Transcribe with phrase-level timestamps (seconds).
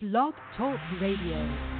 [0.00, 1.75] Blog Talk Radio.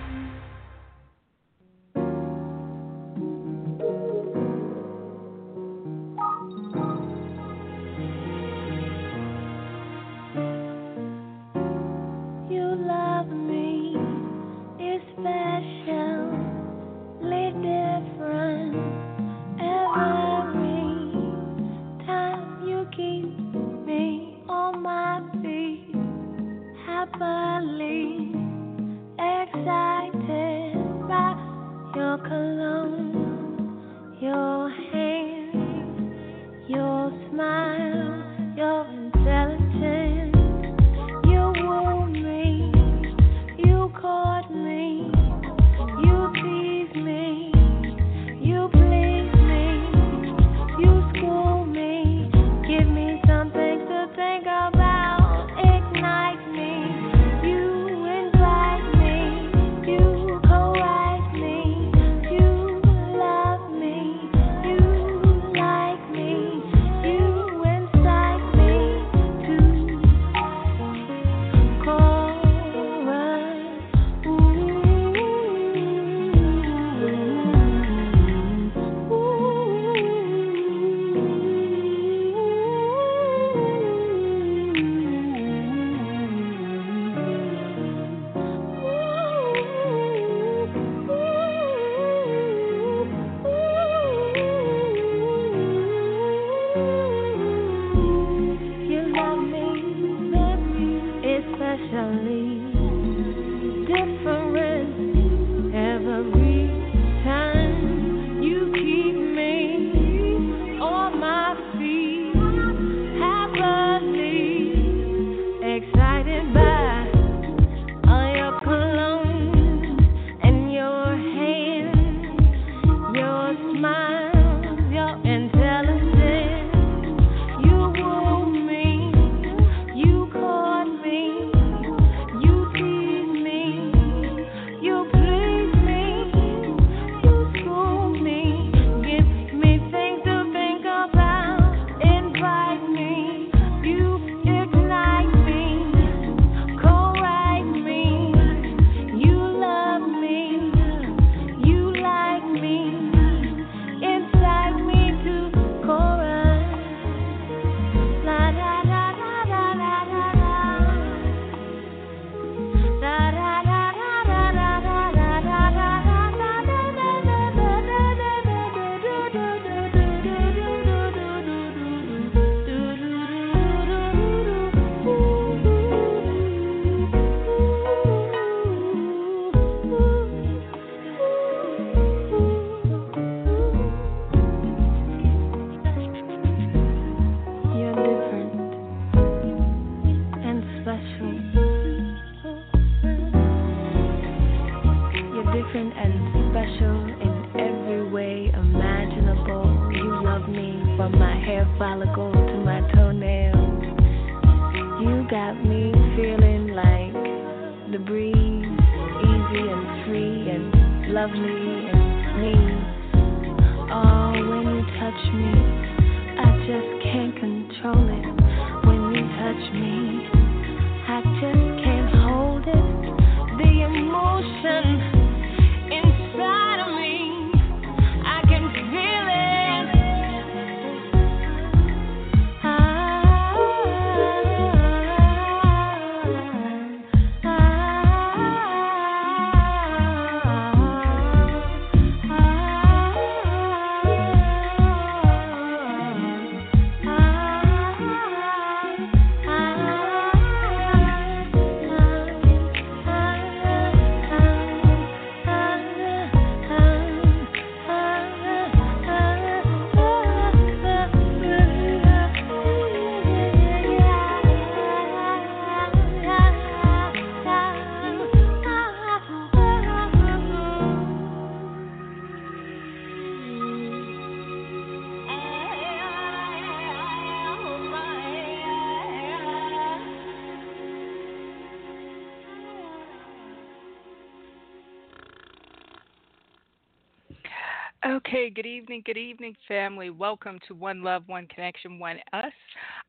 [288.56, 290.08] Good evening, good evening, family.
[290.08, 292.44] Welcome to One Love, One Connection, One Us.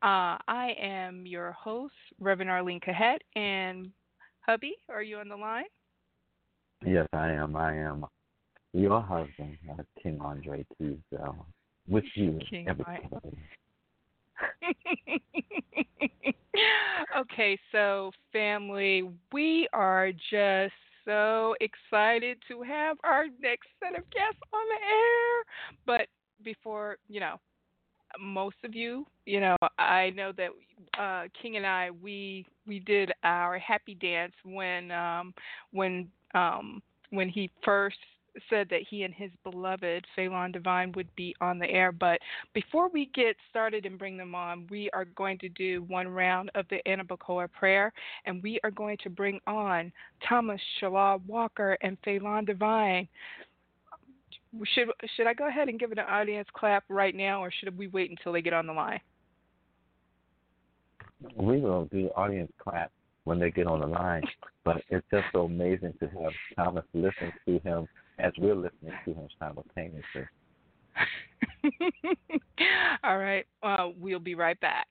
[0.02, 3.90] Uh, I am your host, Reverend Arlene Cahet, and
[4.40, 5.64] hubby, are you on the line?
[6.84, 7.56] Yes, I am.
[7.56, 8.04] I am
[8.74, 11.46] your husband, uh, King Andre Teasdale,
[11.88, 12.84] with you King every
[17.18, 20.74] okay, so family, we are just
[21.08, 25.44] so excited to have our next set of guests on the air.
[25.86, 26.08] But
[26.44, 27.36] before, you know,
[28.20, 30.50] most of you, you know, I know that
[31.00, 35.34] uh, King and I we we did our happy dance when um,
[35.72, 37.96] when um, when he first
[38.50, 41.92] said that he and his beloved Fe'Laun Devine would be on the air.
[41.92, 42.20] But
[42.54, 46.50] before we get started and bring them on, we are going to do one round
[46.54, 47.92] of the Anabacoa prayer,
[48.26, 49.92] and we are going to bring on
[50.28, 53.08] Thomas Shalar Walker and Fe'Laun Devine.
[54.74, 57.88] Should should I go ahead and give an audience clap right now, or should we
[57.88, 59.00] wait until they get on the line?
[61.36, 62.90] We will do audience clap
[63.24, 64.22] when they get on the line,
[64.64, 67.86] but it's just so amazing to have Thomas listen to him
[68.18, 70.26] as we're listening to him simultaneously.
[73.04, 74.86] All right, uh, we'll be right back.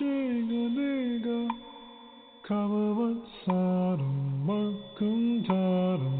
[0.00, 1.38] single nigga.
[2.48, 4.18] Kawawatsarum,
[4.48, 6.18] makuntarum,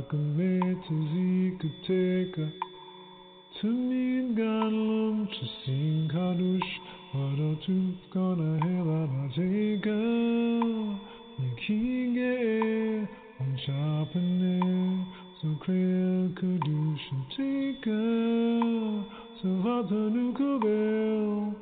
[0.00, 2.46] akumeta zikuteka.
[3.60, 6.72] Tumin ganlum, chasin kadush,
[7.12, 9.98] waratup kana hela nateka.
[11.38, 12.36] Nikinge,
[14.14, 15.06] there,
[15.40, 17.94] so kriya kudushan a.
[19.42, 21.61] So hatanukavel.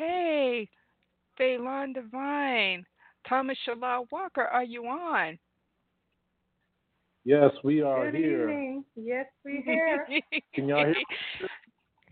[0.00, 0.66] Okay.
[1.36, 2.86] Fe'Laun Devine.
[3.28, 5.38] Thomas Shalar Walker, are you on?
[7.24, 8.50] Yes, we are Good here.
[8.50, 8.84] Evening.
[8.96, 10.06] Yes, we here.
[10.54, 10.94] Can y'all hear?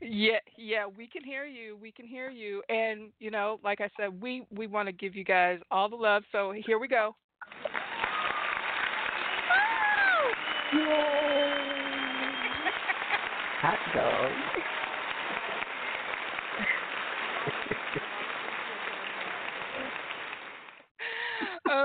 [0.00, 1.76] Yeah, yeah, we can hear you.
[1.82, 2.62] We can hear you.
[2.68, 5.96] And you know, like I said, we we want to give you guys all the
[5.96, 6.22] love.
[6.30, 7.16] So here we go.
[13.60, 14.57] Hot dog.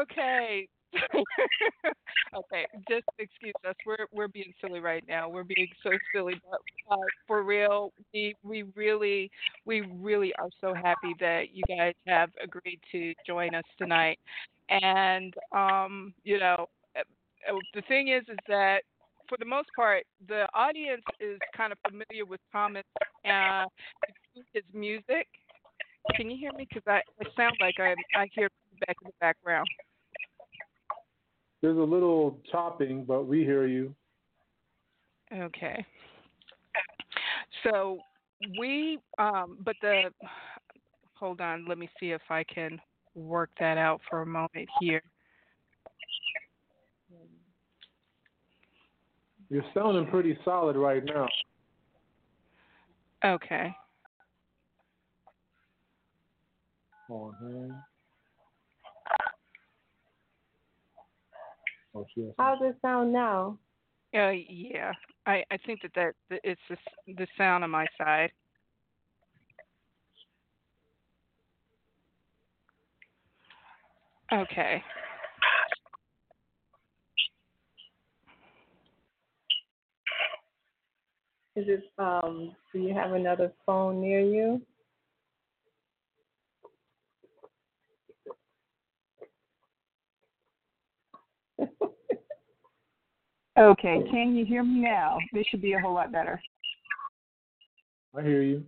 [0.03, 0.67] Okay.
[2.35, 3.75] okay, just excuse us.
[3.85, 5.27] We're we're being silly right now.
[5.29, 6.59] We're being so silly, but
[6.93, 6.97] uh,
[7.27, 9.31] for real, we we really
[9.65, 14.19] we really are so happy that you guys have agreed to join us tonight.
[14.69, 17.01] And um, you know, uh,
[17.51, 18.83] uh, the thing is, is that
[19.29, 22.83] for the most part, the audience is kind of familiar with Thomas
[23.27, 23.65] uh,
[24.53, 25.27] his music.
[26.15, 26.67] Can you hear me?
[26.69, 29.67] Because I, I sound like I I hear feedback in the background.
[31.63, 33.95] There's a little chopping, but we hear you.
[35.33, 35.85] Okay.
[37.63, 37.99] So
[38.59, 40.09] we, um, but the,
[41.13, 42.81] hold on, let me see if I can
[43.15, 45.01] work that out for a moment here.
[49.49, 51.29] You're sounding pretty solid right now.
[53.23, 53.73] Okay.
[57.07, 57.92] Hold on.
[61.95, 63.57] Oh, she has How's it sound now?
[64.15, 64.91] Uh, yeah,
[65.25, 66.77] I, I think that, that that it's the,
[67.13, 68.31] the sound on my side.
[74.31, 74.83] Okay.
[81.55, 84.61] Is it um do you have another phone near you?
[93.57, 95.17] Okay, can you hear me now?
[95.31, 96.41] This should be a whole lot better.
[98.17, 98.63] I hear you.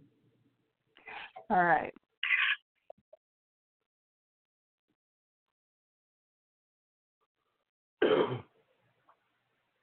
[1.49, 1.93] All right.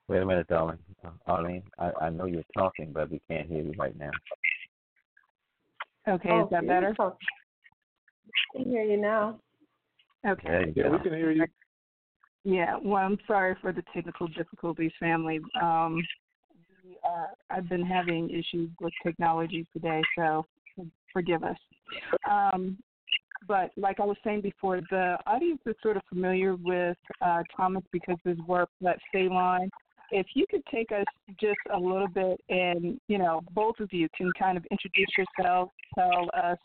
[0.08, 0.78] Wait a minute, darling.
[1.04, 4.10] Uh, Arlene, I, I know you're talking, but we can't hear you right now.
[6.08, 6.94] Okay, Oh, is that better?
[6.94, 7.18] talk-
[8.54, 9.40] I can hear you now.
[10.26, 10.48] Okay.
[10.48, 11.46] There you Yeah, we can hear you.
[12.44, 15.40] Yeah, well, I'm sorry for the technical difficulties, family.
[15.60, 16.02] Um,
[16.84, 20.44] we are, I've been having issues with technology today, so
[21.12, 21.56] forgive us.
[22.28, 22.78] Um,
[23.46, 27.82] but like I was saying before, the audience is sort of familiar with uh, Thomas
[27.92, 29.70] because his work at Ceylon.
[30.10, 31.06] If you could take us
[31.40, 35.70] just a little bit, and you know, both of you can kind of introduce yourselves,
[35.94, 36.58] tell us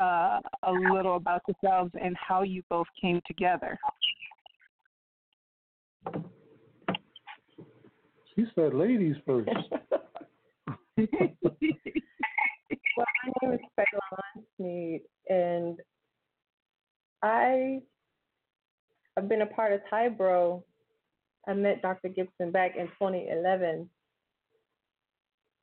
[0.00, 3.78] uh, a little about yourselves and how you both came together.
[8.34, 9.50] She said ladies first.
[12.96, 15.78] Well, my name is Fe'Laun Sneed, and
[17.22, 17.80] I
[19.16, 20.62] have been a part of Tybro.
[21.46, 22.08] I met Dr.
[22.08, 23.88] Gibson back in 2011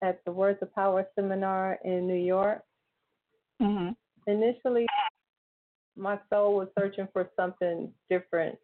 [0.03, 2.63] at the Words of Power seminar in New York.
[3.61, 3.89] hmm
[4.27, 4.85] Initially,
[5.95, 8.57] my soul was searching for something different.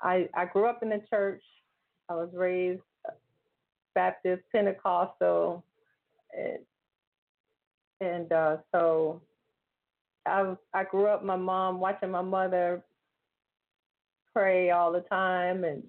[0.00, 1.42] I I grew up in the church.
[2.08, 2.82] I was raised
[3.94, 5.64] Baptist, Pentecostal,
[6.36, 6.58] and
[8.00, 9.20] and uh, so
[10.26, 11.24] I I grew up.
[11.24, 12.82] My mom watching my mother
[14.32, 15.82] pray all the time, and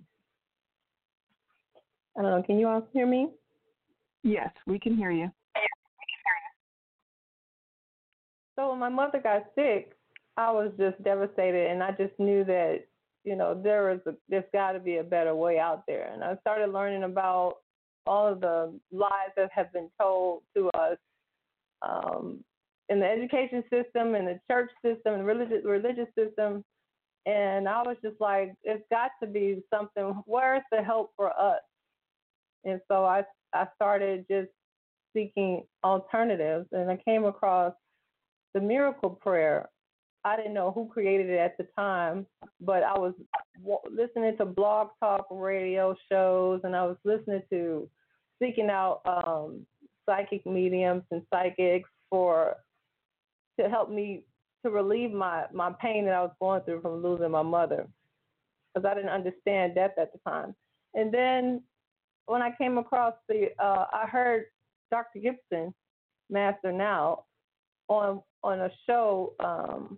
[2.18, 2.44] I don't know.
[2.44, 3.30] Can you all hear me?
[4.24, 5.32] Yes, we can hear you.
[8.56, 9.94] So when my mother got sick,
[10.36, 12.86] I was just devastated, and I just knew that
[13.23, 16.11] you know there was a, there's got to be a better way out there.
[16.13, 17.55] And I started learning about
[18.05, 20.97] all of the lies that have been told to us
[21.81, 22.43] um,
[22.89, 26.63] in the education system, in the church system, and religious religious system.
[27.25, 30.23] And I was just like, it's got to be something.
[30.25, 31.61] Where's the help for us?
[32.65, 33.23] And so I
[33.53, 34.49] I started just
[35.13, 37.73] seeking alternatives, and I came across
[38.53, 39.69] the miracle prayer.
[40.25, 42.25] I didn't know who created it at the time,
[42.59, 43.13] but I was
[43.57, 47.89] w- listening to blog talk radio shows, and I was listening to
[48.41, 49.65] seeking out um,
[50.05, 52.57] psychic mediums and psychics for
[53.59, 54.23] to help me
[54.63, 57.88] to relieve my my pain that I was going through from losing my mother,
[58.73, 60.53] because I didn't understand death at the time.
[60.95, 61.63] And then
[62.25, 64.45] when I came across the, uh, I heard
[64.91, 65.19] Dr.
[65.19, 65.73] Gibson,
[66.29, 67.23] Master Now,
[67.88, 69.97] on on a show um,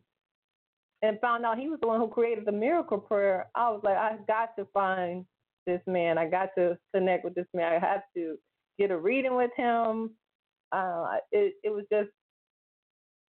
[1.01, 3.47] and found out he was the one who created the miracle prayer.
[3.55, 5.25] I was like, I got to find
[5.65, 6.17] this man.
[6.17, 7.73] I got to connect with this man.
[7.73, 8.37] I have to
[8.79, 10.11] get a reading with him.
[10.71, 12.09] Uh, it it was just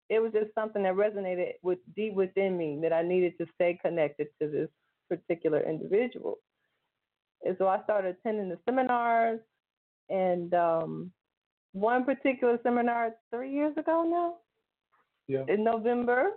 [0.09, 3.77] it was just something that resonated with deep within me that I needed to stay
[3.83, 4.69] connected to this
[5.09, 6.37] particular individual.
[7.43, 9.39] And so I started attending the seminars
[10.09, 11.11] and um,
[11.73, 14.35] one particular seminar three years ago now
[15.27, 15.45] Yeah.
[15.53, 16.31] in November.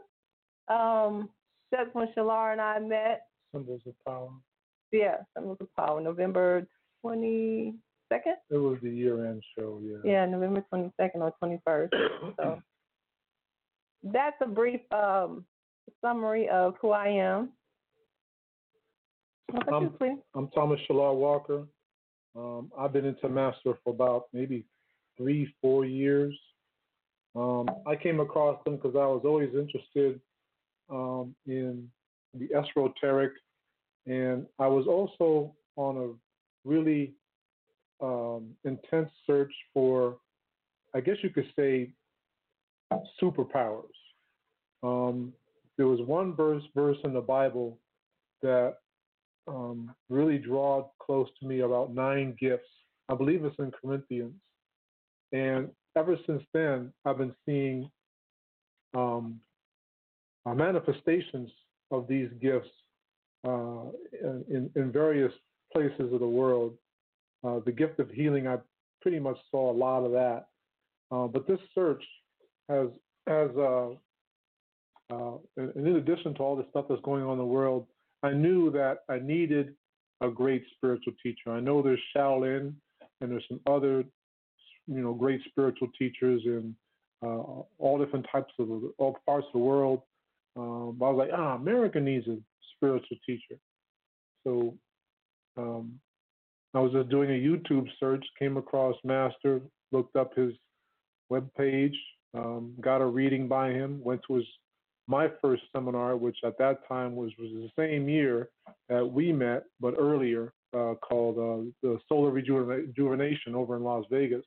[0.68, 1.28] Um,
[1.72, 3.22] that's when Shalar and I met.
[3.52, 4.30] Symbols of power.
[4.92, 6.66] Yeah, Symbols of Power, November
[7.04, 7.72] 22nd.
[8.50, 9.98] It was the year end show, yeah.
[10.04, 11.88] Yeah, November 22nd or 21st.
[12.36, 12.60] So
[14.02, 15.44] that's a brief um,
[16.00, 17.50] summary of who I am.
[19.54, 20.22] About you.
[20.34, 21.66] I'm Thomas Shalar Walker.
[22.36, 24.66] Um, I've been into Master for about maybe
[25.16, 26.36] three, four years.
[27.34, 30.20] Um, I came across them because I was always interested
[30.90, 31.88] um, in
[32.34, 33.32] the esoteric,
[34.06, 37.14] and I was also on a really
[38.00, 40.18] um, intense search for,
[40.94, 41.90] I guess you could say,
[43.20, 43.84] superpowers.
[44.82, 45.32] Um,
[45.76, 47.78] there was one verse verse in the Bible
[48.42, 48.76] that
[49.48, 52.68] um, really draw close to me about nine gifts.
[53.08, 54.34] I believe it's in Corinthians.
[55.32, 57.90] And ever since then, I've been seeing
[58.94, 59.40] um,
[60.46, 61.50] uh, manifestations
[61.90, 62.68] of these gifts
[63.46, 63.90] uh,
[64.22, 65.32] in, in various
[65.72, 66.74] places of the world.
[67.44, 68.58] Uh, the gift of healing, I
[69.02, 70.46] pretty much saw a lot of that.
[71.10, 72.02] Uh, but this search
[72.68, 72.88] has,
[73.26, 73.90] has uh,
[75.12, 77.86] uh, in addition to all the stuff that's going on in the world,
[78.22, 79.74] I knew that I needed
[80.20, 81.50] a great spiritual teacher.
[81.50, 82.72] I know there's Shaolin
[83.20, 84.04] and there's some other,
[84.88, 86.74] you know, great spiritual teachers in
[87.22, 90.02] all different types of all parts of the world.
[90.56, 92.38] Um, but I was like, ah, America needs a
[92.76, 93.56] spiritual teacher.
[94.44, 94.74] So
[95.56, 95.98] um,
[96.74, 99.60] I was just doing a YouTube search, came across Master,
[99.92, 100.52] looked up his
[101.28, 101.96] web page,
[102.34, 104.46] um, got a reading by him, went to his
[105.08, 108.50] my first seminar, which at that time was was the same year
[108.88, 114.44] that we met, but earlier, uh, called uh, the Solar Rejuvenation over in Las Vegas,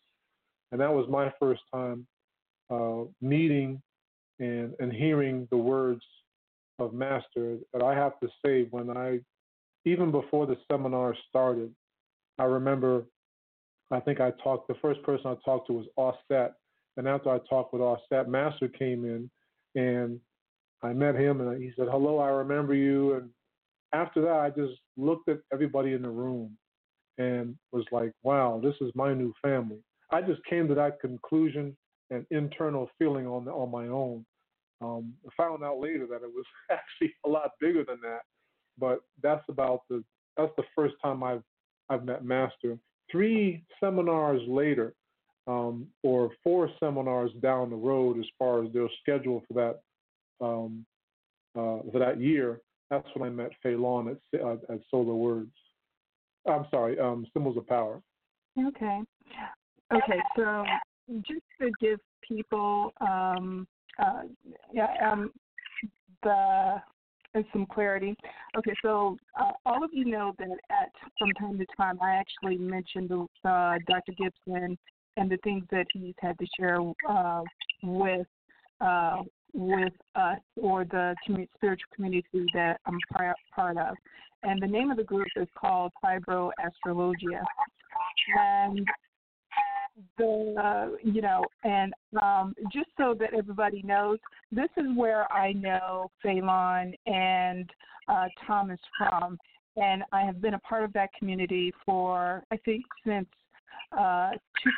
[0.71, 2.05] and that was my first time
[2.69, 3.81] uh, meeting
[4.39, 6.03] and and hearing the words
[6.79, 7.57] of Master.
[7.73, 9.19] That I have to say, when I
[9.85, 11.73] even before the seminar started,
[12.37, 13.03] I remember.
[13.91, 14.67] I think I talked.
[14.67, 16.53] The first person I talked to was Offset,
[16.97, 19.31] and after I talked with Offset, Master came in,
[19.73, 20.19] and
[20.83, 23.31] I met him, and he said, "Hello, I remember you." And
[23.93, 26.55] after that, I just looked at everybody in the room
[27.17, 29.79] and was like, wow, this is my new family.
[30.11, 31.75] I just came to that conclusion
[32.11, 34.25] and internal feeling on on my own.
[34.81, 38.21] Um, I found out later that it was actually a lot bigger than that,
[38.77, 40.03] but that's about the
[40.37, 41.43] that's the first time I've
[41.89, 42.77] I've met Master.
[43.11, 44.93] Three seminars later,
[45.47, 50.85] um, or four seminars down the road, as far as their schedule for that um,
[51.55, 55.51] uh, for that year, that's when I met Fe'Laun at, uh, at Solar Words.
[56.47, 58.01] I'm sorry, um, Symbols of Power.
[58.57, 59.01] Okay.
[59.91, 60.63] Okay, so
[61.27, 63.67] just to give people um,
[63.99, 64.23] uh,
[64.73, 65.31] yeah, um,
[66.23, 66.81] the
[67.35, 68.15] and some clarity.
[68.57, 72.57] Okay, so uh, all of you know that at from time to time I actually
[72.57, 74.13] mentioned uh, Dr.
[74.17, 74.77] Gibson
[75.17, 77.43] and the things that he's had to share uh,
[77.83, 78.25] with
[78.81, 79.17] uh,
[79.53, 81.15] with us or the
[81.55, 82.97] spiritual community that I'm
[83.55, 83.95] part of.
[84.43, 87.43] And the name of the group is called Fibro Astrologia.
[88.37, 88.87] And
[90.17, 94.19] the you know, and um, just so that everybody knows,
[94.51, 97.69] this is where I know Fe'Laun and
[98.07, 99.37] uh, Thomas from,
[99.75, 103.27] and I have been a part of that community for I think since
[103.97, 104.31] uh,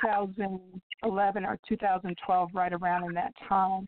[0.03, 3.87] 2011 or 2012, right around in that time,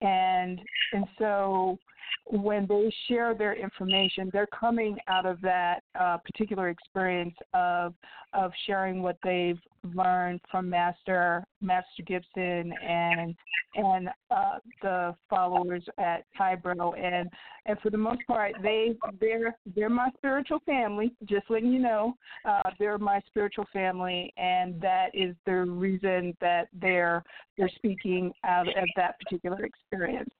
[0.00, 0.60] and
[0.92, 1.78] and so
[2.26, 7.94] when they share their information, they're coming out of that uh, particular experience of
[8.34, 9.58] of sharing what they've
[9.94, 13.34] learned from Master Master Gibson and
[13.74, 17.28] and uh, the followers at Fibro and
[17.66, 21.12] and for the most part they they're they're my spiritual family.
[21.24, 26.68] Just letting you know, uh, they're my spiritual family, and that is the reason that
[26.80, 27.22] they're
[27.58, 30.30] they're speaking out of that particular experience.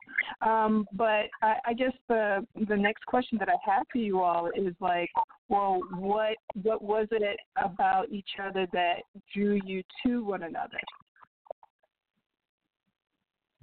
[0.40, 4.50] Um, but I, I guess the the next question that I have for you all
[4.54, 5.10] is like,
[5.48, 9.02] well, what what was it about each other that
[9.34, 10.78] drew you to one another?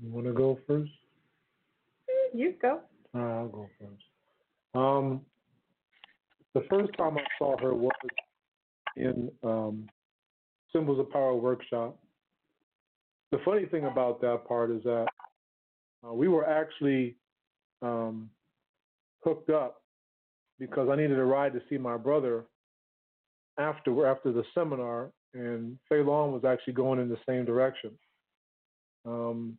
[0.02, 0.92] You want to go first?
[2.34, 2.82] You go.
[3.14, 4.04] I'll go first.
[4.76, 5.22] Um,
[6.54, 7.92] the first time I saw her was
[8.96, 9.88] in um,
[10.72, 11.98] Symbols of Power workshop.
[13.32, 15.08] The funny thing about that part is that
[16.08, 17.16] uh, we were actually
[17.82, 18.30] um,
[19.24, 19.82] hooked up
[20.60, 22.46] because I needed a ride to see my brother
[23.58, 27.92] after after the seminar, and Fe'Laun was actually going in the same direction.
[29.06, 29.58] Um,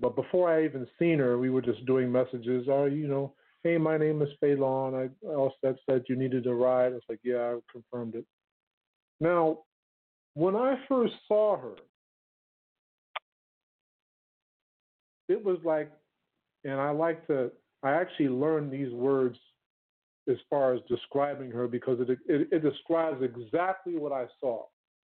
[0.00, 2.66] but before I even seen her, we were just doing messages.
[2.68, 5.10] Oh, you know, hey, my name is Fe'Laun.
[5.24, 6.92] I also said you needed a ride.
[6.92, 8.24] I was like, yeah, I confirmed it.
[9.20, 9.60] Now,
[10.34, 11.74] when I first saw her,
[15.28, 15.90] it was like,
[16.64, 17.50] and I like to,
[17.82, 19.38] I actually learned these words
[20.28, 24.64] as far as describing her because it, it, it describes exactly what I saw.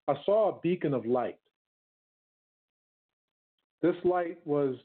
[0.08, 1.38] I saw a beacon of light.
[3.80, 4.76] This light was,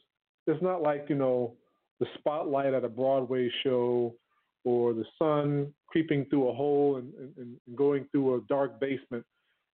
[0.46, 1.56] it's not like, you know,
[2.00, 4.16] the spotlight at a Broadway show
[4.64, 9.26] or the sun creeping through a hole and, and, and going through a dark basement.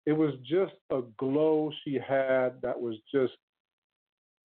[0.06, 3.34] It was just a glow she had that was just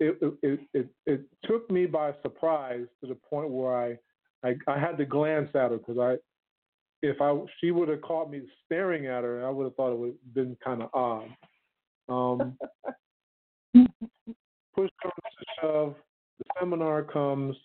[0.00, 3.98] it, it, it, it took me by surprise to the point where I,
[4.46, 6.16] I, I had to glance at her because I,
[7.02, 9.98] if I she would have caught me staring at her, I would have thought it
[9.98, 11.28] would have been kind of odd.
[12.08, 12.56] Um,
[14.74, 15.94] push comes to shove,
[16.38, 17.56] the seminar comes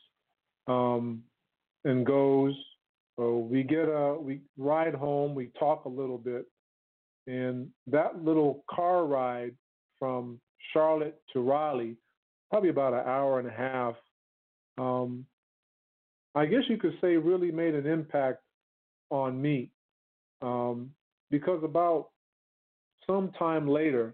[0.67, 1.23] um,
[1.85, 2.55] and goes.
[3.17, 6.45] So we get a we ride home, we talk a little bit,
[7.27, 9.53] and that little car ride
[9.99, 10.39] from
[10.73, 11.95] Charlotte to Raleigh
[12.53, 13.95] probably about an hour and a half.
[14.77, 15.25] Um,
[16.35, 18.43] I guess you could say really made an impact
[19.09, 19.71] on me
[20.43, 20.91] um,
[21.31, 22.09] because about
[23.07, 24.13] some time later,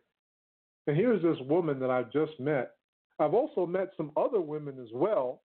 [0.87, 2.71] and here's this woman that I've just met.
[3.19, 5.41] I've also met some other women as well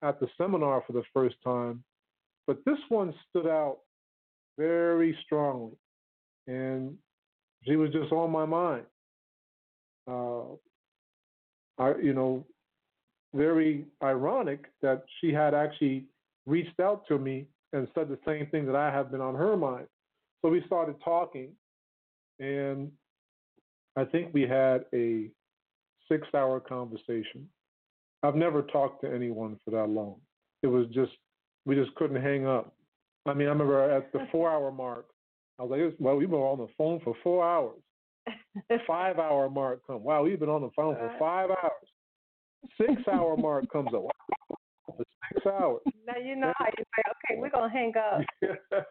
[0.00, 1.84] at the seminar for the first time,
[2.46, 3.80] but this one stood out
[4.56, 5.76] very strongly,
[6.46, 6.96] and
[7.66, 8.86] she was just on my mind.
[10.10, 10.54] Uh,
[11.78, 12.44] You know,
[13.34, 16.04] very ironic that she had actually
[16.46, 19.56] reached out to me and said the same thing that I have been on her
[19.56, 19.86] mind.
[20.42, 21.50] so we started talking,
[22.40, 22.90] and
[23.96, 25.28] I think we had a
[26.10, 27.48] six-hour conversation.
[28.22, 30.16] I've never talked to anyone for that long.
[30.62, 31.12] It was just
[31.66, 32.74] we just couldn't hang up.
[33.26, 35.06] I mean, I remember at the four-hour mark,
[35.58, 37.80] I was like, "Well, we've been on the phone for four hours."
[38.86, 40.02] Five-hour mark come.
[40.02, 41.88] Wow, we've been on the phone for five hours.
[42.80, 44.02] Six-hour mark comes up.
[44.02, 44.96] Wow,
[45.32, 45.80] six hours.
[46.06, 47.02] Now you know how you say,
[47.34, 48.22] okay, we're gonna hang up.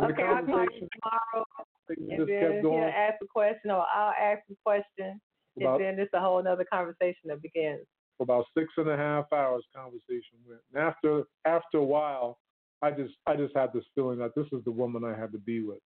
[0.00, 1.44] Okay, I'll call you tomorrow,
[1.88, 2.82] and then he'll going.
[2.82, 5.20] ask a question, or I'll ask a question,
[5.60, 7.86] About- and then it's a whole other conversation that begins.
[8.16, 10.60] for about six and a half hours conversation went.
[10.74, 12.38] And after after a while,
[12.80, 15.38] I just I just had this feeling that this is the woman I had to
[15.38, 15.80] be with.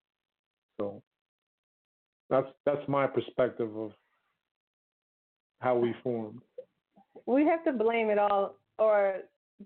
[0.80, 1.02] So
[2.30, 3.92] that's that's my perspective of
[5.60, 6.40] how we formed.
[7.26, 9.16] We have to blame it all, or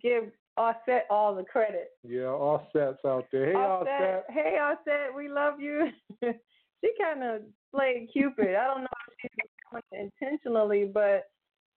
[0.00, 0.24] give
[0.56, 1.90] Offset all the credit.
[2.02, 3.52] Yeah, all sets out there.
[3.52, 4.24] Hey, all set.
[4.28, 5.88] Hey, Offset, we love you.
[6.22, 7.42] she kind of
[7.74, 8.54] played Cupid.
[8.54, 9.28] I don't know if she
[9.72, 11.28] was it intentionally, but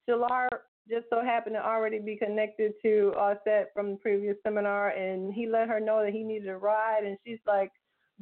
[0.10, 0.48] Shalar
[0.90, 5.48] just so happened to already be connected to Offset from the previous seminar, and he
[5.48, 7.72] let her know that he needed a ride, and she's like,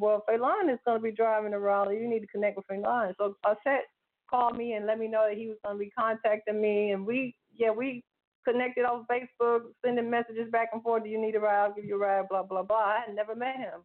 [0.01, 1.99] "Well, Fe'Laun is going to be driving to Raleigh.
[1.99, 3.85] You need to connect with Fe'Laun." So uh, Offset
[4.29, 7.05] called me and let me know that he was going to be contacting me, and
[7.05, 8.03] we, yeah, we
[8.47, 11.03] connected on Facebook, sending messages back and forth.
[11.03, 11.65] Do you need a ride?
[11.65, 12.27] I'll give you a ride.
[12.29, 12.77] Blah blah blah.
[12.77, 13.81] I had never met him,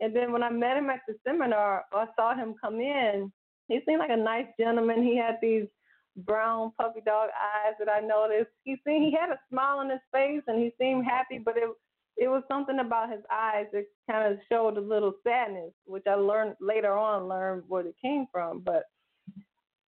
[0.00, 3.32] and then when I met him at the seminar, I saw him come in.
[3.68, 5.02] He seemed like a nice gentleman.
[5.02, 5.66] He had these
[6.16, 8.50] brown puppy dog eyes that I noticed.
[8.64, 11.68] He seemed he had a smile on his face and he seemed happy, but it
[12.16, 16.14] it was something about his eyes that kind of showed a little sadness, which I
[16.14, 18.60] learned later on learned where it came from.
[18.60, 18.84] But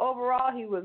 [0.01, 0.85] overall, he was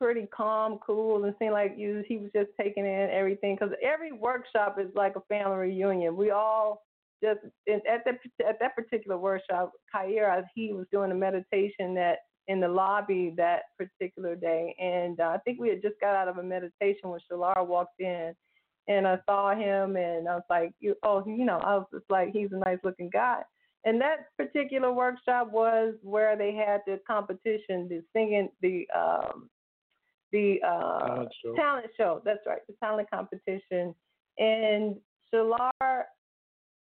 [0.00, 3.56] pretty calm, cool, and seemed like you, he was just taking in everything.
[3.58, 6.16] Because every workshop is like a family reunion.
[6.16, 6.82] We all
[7.22, 12.60] just at that at that particular workshop, Kaira, he was doing a meditation that in
[12.60, 16.38] the lobby that particular day, and uh, I think we had just got out of
[16.38, 18.34] a meditation when Shalar walked in,
[18.88, 22.06] and I saw him, and I was like, you, oh, you know, I was just
[22.10, 23.42] like, he's a nice looking guy.
[23.84, 29.48] And that particular workshop was where they had the competition, the singing, the um,
[30.32, 31.54] the uh, Talent show.
[31.54, 32.22] talent show.
[32.24, 33.94] That's right, the talent competition.
[34.38, 34.96] And
[35.32, 36.02] Shalar,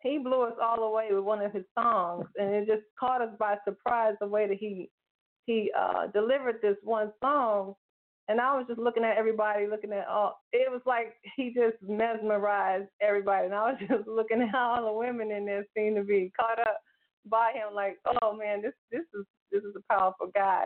[0.02, 3.34] he blew us all away with one of his songs, and it just caught us
[3.40, 4.90] by surprise the way that he
[5.46, 7.76] he uh, delivered this one song.
[8.30, 10.42] And I was just looking at everybody, looking at all.
[10.52, 14.94] It was like he just mesmerized everybody, and I was just looking at all the
[14.94, 16.80] women in there seemed to be caught up
[17.30, 17.74] by him.
[17.74, 20.66] Like, oh man, this this is this is a powerful guy.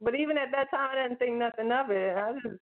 [0.00, 2.16] But even at that time, I didn't think nothing of it.
[2.16, 2.60] I just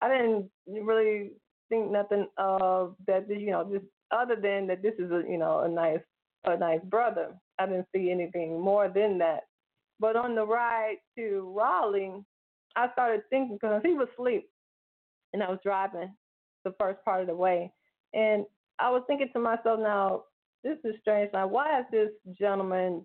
[0.00, 1.32] I didn't really
[1.68, 3.28] think nothing of that.
[3.28, 6.00] You know, just other than that, this is a you know a nice
[6.44, 7.28] a nice brother.
[7.58, 9.44] I didn't see anything more than that.
[10.00, 12.24] But on the ride to Raleigh,
[12.76, 14.48] I started thinking because he was asleep,
[15.32, 16.14] and I was driving
[16.64, 17.72] the first part of the way,
[18.14, 18.44] and
[18.78, 20.24] I was thinking to myself, now
[20.64, 21.30] this is strange.
[21.32, 23.02] Now, why is this gentleman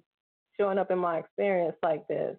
[0.59, 2.37] showing up in my experience like this?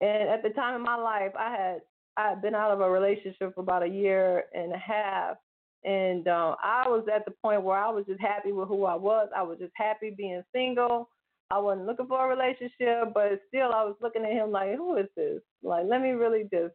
[0.00, 1.80] And at the time in my life, I had
[2.16, 5.36] I had been out of a relationship for about a year and a half,
[5.84, 8.94] and um, I was at the point where I was just happy with who I
[8.94, 9.28] was.
[9.36, 11.10] I was just happy being single.
[11.50, 14.96] I wasn't looking for a relationship, but still, I was looking at him like, who
[14.96, 15.40] is this?
[15.66, 16.74] Like, let me really just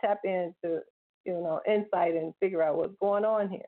[0.00, 0.80] tap into
[1.24, 3.60] you know insight and figure out what's going on here.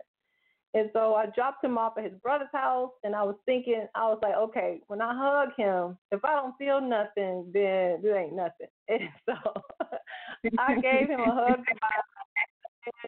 [0.74, 4.09] And so I dropped him off at his brother's house, and I was thinking, I
[4.09, 8.37] was like, okay, when I hug him, if I don't feel nothing, then there ain't
[8.37, 8.68] nothing.
[8.88, 9.35] And so
[10.59, 11.61] I gave him a hug,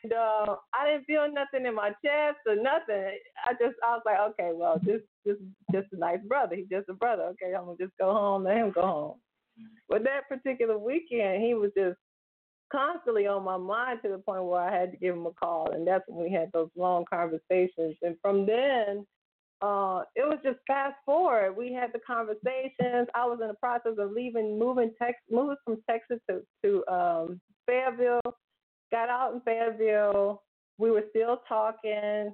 [0.03, 3.19] and uh, I didn't feel nothing in my chest or nothing.
[3.45, 5.37] I just, I was like, okay, well, this, this,
[5.71, 6.57] just a nice brother.
[6.57, 7.25] He's just a brother.
[7.25, 9.15] Okay, I'm gonna just go home, let him go home.
[9.89, 11.97] But that particular weekend, he was just
[12.71, 15.71] constantly on my mind to the point where I had to give him a call,
[15.73, 17.97] and that's when we had those long conversations.
[18.03, 19.07] And from then,
[19.61, 21.57] uh, it was just fast forward.
[21.57, 23.09] We had the conversations.
[23.15, 27.41] I was in the process of leaving, moving Tex, moving from Texas to to um,
[27.67, 28.21] Fayetteville.
[28.93, 30.43] Got out in Fayetteville.
[30.79, 32.33] We were still talking.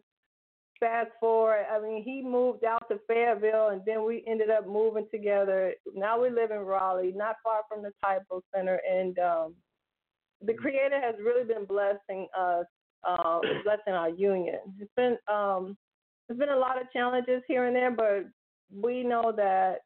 [0.85, 5.07] Fast forward, I mean, he moved out to Fayetteville, and then we ended up moving
[5.11, 5.73] together.
[5.95, 9.55] Now we live in Raleigh, not far from the Typo Center, and um,
[10.45, 12.67] the Creator has really been blessing us,
[13.03, 14.59] uh, blessing our union.
[14.79, 15.75] It's been um,
[16.29, 18.27] there's been a lot of challenges here and there, but
[18.71, 19.79] we know that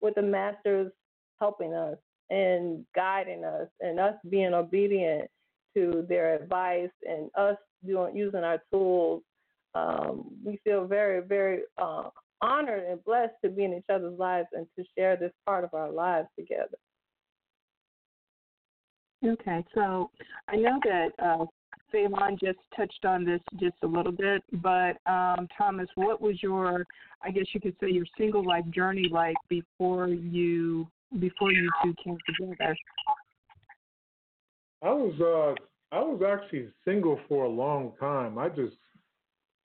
[0.00, 0.90] with the masters
[1.38, 1.96] helping us
[2.30, 5.30] and guiding us, and us being obedient
[5.76, 9.22] to their advice, and us doing using our tools,
[9.74, 14.48] um, we feel very, very uh, honored and blessed to be in each other's lives
[14.52, 16.78] and to share this part of our lives together.
[19.24, 20.10] Okay, so
[20.48, 21.44] I know that uh,
[21.92, 26.86] Fe'Laun just touched on this just a little bit, but um, Thomas, what was your,
[27.22, 30.86] I guess you could say, your single life journey like before you
[31.18, 32.76] before you two came together?
[34.82, 38.38] I was uh I was actually single for a long time.
[38.38, 38.76] I just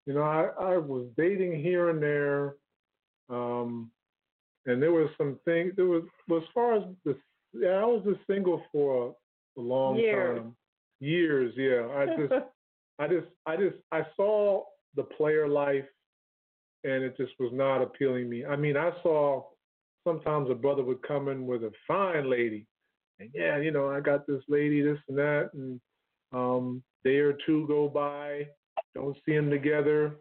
[0.05, 2.55] you know, I, I was dating here and there.
[3.29, 3.91] Um
[4.65, 7.15] and there was some things there was well, as far as the
[7.53, 9.07] yeah, I was just single for
[9.57, 10.39] a, a long Years.
[10.39, 10.55] time.
[10.99, 11.87] Years, yeah.
[11.95, 12.33] I just
[12.99, 14.63] I just I just I saw
[14.95, 15.85] the player life
[16.83, 18.45] and it just was not appealing to me.
[18.45, 19.43] I mean I saw
[20.05, 22.67] sometimes a brother would come in with a fine lady
[23.19, 25.79] and yeah, you know, I got this lady, this and that, and
[26.31, 28.47] um, day or two go by,
[28.95, 30.15] don't see them together.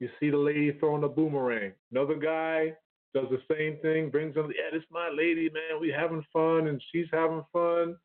[0.00, 1.72] You see the lady throwing a boomerang.
[1.90, 2.74] Another guy
[3.14, 5.80] does the same thing, brings them, yeah, this is my lady, man.
[5.80, 7.96] We having fun, and she's having fun.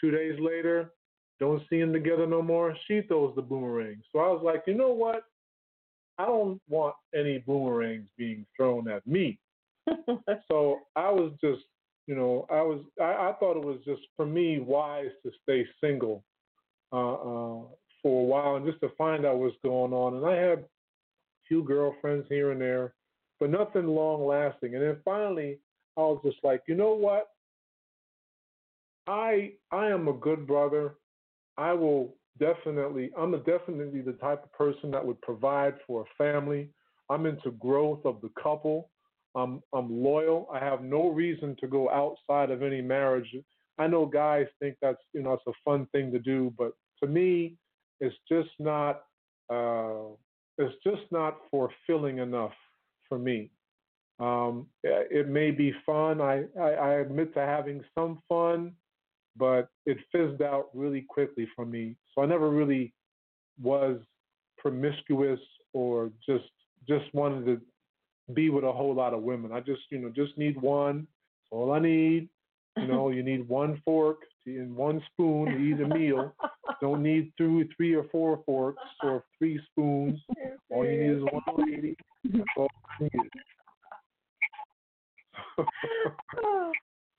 [0.00, 0.92] Two days later,
[1.38, 2.76] don't see them together no more.
[2.86, 4.02] She throws the boomerang.
[4.12, 5.22] So I was like, you know what?
[6.18, 9.38] I don't want any boomerangs being thrown at me.
[10.50, 11.62] so I was just
[12.06, 15.66] you know, I was I, I thought it was just for me wise to stay
[15.80, 16.24] single
[16.92, 17.62] uh, uh,
[18.06, 20.14] for a while and just to find out what's going on.
[20.14, 20.64] And I had a
[21.48, 22.94] few girlfriends here and there,
[23.40, 24.76] but nothing long lasting.
[24.76, 25.58] And then finally,
[25.96, 27.30] I was just like, you know what?
[29.08, 30.94] I I am a good brother.
[31.58, 36.68] I will definitely I'm definitely the type of person that would provide for a family.
[37.10, 38.88] I'm into growth of the couple.
[39.34, 40.48] I'm I'm loyal.
[40.54, 43.34] I have no reason to go outside of any marriage.
[43.78, 46.70] I know guys think that's you know it's a fun thing to do, but
[47.02, 47.56] to me,
[48.00, 49.02] it's just not
[49.50, 50.14] uh,
[50.58, 52.54] it's just not fulfilling enough
[53.08, 53.50] for me.
[54.18, 56.20] Um, it may be fun.
[56.20, 58.72] I, I I admit to having some fun,
[59.36, 61.96] but it fizzed out really quickly for me.
[62.14, 62.94] So I never really
[63.60, 63.98] was
[64.58, 65.40] promiscuous
[65.72, 66.44] or just
[66.88, 67.60] just wanted to
[68.34, 69.52] be with a whole lot of women.
[69.52, 70.98] I just, you know, just need one.
[70.98, 72.28] That's all I need.
[72.76, 76.34] You know, you need one fork to, and one spoon to eat a meal.
[76.80, 80.20] Don't need two, three or four forks or three spoons.
[80.70, 81.96] All you need is one lady.
[82.24, 82.68] That's all
[83.00, 83.30] I need.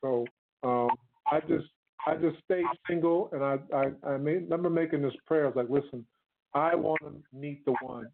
[0.01, 0.25] so
[0.63, 0.89] um,
[1.31, 1.67] I just
[2.05, 5.45] I just stayed single, and I I, I made, remember making this prayer.
[5.45, 6.05] I was like, listen,
[6.53, 8.07] I want to meet the one.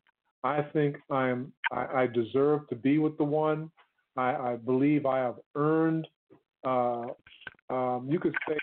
[0.44, 3.72] I think I'm I, I deserve to be with the one.
[4.16, 6.08] I, I believe I have earned.
[6.64, 7.08] Uh,
[7.70, 8.58] um, you could say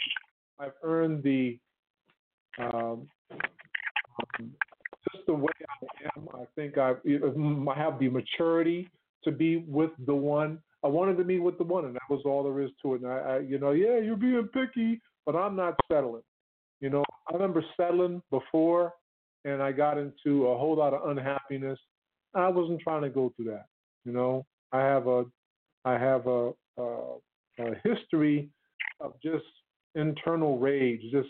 [0.59, 1.59] I've earned the
[2.59, 3.09] um,
[4.39, 4.51] um,
[5.13, 5.87] just the way I
[6.17, 6.29] am.
[6.35, 8.89] I think I I have the maturity
[9.25, 10.59] to be with the one.
[10.83, 13.03] I wanted to be with the one, and that was all there is to it.
[13.03, 16.23] And I, I you know, yeah, you're being picky, but I'm not settling.
[16.81, 18.95] You know, I remember settling before,
[19.45, 21.79] and I got into a whole lot of unhappiness.
[22.35, 23.67] I wasn't trying to go through that.
[24.05, 25.25] You know, I have a,
[25.85, 27.17] I have a, a,
[27.59, 28.49] a history
[29.01, 29.45] of just
[29.95, 31.29] internal rage, just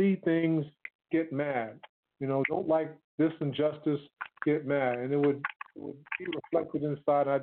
[0.00, 0.64] see things,
[1.12, 1.78] get mad.
[2.20, 4.00] You know, don't like this injustice,
[4.44, 5.42] get mad, and it would,
[5.76, 7.28] it would be reflected inside.
[7.28, 7.40] I,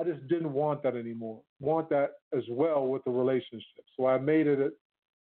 [0.00, 1.42] I just didn't want that anymore.
[1.60, 3.84] Want that as well with the relationship.
[3.96, 4.72] So I made it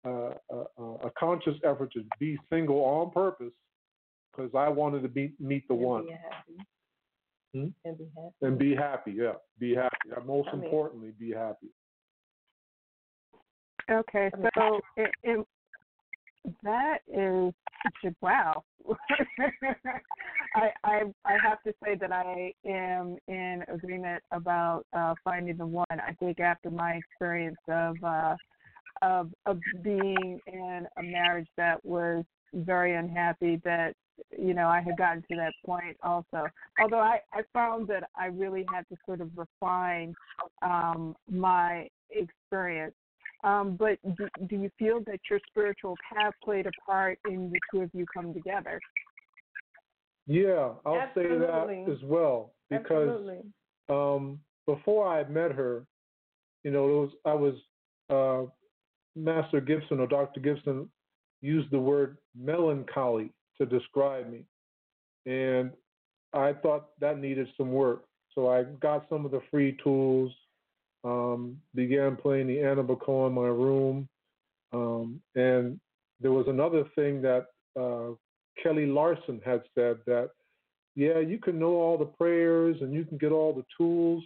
[0.04, 3.52] a, a, a, a conscious effort to be single on purpose
[4.32, 6.66] because I wanted to be meet the and one Be happy.
[7.54, 7.68] Hmm?
[7.84, 8.34] And be happy.
[8.42, 9.12] and be happy.
[9.12, 10.10] Yeah, be happy.
[10.16, 11.68] And most I mean- importantly, be happy.
[13.90, 15.46] Okay, so it, it,
[16.62, 17.52] that is
[17.82, 18.62] such a wow.
[20.54, 25.66] I, I I have to say that I am in agreement about uh, finding the
[25.66, 25.86] one.
[25.90, 28.36] I think after my experience of uh,
[29.02, 33.94] of of being in a marriage that was very unhappy, that
[34.38, 36.46] you know I had gotten to that point also.
[36.80, 40.14] Although I I found that I really had to sort of refine
[40.62, 42.94] um, my experience
[43.44, 47.58] um, but do, do you feel that your spiritual path played a part in the
[47.70, 48.80] two of you come together?
[50.26, 53.44] Yeah, I'll say that as well because
[53.90, 55.84] um, before I met her,
[56.62, 57.54] you know, it was I was
[58.08, 58.50] uh,
[59.14, 60.40] Master Gibson or Dr.
[60.40, 60.88] Gibson
[61.42, 64.44] used the word melancholy to describe me,
[65.26, 65.70] and
[66.32, 68.04] I thought that needed some work.
[68.34, 70.32] So I got some of the free tools,
[71.04, 74.08] um, began playing the Anabaco in my room,
[74.72, 75.78] um, and
[76.20, 77.46] there was another thing that
[77.78, 78.14] uh,
[78.62, 80.30] Kelly Larson had said that
[80.96, 84.22] yeah, you can know all the prayers and you can get all the tools,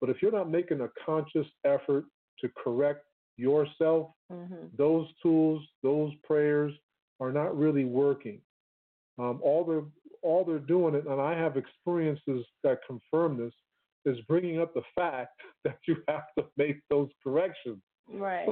[0.00, 2.04] but if you're not making a conscious effort
[2.40, 3.06] to correct
[3.38, 4.76] yourself, Mhm.
[4.76, 6.72] those tools, those prayers
[7.20, 8.42] are not really working.
[9.18, 9.86] Um, all they're
[10.22, 13.54] all they're doing, it and I have experiences that confirm this,
[14.04, 17.78] is bringing up the fact that you have to make those corrections.
[18.12, 18.48] Right.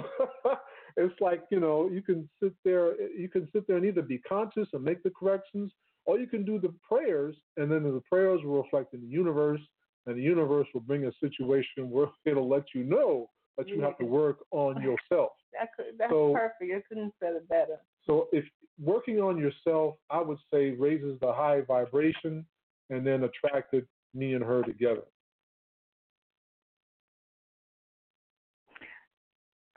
[0.96, 4.18] it's like you know you can sit there you can sit there and either be
[4.18, 5.72] conscious and make the corrections,
[6.06, 9.60] or you can do the prayers, and then the prayers will reflect in the universe,
[10.06, 13.98] and the universe will bring a situation where it'll let you know that you have
[13.98, 15.32] to work on yourself.
[15.52, 16.62] That could, that's So- perfect.
[16.62, 17.76] You couldn't have said it better.
[18.06, 18.44] So if
[18.82, 22.46] working on yourself, I would say raises the high vibration
[22.90, 25.02] and then attracted me and her together.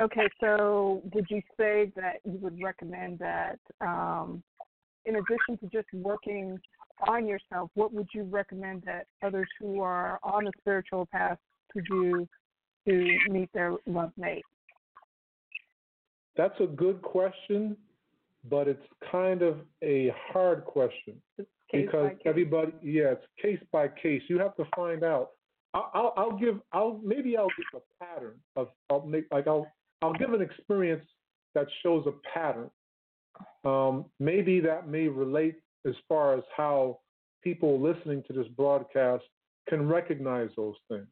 [0.01, 4.43] Okay, so would you say that you would recommend that um,
[5.05, 6.59] in addition to just working
[7.07, 11.37] on yourself, what would you recommend that others who are on a spiritual path
[11.73, 12.27] to do
[12.85, 14.43] to meet their love mate?
[16.35, 17.77] That's a good question,
[18.49, 21.21] but it's kind of a hard question
[21.71, 24.21] because everybody, yeah, it's case by case.
[24.27, 25.31] You have to find out.
[25.73, 29.71] I'll, I'll, I'll give, I'll maybe I'll give a pattern of, I'll make like I'll,
[30.05, 31.03] I'll give an experience
[31.55, 32.69] that shows a pattern.
[33.63, 35.55] Um, maybe that may relate
[35.87, 36.99] as far as how
[37.43, 39.23] people listening to this broadcast
[39.67, 41.07] can recognize those things.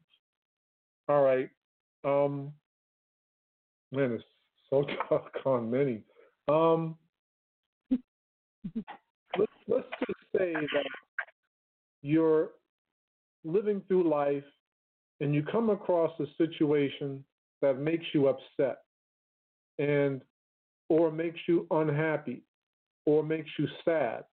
[1.08, 1.50] All right.
[2.04, 2.52] Um,
[3.90, 4.24] man, it's
[4.70, 6.02] so doggone many.
[6.46, 6.96] Um,
[7.90, 10.86] let's, let's just say that
[12.02, 12.50] you're
[13.44, 14.44] living through life
[15.20, 17.24] and you come across a situation
[17.60, 18.83] that makes you upset
[19.78, 20.20] and
[20.88, 22.42] or makes you unhappy
[23.06, 24.24] or makes you sad.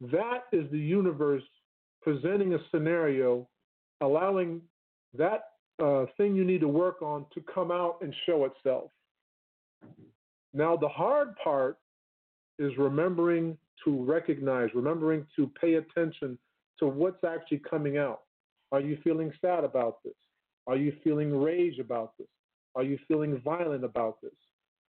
[0.00, 1.42] That is the universe
[2.02, 3.48] presenting a scenario
[4.00, 4.60] allowing
[5.16, 5.44] that
[5.82, 8.90] uh, thing you need to work on to come out and show itself.
[10.52, 11.78] Now the hard part
[12.58, 16.38] is remembering to recognize remembering to pay attention
[16.78, 18.22] to what's actually coming out.
[18.72, 20.14] Are you feeling sad about this?
[20.66, 22.26] Are you feeling rage about this
[22.76, 24.32] are you feeling violent about this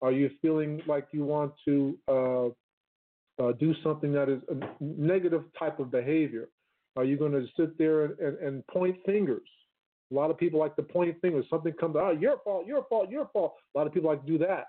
[0.03, 2.47] are you feeling like you want to uh,
[3.43, 6.49] uh, do something that is a negative type of behavior?
[6.97, 9.49] Are you going to sit there and, and, and point fingers?
[10.11, 11.47] A lot of people like to point fingers.
[11.49, 13.55] Something comes out, oh, your fault, your fault, your fault.
[13.75, 14.67] A lot of people like to do that.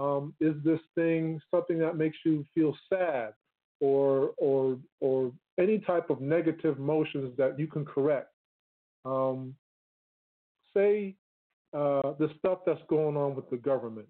[0.00, 3.34] Um, is this thing something that makes you feel sad,
[3.80, 8.30] or or or any type of negative emotions that you can correct?
[9.04, 9.54] Um,
[10.74, 11.16] say
[11.72, 14.08] uh, the stuff that's going on with the government.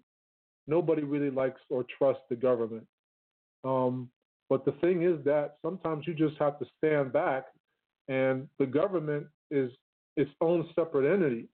[0.67, 2.85] Nobody really likes or trusts the government.
[3.63, 4.09] Um,
[4.49, 7.45] but the thing is that sometimes you just have to stand back,
[8.07, 9.71] and the government is
[10.17, 11.47] its own separate entity.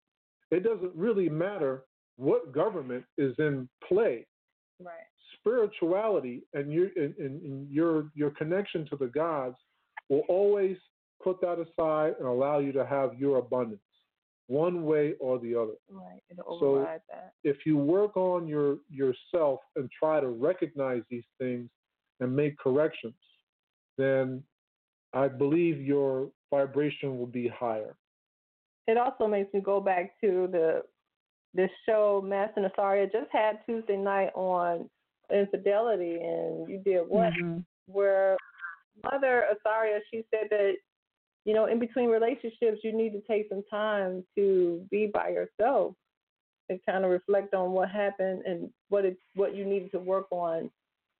[0.51, 1.83] It doesn't really matter
[2.17, 4.25] what government is in play.
[4.81, 4.93] Right.
[5.39, 9.55] Spirituality and your and, and, and your your connection to the gods
[10.09, 10.77] will always
[11.21, 13.81] put that aside and allow you to have your abundance,
[14.47, 15.75] one way or the other.
[15.89, 16.21] Right.
[16.29, 17.33] It'll So- that.
[17.43, 21.69] if you work on your yourself and try to recognize these things
[22.19, 23.15] and make corrections,
[23.97, 24.43] then
[25.13, 27.95] I believe your vibration will be higher.
[28.87, 30.85] It also makes me go back to the
[31.53, 34.89] this show Master Nasaria just had Tuesday night on
[35.29, 37.33] infidelity, and you did what?
[37.33, 37.65] Mhm.
[37.87, 38.37] Where
[39.03, 40.77] Mother Asaria, she said that
[41.47, 45.95] you know in between relationships you need to take some time to be by yourself
[46.69, 50.27] and kind of reflect on what happened and what it what you needed to work
[50.31, 50.69] on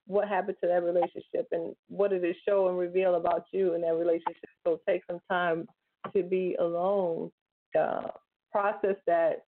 [0.05, 3.81] what happened to that relationship and what did it show and reveal about you in
[3.81, 4.49] that relationship.
[4.65, 5.67] So take some time
[6.15, 7.29] to be alone
[7.77, 8.07] uh,
[8.51, 9.43] process that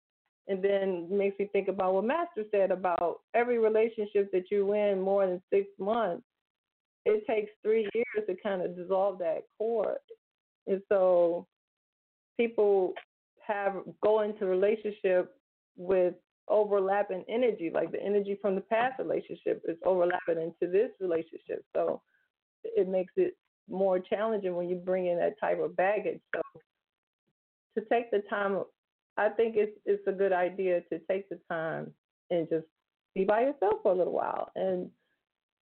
[0.48, 5.00] and then makes me think about what master said about every relationship that you in
[5.00, 6.24] more than six months.
[7.06, 9.98] It takes three years to kind of dissolve that cord
[10.68, 11.48] and so
[12.38, 12.94] people
[13.46, 15.36] have go into relationship
[15.76, 16.14] with
[16.48, 21.64] overlapping energy, like the energy from the past relationship is overlapping into this relationship.
[21.76, 22.02] So
[22.64, 23.38] it makes it
[23.70, 26.20] more challenging when you bring in that type of baggage.
[26.36, 26.42] So
[27.78, 28.64] to take the time,
[29.18, 31.92] I think it's it's a good idea to take the time
[32.32, 32.66] and just
[33.16, 34.90] be by yourself for a little while and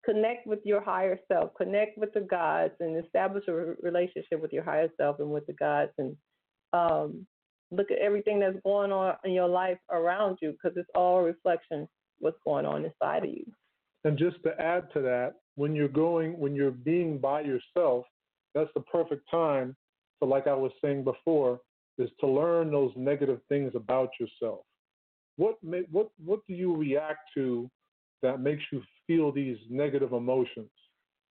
[0.05, 4.53] connect with your higher self, connect with the gods, and establish a re- relationship with
[4.53, 6.15] your higher self and with the gods, and
[6.73, 7.25] um,
[7.71, 11.23] look at everything that's going on in your life around you because it's all a
[11.23, 11.87] reflection
[12.19, 13.45] what's going on inside of you.
[14.03, 18.05] And just to add to that, when you're going, when you're being by yourself,
[18.53, 19.75] that's the perfect time
[20.21, 21.59] to, like I was saying before,
[21.97, 24.61] is to learn those negative things about yourself.
[25.37, 27.69] What may, what what do you react to
[28.25, 30.69] that makes you feel these negative emotions?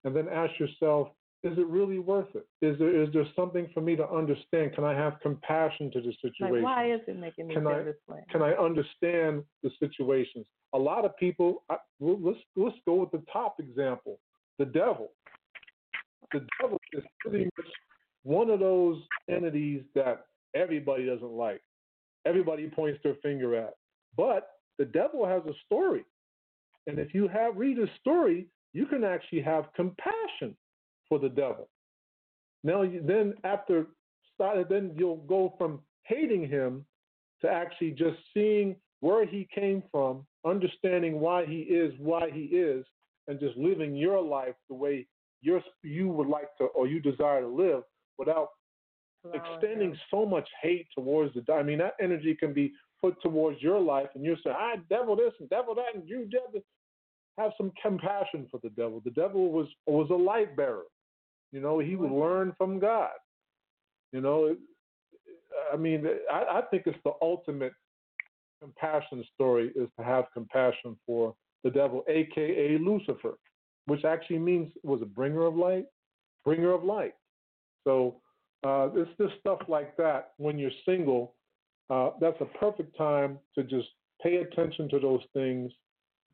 [0.04, 1.10] And then ask yourself,
[1.44, 2.48] is it really worth it?
[2.62, 4.74] Is there is there something for me to understand?
[4.74, 6.56] Can I have compassion to the situation?
[6.56, 8.24] Like, why is it making me Can feel I- this way?
[8.32, 10.46] Can I understand the situations?
[10.74, 11.64] A lot of people.
[11.70, 14.20] I, well, let's let's go with the top example,
[14.58, 15.12] the devil.
[16.32, 17.68] The devil is pretty much
[18.24, 20.26] one of those entities that
[20.56, 21.62] everybody doesn't like.
[22.26, 23.74] Everybody points their finger at.
[24.16, 26.06] But the devil has a story,
[26.88, 30.56] and if you have read his story, you can actually have compassion
[31.08, 31.70] for the devil.
[32.64, 33.88] Now, you, then after
[34.40, 36.86] then you'll go from hating him
[37.42, 42.86] to actually just seeing where he came from, understanding why he is why he is,
[43.28, 45.08] and just living your life the way
[45.42, 47.84] you're, you would like to or you desire to live
[48.18, 48.50] without
[49.34, 51.54] extending so much hate towards the.
[51.54, 52.74] I mean, that energy can be
[53.04, 56.26] put towards your life, and you say, "I devil this and devil that," and you
[56.26, 56.64] devil.
[57.38, 59.02] Have some compassion for the devil.
[59.04, 60.86] The devil was was a light bearer.
[61.52, 63.12] You know, he would learn from God.
[64.12, 64.56] You know,
[65.72, 67.74] I mean, I, I think it's the ultimate
[68.62, 73.34] compassion story is to have compassion for the devil, aka Lucifer,
[73.86, 75.86] which actually means was a bringer of light,
[76.46, 77.14] bringer of light.
[77.84, 78.22] So
[78.64, 81.36] uh, it's just stuff like that when you're single.
[81.90, 83.88] Uh, that's a perfect time to just
[84.22, 85.72] pay attention to those things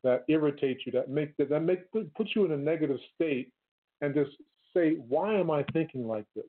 [0.02, 3.52] that irritate you, that make that, that make put you in a negative state,
[4.00, 4.30] and just
[4.74, 6.44] say, why am I thinking like this?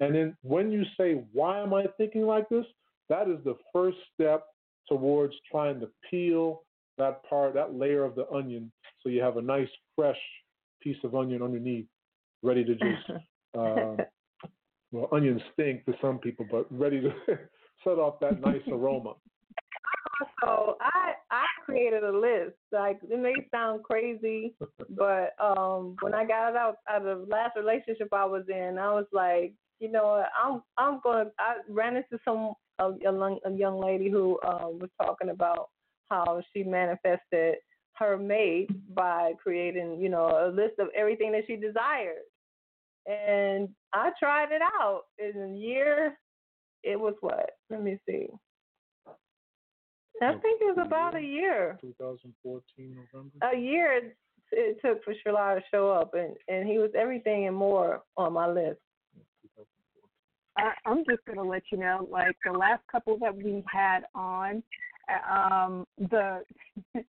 [0.00, 2.64] And then when you say, why am I thinking like this?
[3.08, 4.46] That is the first step
[4.88, 6.62] towards trying to peel
[6.98, 8.72] that part, that layer of the onion,
[9.02, 10.18] so you have a nice fresh
[10.82, 11.86] piece of onion underneath,
[12.42, 13.10] ready to just
[13.58, 13.96] uh,
[14.90, 17.12] well, onions stink to some people, but ready to
[17.84, 19.14] set off that nice aroma.
[20.42, 22.56] So I I created a list.
[22.72, 24.54] Like it may sound crazy,
[24.90, 28.92] but um when I got out out of the last relationship I was in, I
[28.92, 31.30] was like, you know, I'm I'm gonna.
[31.38, 35.68] I ran into some a, a, young, a young lady who um was talking about
[36.10, 37.56] how she manifested
[37.94, 42.22] her mate by creating, you know, a list of everything that she desired.
[43.06, 46.18] And I tried it out in a year.
[46.82, 47.50] It was what?
[47.70, 48.28] Let me see.
[50.20, 51.78] I think it was about a year.
[51.80, 52.62] 2014
[53.12, 53.54] November.
[53.54, 54.16] A year it,
[54.50, 58.32] it took for Shalar to show up, and and he was everything and more on
[58.32, 58.80] my list.
[60.56, 64.00] I, I'm just going to let you know, like the last couple that we had
[64.14, 64.62] on,
[65.08, 66.42] uh, um, the
[66.94, 67.04] and,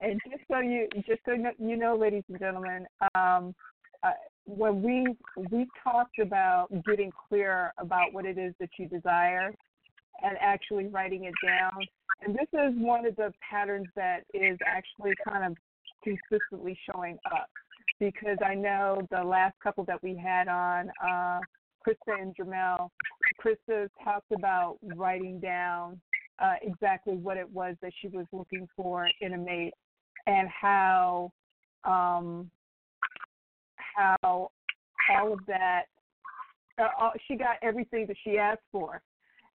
[0.00, 3.54] and just so you just so you know, ladies and gentlemen, um,
[4.02, 4.10] uh,
[4.46, 5.16] when we
[5.50, 9.52] we talked about getting clear about what it is that you desire
[10.22, 11.72] and actually writing it down,
[12.24, 15.56] and this is one of the patterns that is actually kind of
[16.02, 17.48] consistently showing up
[17.98, 20.90] because I know the last couple that we had on.
[21.02, 21.40] Uh,
[21.86, 22.88] Krista and Jamel,
[23.42, 26.00] Krista talked about writing down
[26.38, 29.72] uh, exactly what it was that she was looking for in a mate
[30.26, 31.32] and how
[31.84, 32.50] um,
[33.96, 34.50] how
[35.10, 35.84] all of that
[36.78, 39.00] uh, all, she got everything that she asked for.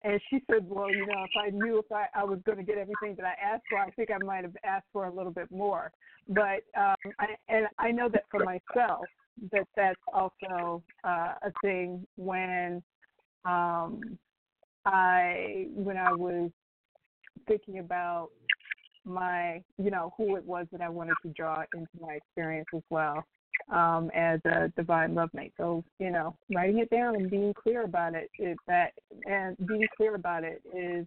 [0.03, 2.63] And she said, "Well, you know, if I knew if I, I was going to
[2.63, 5.31] get everything that I asked for, I think I might have asked for a little
[5.31, 5.91] bit more."
[6.27, 9.05] But um, I, and I know that for myself,
[9.51, 12.81] that that's also uh, a thing when
[13.45, 14.17] um,
[14.85, 16.49] I when I was
[17.47, 18.29] thinking about
[19.05, 22.83] my you know who it was that I wanted to draw into my experience as
[22.89, 23.23] well
[23.69, 25.53] um, as a divine love mate.
[25.57, 28.93] So you know, writing it down and being clear about it, it that
[29.25, 31.05] and being clear about it is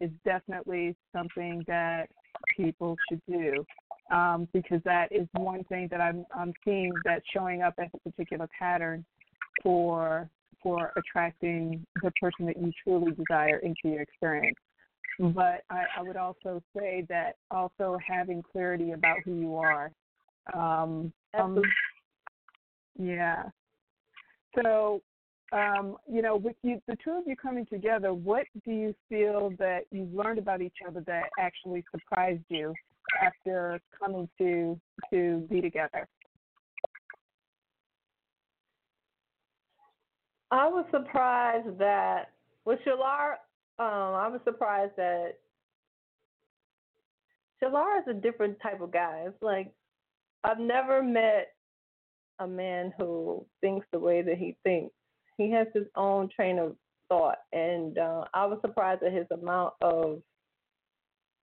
[0.00, 2.08] is definitely something that
[2.56, 3.64] people should do
[4.10, 8.10] um, because that is one thing that I'm I'm seeing that's showing up as a
[8.10, 9.04] particular pattern
[9.62, 10.28] for
[10.62, 14.56] for attracting the person that you truly desire into your experience.
[15.20, 19.90] But I, I would also say that also having clarity about who you are.
[20.54, 21.12] Um,
[22.98, 23.44] yeah.
[24.54, 25.02] So,
[25.52, 29.50] um, you know, with you, the two of you coming together, what do you feel
[29.58, 32.74] that you've learned about each other that actually surprised you
[33.22, 34.78] after coming to
[35.10, 36.06] to be together?
[40.50, 42.30] I was surprised that
[42.64, 43.32] with Shalar,
[43.78, 45.38] um, I was surprised that
[47.62, 49.24] Shalar is a different type of guy.
[49.26, 49.72] It's like
[50.44, 51.54] I've never met
[52.38, 54.94] a man who thinks the way that he thinks.
[55.36, 56.76] He has his own train of
[57.08, 60.20] thought, and uh, I was surprised at his amount of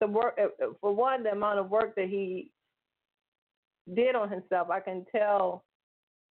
[0.02, 0.38] the work.
[0.42, 2.52] Uh, for one, the amount of work that he
[3.94, 4.70] did on himself.
[4.70, 5.64] I can tell,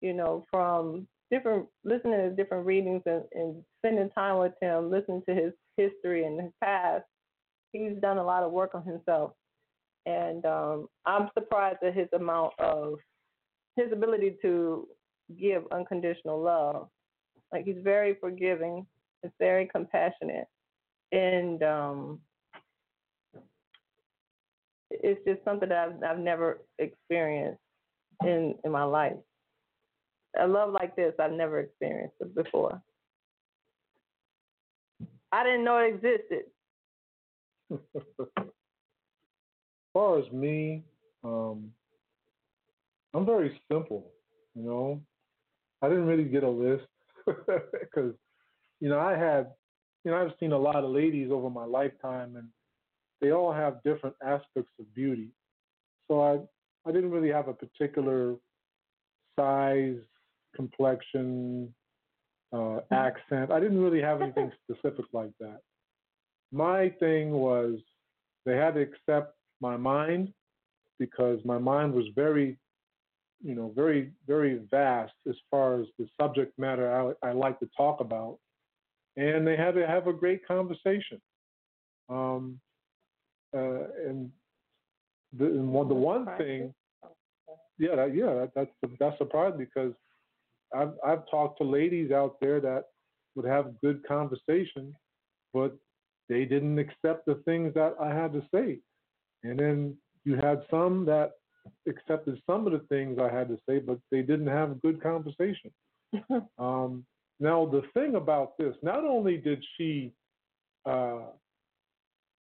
[0.00, 5.22] you know, from different listening to different readings and, and spending time with him, listening
[5.28, 7.04] to his history and his past.
[7.72, 9.32] He's done a lot of work on himself,
[10.06, 12.98] and um, I'm surprised at his amount of
[13.81, 14.87] his ability to
[15.39, 16.89] give unconditional love.
[17.53, 18.87] Like he's very forgiving,
[19.22, 20.47] he's very compassionate,
[21.12, 22.20] and um,
[24.91, 27.61] it's just something that I've, I've never experienced
[28.22, 29.16] in in my life.
[30.39, 32.81] A love like this, I've never experienced before.
[35.33, 36.45] I didn't know it existed.
[37.97, 38.47] as
[39.93, 40.83] far as me,
[41.24, 41.72] um,
[43.14, 44.06] I'm very simple.
[44.54, 45.00] You know,
[45.82, 46.86] I didn't really get a list
[47.26, 48.14] because,
[48.80, 49.48] you know, I had,
[50.04, 52.48] you know, I've seen a lot of ladies over my lifetime, and
[53.20, 55.30] they all have different aspects of beauty.
[56.08, 58.34] So I, I didn't really have a particular
[59.38, 59.98] size,
[60.54, 61.72] complexion,
[62.52, 62.94] uh, mm-hmm.
[62.94, 63.50] accent.
[63.50, 65.61] I didn't really have anything specific like that.
[66.52, 67.78] My thing was
[68.44, 70.32] they had to accept my mind
[70.98, 72.58] because my mind was very
[73.43, 77.68] you know, very, very vast as far as the subject matter I, I like to
[77.76, 78.38] talk about.
[79.16, 81.20] And they had to have a great conversation.
[82.09, 82.61] Um,
[83.55, 84.30] uh, and
[85.36, 86.74] the, and one, the one thing,
[87.78, 89.93] yeah, that, yeah, that, that's that's surprising because
[90.74, 92.84] I've I've talked to ladies out there that
[93.34, 94.95] would have good conversation,
[95.53, 95.76] but
[96.28, 98.78] they didn't accept the things that I had to say.
[99.43, 101.32] And then you had some that
[101.88, 105.02] accepted some of the things I had to say, but they didn't have a good
[105.02, 105.70] conversation.
[106.58, 107.04] um,
[107.38, 110.12] now, the thing about this, not only did she,
[110.86, 111.20] uh,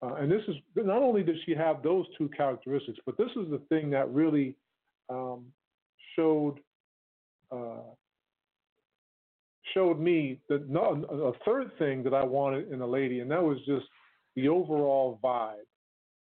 [0.02, 3.50] uh, and this is not only did she have those two characteristics, but this is
[3.50, 4.54] the thing that really
[5.10, 5.44] um,
[6.14, 6.58] showed
[7.52, 7.82] uh,
[9.74, 13.58] showed me that a third thing that I wanted in a lady, and that was
[13.66, 13.86] just
[14.34, 15.66] the overall vibe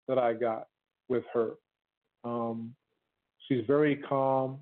[0.09, 0.69] that I got
[1.09, 1.53] with her.
[2.27, 2.75] Um,
[3.47, 4.59] she's very calm.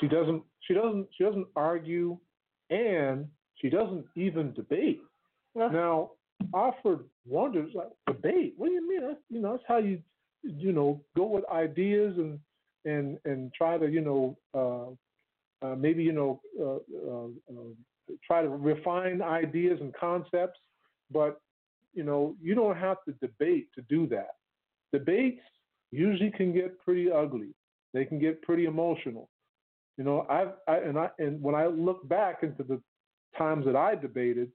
[0.00, 2.16] She doesn't she doesn't she doesn't argue,
[2.70, 5.02] and she doesn't even debate.
[5.54, 6.12] Now,
[6.54, 8.54] Alfred wonders like debate.
[8.56, 9.02] What do you mean?
[9.02, 10.00] That's, you know, that's how you
[10.42, 12.38] you know go with ideas and
[12.84, 18.42] and and try to you know uh, uh, maybe you know uh, uh, uh try
[18.42, 20.60] to refine ideas and concepts,
[21.12, 21.40] but
[21.92, 24.36] you know you don't have to debate to do that.
[24.92, 25.42] Debates
[25.90, 27.54] usually can get pretty ugly.
[27.92, 29.28] They can get pretty emotional.
[29.96, 32.80] You know, I've I, and I and when I look back into the
[33.36, 34.50] times that I debated,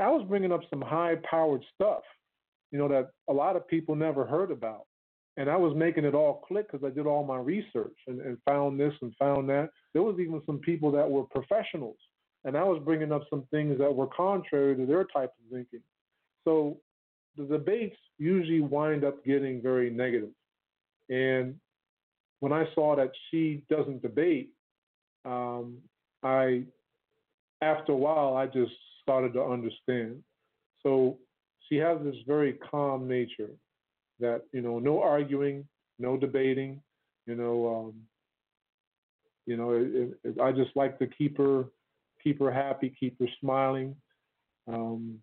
[0.00, 2.02] I was bringing up some high-powered stuff.
[2.70, 4.86] You know that a lot of people never heard about,
[5.36, 8.38] and I was making it all click because I did all my research and, and
[8.44, 9.70] found this and found that.
[9.92, 11.96] There was even some people that were professionals,
[12.44, 15.80] and I was bringing up some things that were contrary to their type of thinking.
[16.44, 16.78] So
[17.36, 20.30] the debates usually wind up getting very negative.
[21.08, 21.56] And
[22.40, 24.50] when I saw that she doesn't debate,
[25.24, 25.78] um,
[26.22, 26.64] I,
[27.62, 30.22] after a while, I just started to understand.
[30.82, 31.18] So
[31.68, 33.50] she has this very calm nature
[34.20, 35.66] that, you know, no arguing,
[35.98, 36.80] no debating,
[37.26, 37.94] you know, um,
[39.46, 41.64] you know, it, it, I just like to keep her,
[42.22, 43.96] keep her happy, keep her smiling.
[44.70, 45.18] Um,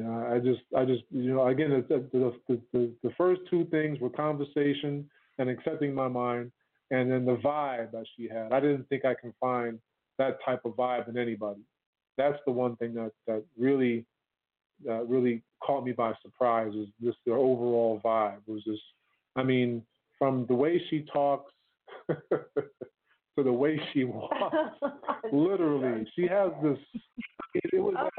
[0.00, 3.66] you know, I just, I just, you know, again, the, the, the, the first two
[3.66, 6.52] things were conversation and accepting my mind,
[6.90, 8.50] and then the vibe that she had.
[8.50, 9.78] I didn't think I can find
[10.16, 11.60] that type of vibe in anybody.
[12.16, 14.06] That's the one thing that that really,
[14.88, 18.38] uh, really caught me by surprise is just the overall vibe.
[18.48, 18.82] It was just,
[19.36, 19.82] I mean,
[20.18, 21.52] from the way she talks.
[22.08, 24.76] to the way she walks.
[25.30, 26.78] Literally, she has this.
[27.54, 27.94] It, it was.
[27.94, 28.12] That,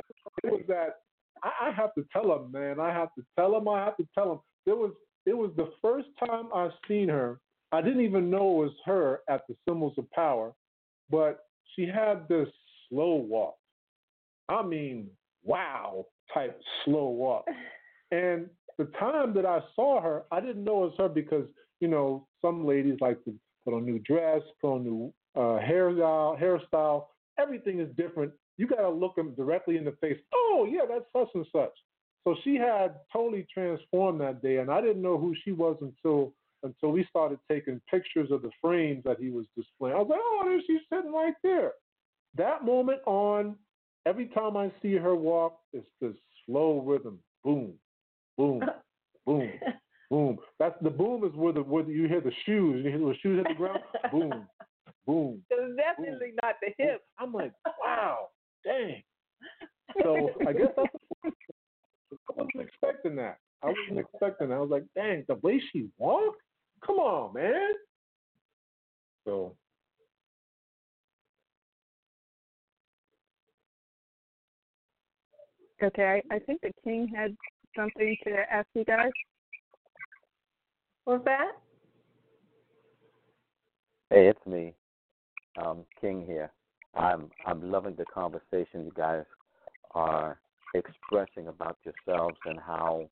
[0.43, 0.99] it was that
[1.43, 2.79] I, I have to tell him, man.
[2.79, 3.67] I have to tell him.
[3.67, 4.39] I have to tell him.
[4.65, 4.91] There was
[5.25, 7.39] it was the first time I've seen her.
[7.71, 10.53] I didn't even know it was her at the Symbols of Power,
[11.09, 12.49] but she had this
[12.89, 13.55] slow walk.
[14.49, 15.09] I mean,
[15.43, 17.45] wow type slow walk.
[18.13, 21.45] And the time that I saw her, I didn't know it was her because,
[21.79, 23.33] you know, some ladies like to
[23.63, 27.05] put on new dress, put on new uh, hairstyle, hairstyle.
[27.39, 30.19] Everything is different you got to look them directly in the face.
[30.31, 31.73] Oh, yeah, that's such and such.
[32.23, 36.33] So she had totally transformed that day, and I didn't know who she was until
[36.61, 39.95] until we started taking pictures of the frames that he was displaying.
[39.95, 41.71] I was like, oh, there she's sitting right there.
[42.37, 43.55] That moment on,
[44.05, 46.13] every time I see her walk, it's this
[46.45, 47.17] slow rhythm.
[47.43, 47.73] Boom,
[48.37, 48.61] boom,
[49.25, 49.51] boom,
[50.11, 50.37] boom.
[50.59, 52.85] That's the boom is where the where you hear the shoes.
[52.85, 53.79] You hear the shoes hit the ground.
[54.11, 54.47] boom,
[55.07, 55.41] boom.
[55.49, 57.01] It's definitely boom, not the hip.
[57.17, 57.53] I'm like,
[57.83, 58.27] wow,
[58.63, 59.01] dang.
[60.03, 60.89] So I guess that's
[61.23, 61.31] the
[62.29, 63.37] I wasn't expecting that.
[63.63, 64.55] I wasn't expecting that.
[64.55, 66.41] I was like, dang, the way she walked?
[66.85, 67.73] Come on, man.
[69.25, 69.55] So
[75.83, 77.35] Okay, I, I think the king had
[77.75, 79.09] something to ask you guys.
[81.05, 81.53] What's that?
[84.11, 84.75] Hey, it's me,
[85.59, 86.51] um, King here.
[86.95, 89.23] I'm I'm loving the conversation you guys
[89.91, 90.39] are
[90.73, 93.09] expressing about yourselves and how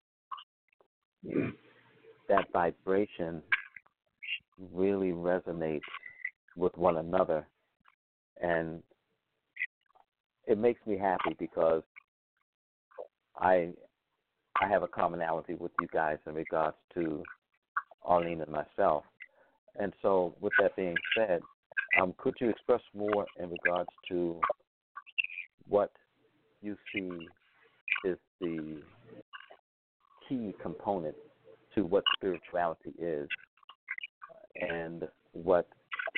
[1.24, 3.42] that vibration
[4.74, 5.82] really resonates
[6.56, 7.48] with one another
[8.42, 8.82] and
[10.48, 11.84] it makes me happy because
[13.38, 13.70] I
[14.62, 17.24] I have a commonality with you guys in regards to
[18.04, 19.04] Arlene and myself.
[19.80, 21.42] And so with that being said,
[22.02, 24.40] um, could you express more in regards to
[25.68, 25.92] what
[26.62, 27.28] you see
[28.06, 28.82] is the
[30.28, 31.16] key component
[31.76, 33.28] to what spirituality is
[34.62, 35.68] and what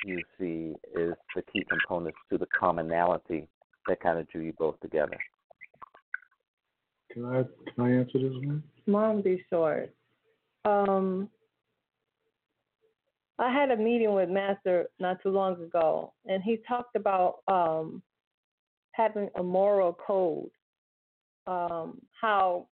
[0.04, 3.46] you see is the key components to the commonality
[3.86, 5.18] that kind of drew you both together.
[7.12, 7.42] can I
[7.74, 8.62] can I answer this one?
[8.86, 9.92] Mom, be short.
[10.64, 11.28] Um,
[13.38, 18.02] I had a meeting with Master not too long ago, and he talked about um,
[18.92, 20.50] having a moral code.
[21.46, 22.68] Um, how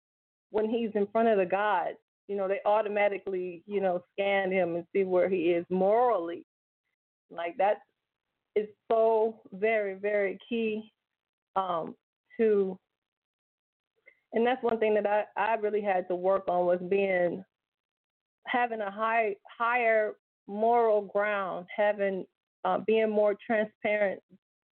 [0.51, 1.97] when he's in front of the gods,
[2.27, 6.45] you know, they automatically, you know, scan him and see where he is morally.
[7.31, 7.79] Like that
[8.55, 10.93] is so very, very key
[11.57, 11.95] um,
[12.39, 12.79] to
[14.33, 17.45] and that's one thing that I, I really had to work on was being
[18.47, 20.15] having a high higher
[20.49, 22.25] moral ground, having
[22.65, 24.21] uh, being more transparent,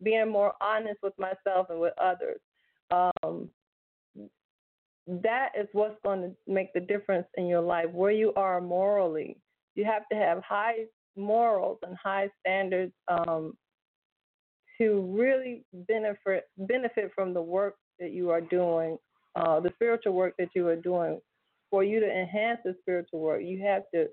[0.04, 2.40] being more honest with myself and with others.
[2.92, 3.50] Um,
[5.08, 9.38] that is what's going to make the difference in your life, where you are morally.
[9.76, 13.58] You have to have high morals and high standards um,
[14.78, 18.98] to really benefit benefit from the work that you are doing,
[19.36, 21.20] uh, the spiritual work that you are doing.
[21.70, 24.08] For you to enhance the spiritual work, you have to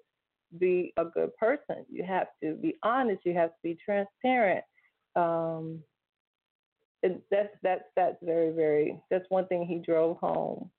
[0.58, 1.84] be a good person.
[1.90, 3.22] You have to be honest.
[3.24, 4.64] You have to be transparent.
[5.16, 5.80] Um,
[7.02, 10.70] and that's that's that's very very that's one thing he drove home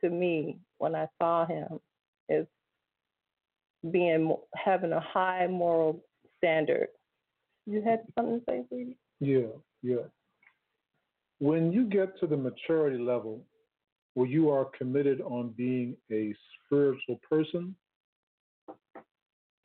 [0.00, 1.80] to me when I saw him
[2.28, 2.46] is
[3.90, 6.02] being having a high moral
[6.36, 6.88] standard.
[7.66, 8.98] You had something to say, sweetie?
[9.20, 9.48] Yeah,
[9.82, 10.06] yeah.
[11.38, 13.44] When you get to the maturity level
[14.14, 17.74] where you are committed on being a spiritual person,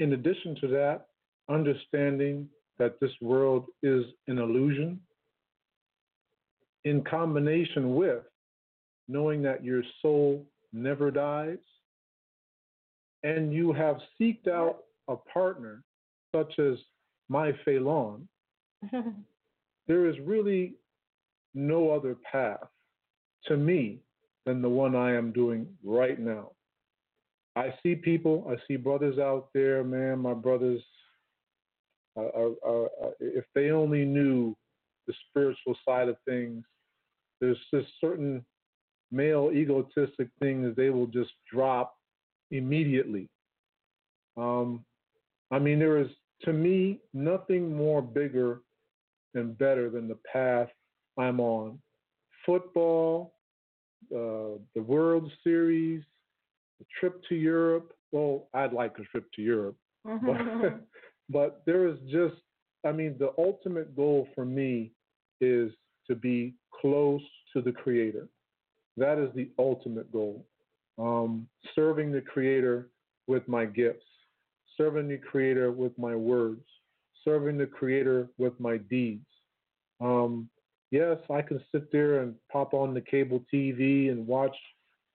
[0.03, 1.07] in addition to that,
[1.49, 4.99] understanding that this world is an illusion,
[6.83, 8.23] in combination with
[9.07, 11.57] knowing that your soul never dies,
[13.23, 15.81] and you have seeked out a partner
[16.35, 16.77] such as
[17.29, 18.27] my Fe'Laun,
[19.87, 20.73] there is really
[21.53, 22.67] no other path
[23.45, 23.99] to me
[24.45, 26.51] than the one I am doing right now.
[27.55, 30.81] I see people, I see brothers out there, man, my brothers,
[32.15, 32.89] are, are, are,
[33.19, 34.55] if they only knew
[35.07, 36.63] the spiritual side of things,
[37.41, 38.43] there's just certain
[39.11, 41.95] male egotistic things they will just drop
[42.51, 43.29] immediately.
[44.37, 44.83] Um,
[45.51, 46.07] I mean, there is,
[46.43, 48.61] to me, nothing more bigger
[49.35, 50.69] and better than the path
[51.17, 51.79] I'm on.
[52.45, 53.33] Football,
[54.11, 56.03] uh, the World Series,
[56.84, 57.93] the trip to Europe.
[58.11, 60.81] Well, I'd like a trip to Europe, but,
[61.29, 62.36] but there is just,
[62.86, 64.91] I mean, the ultimate goal for me
[65.41, 65.71] is
[66.07, 67.21] to be close
[67.53, 68.27] to the Creator.
[68.97, 70.45] That is the ultimate goal.
[70.99, 72.89] Um, serving the Creator
[73.25, 74.05] with my gifts,
[74.77, 76.65] serving the Creator with my words,
[77.23, 79.25] serving the Creator with my deeds.
[80.01, 80.49] Um,
[80.91, 84.55] yes, I can sit there and pop on the cable TV and watch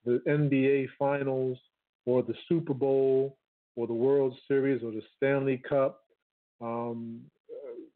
[0.04, 1.58] the NBA Finals
[2.06, 3.36] or the Super Bowl
[3.76, 6.00] or the World Series or the Stanley Cup,
[6.60, 7.20] um,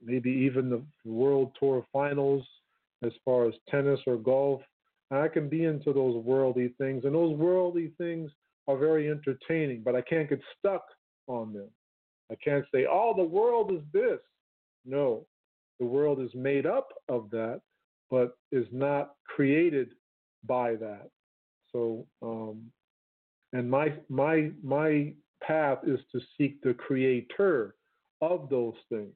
[0.04, 2.44] maybe even the World Tour Finals
[3.02, 4.60] as far as tennis or golf.
[5.10, 8.30] I can be into those worldly things, and those worldly things
[8.68, 10.84] are very entertaining, but I can't get stuck
[11.26, 11.68] on them.
[12.30, 14.20] I can't say, oh, the world is this.
[14.86, 15.26] No,
[15.78, 17.60] the world is made up of that,
[18.10, 19.90] but is not created
[20.46, 21.10] by that.
[21.72, 22.70] So, um,
[23.52, 25.12] and my my my
[25.42, 27.74] path is to seek the creator
[28.20, 29.12] of those things.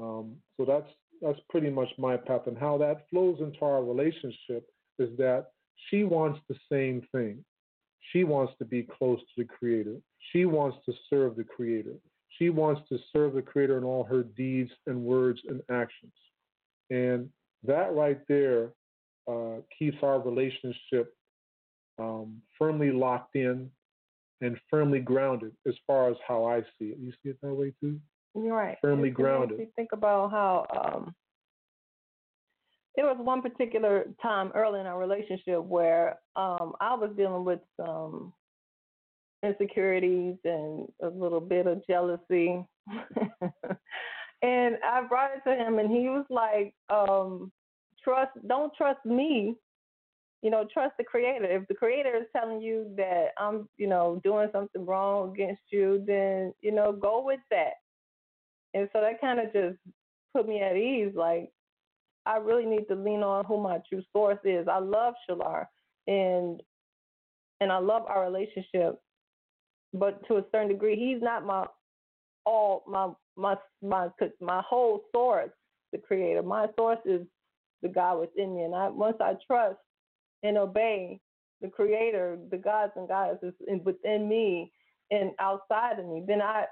[0.00, 0.90] Um, so that's
[1.20, 5.46] that's pretty much my path, and how that flows into our relationship is that
[5.88, 7.44] she wants the same thing.
[8.12, 9.96] She wants to be close to the Creator.
[10.32, 11.94] She wants to serve the Creator.
[12.38, 16.12] She wants to serve the Creator in all her deeds and words and actions.
[16.90, 17.28] And
[17.64, 18.72] that right there
[19.28, 21.14] uh, keeps our relationship
[21.98, 23.70] um, firmly locked in
[24.40, 26.98] and firmly grounded as far as how I see it.
[26.98, 27.98] You see it that way too?
[28.34, 28.76] You're right.
[28.80, 29.58] Firmly It grounded.
[29.58, 31.14] me think about how um,
[32.96, 37.60] there was one particular time early in our relationship where um, I was dealing with
[37.80, 38.32] some
[39.42, 42.64] insecurities and a little bit of jealousy.
[44.42, 47.52] and I brought it to him, and he was like, um,
[48.02, 49.56] "Trust, don't trust me.
[50.44, 51.46] You know, trust the Creator.
[51.46, 56.04] If the Creator is telling you that I'm, you know, doing something wrong against you,
[56.06, 57.72] then you know, go with that."
[58.74, 59.78] And so that kind of just
[60.34, 61.14] put me at ease.
[61.14, 61.50] Like,
[62.26, 64.68] I really need to lean on who my true source is.
[64.68, 65.66] I love Shalar,
[66.08, 66.62] and
[67.60, 69.00] and I love our relationship,
[69.94, 71.66] but to a certain degree, he's not my
[72.44, 74.08] all my my my
[74.42, 75.52] my whole source,
[75.92, 76.42] the Creator.
[76.42, 77.22] My source is
[77.80, 79.78] the God within me, and I once I trust
[80.44, 81.18] and obey
[81.60, 84.70] the Creator, the gods and goddesses within me
[85.10, 86.66] and outside of me, then I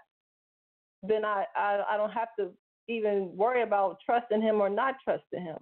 [1.03, 2.51] then I, I I don't have to
[2.89, 5.59] even worry about trusting him or not trusting him.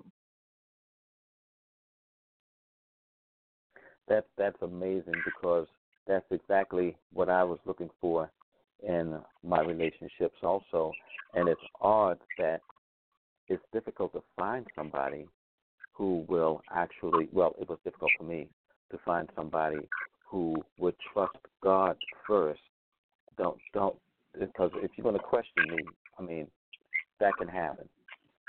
[4.09, 5.67] That that's amazing because
[6.07, 8.31] that's exactly what I was looking for
[8.83, 10.91] in my relationships also.
[11.35, 12.61] And it's odd that
[13.49, 15.29] it's difficult to find somebody
[16.01, 18.48] who will actually well, it was difficult for me
[18.90, 19.86] to find somebody
[20.26, 21.94] who would trust God
[22.26, 22.62] first.
[23.36, 23.96] Don't don't
[24.38, 25.84] because if you're going to question me,
[26.18, 26.46] I mean,
[27.18, 27.86] that can happen.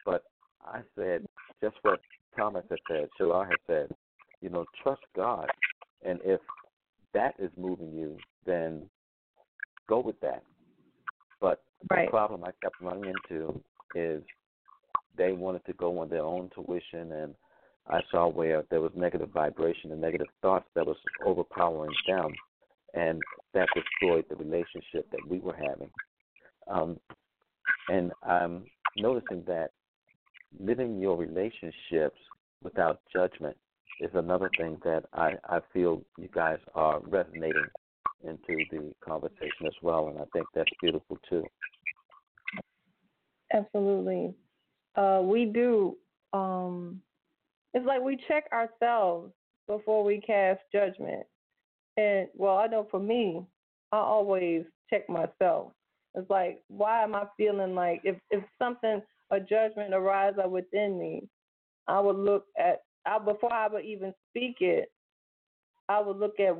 [0.05, 0.23] But
[0.63, 1.25] I said
[1.59, 1.99] just what
[2.37, 3.89] Thomas had said, Shalar had said,
[4.39, 5.49] you know, trust God.
[6.05, 6.39] And if
[7.13, 8.83] that is moving you, then
[9.89, 10.41] go with that.
[11.41, 12.05] But right.
[12.05, 13.61] the problem I kept running into
[13.93, 14.23] is
[15.17, 17.35] they wanted to go on their own tuition and
[17.87, 22.31] I saw where there was negative vibration and negative thoughts that was overpowering them
[22.93, 23.21] and
[23.53, 25.89] that destroyed the relationship that we were having.
[26.67, 26.99] Um,
[27.89, 28.65] and I'm
[28.97, 29.71] noticing that
[30.59, 32.19] living your relationships
[32.63, 33.57] without judgment
[33.99, 37.67] is another thing that I, I feel you guys are resonating
[38.23, 41.43] into the conversation as well, and I think that's beautiful too.
[43.53, 44.33] Absolutely.
[44.95, 45.97] Uh, we do.
[46.33, 47.01] Um,
[47.73, 49.31] it's like we check ourselves
[49.67, 51.23] before we cast judgment.
[51.97, 53.45] And well, I know for me,
[53.91, 55.71] I always check myself.
[56.15, 61.27] It's like, why am I feeling like if if something a judgment arises within me,
[61.87, 64.91] I would look at I before I would even speak it,
[65.89, 66.55] I would look at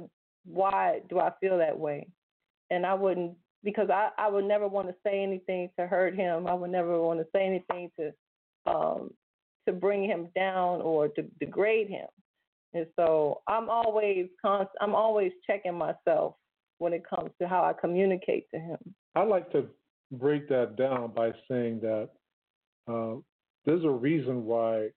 [0.46, 2.08] why do I feel that way,
[2.70, 6.48] and I wouldn't because I I would never want to say anything to hurt him.
[6.48, 9.12] I would never want to say anything to um
[9.68, 12.08] to bring him down or to degrade him.
[12.74, 16.36] And so I'm always const- I'm always checking myself
[16.78, 18.78] when it comes to how I communicate to him.
[19.16, 19.68] I like to
[20.12, 22.10] break that down by saying that
[22.92, 23.16] uh,
[23.66, 24.90] there's a reason why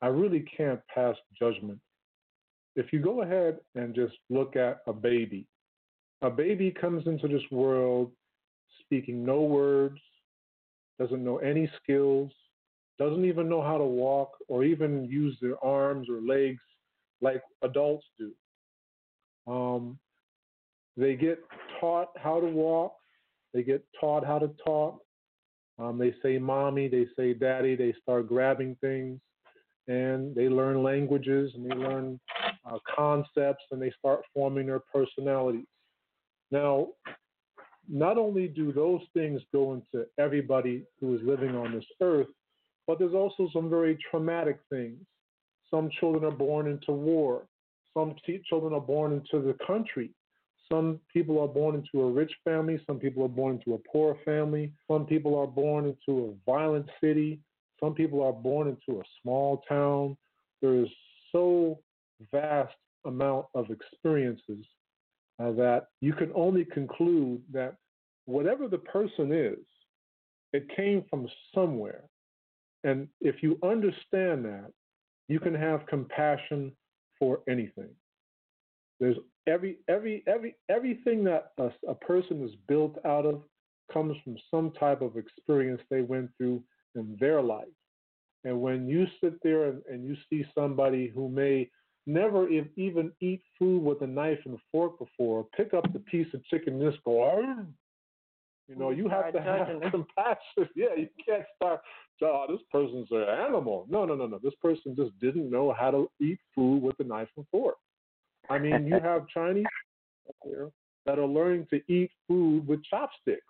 [0.00, 1.78] I really can't pass judgment.
[2.76, 5.46] If you go ahead and just look at a baby,
[6.24, 8.10] a baby comes into this world
[8.80, 9.98] speaking no words,
[10.98, 12.32] doesn't know any skills,
[12.98, 16.60] doesn't even know how to walk or even use their arms or legs
[17.20, 18.32] like adults do.
[19.46, 19.98] Um,
[20.96, 21.40] they get
[21.78, 22.94] taught how to walk,
[23.52, 25.00] they get taught how to talk.
[25.78, 29.20] Um, they say mommy, they say daddy, they start grabbing things,
[29.88, 32.18] and they learn languages and they learn
[32.64, 35.66] uh, concepts and they start forming their personalities.
[36.54, 36.90] Now,
[37.88, 42.28] not only do those things go into everybody who is living on this earth,
[42.86, 45.00] but there's also some very traumatic things.
[45.68, 47.48] Some children are born into war.
[47.92, 50.10] Some t- children are born into the country.
[50.70, 52.80] Some people are born into a rich family.
[52.86, 54.72] Some people are born into a poor family.
[54.88, 57.40] Some people are born into a violent city.
[57.82, 60.16] Some people are born into a small town.
[60.62, 60.88] There is
[61.32, 61.80] so
[62.30, 64.64] vast amount of experiences
[65.42, 67.76] uh, that you can only conclude that
[68.26, 69.58] whatever the person is,
[70.52, 72.04] it came from somewhere.
[72.84, 74.70] And if you understand that,
[75.28, 76.72] you can have compassion
[77.18, 77.90] for anything.
[79.00, 79.16] There's
[79.46, 83.42] every every every everything that a, a person is built out of
[83.92, 86.62] comes from some type of experience they went through
[86.94, 87.66] in their life.
[88.44, 91.70] And when you sit there and, and you see somebody who may
[92.06, 96.44] never even eat food with a knife and fork before, pick up the piece of
[96.46, 97.40] chicken and just go,
[98.68, 100.68] you know, you have to have compassion.
[100.74, 101.80] Yeah, you can't start,
[102.22, 103.86] oh, this person's an animal.
[103.90, 104.38] No, no, no, no.
[104.42, 107.76] This person just didn't know how to eat food with a knife and fork.
[108.48, 109.66] I mean, you have Chinese
[111.06, 113.42] that are learning to eat food with chopsticks.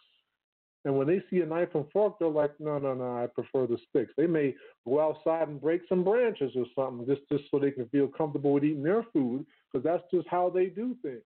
[0.85, 3.67] And when they see a knife and fork, they're like, no, no, no, I prefer
[3.67, 4.13] the sticks.
[4.17, 4.55] They may
[4.87, 8.53] go outside and break some branches or something just, just so they can feel comfortable
[8.53, 11.23] with eating their food because that's just how they do things.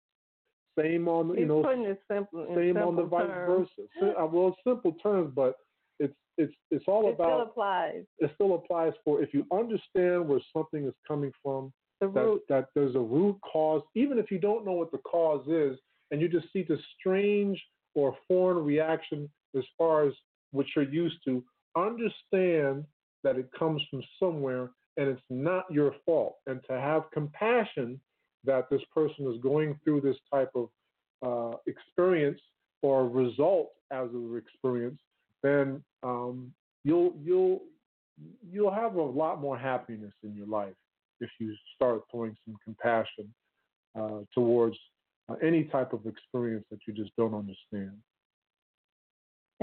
[0.76, 1.62] Same on, you know,
[2.10, 3.68] simple, same on the vice terms.
[4.00, 4.14] versa.
[4.20, 5.54] Uh, well, simple terms, but
[6.00, 7.26] it's it's it's all it about.
[7.28, 8.02] still applies.
[8.18, 11.72] It still applies for if you understand where something is coming from.
[12.00, 12.42] The that, root.
[12.48, 15.78] that there's a root cause, even if you don't know what the cause is,
[16.10, 17.62] and you just see the strange
[17.94, 20.14] or foreign reaction as far as
[20.52, 21.42] what you're used to,
[21.76, 22.84] understand
[23.22, 26.36] that it comes from somewhere and it's not your fault.
[26.46, 28.00] And to have compassion
[28.44, 30.68] that this person is going through this type of
[31.24, 32.40] uh, experience
[32.82, 35.00] or result as an experience,
[35.42, 36.52] then um,
[36.84, 37.62] you'll you'll
[38.48, 40.74] you'll have a lot more happiness in your life
[41.20, 43.32] if you start throwing some compassion
[43.98, 44.76] uh, towards
[45.28, 47.92] uh, any type of experience that you just don't understand.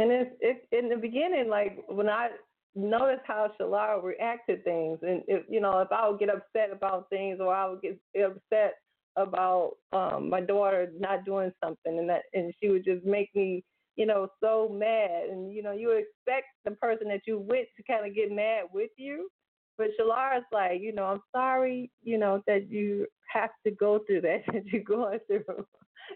[0.01, 2.29] And it's it in the beginning, like when I
[2.73, 7.07] noticed how Shalara reacted things, and if you know, if I would get upset about
[7.11, 8.75] things, or I would get upset
[9.15, 13.63] about um my daughter not doing something, and that, and she would just make me,
[13.95, 15.29] you know, so mad.
[15.29, 18.31] And you know, you would expect the person that you with to kind of get
[18.31, 19.29] mad with you,
[19.77, 24.21] but Shalara's like, you know, I'm sorry, you know, that you have to go through
[24.21, 25.65] that that you're going through.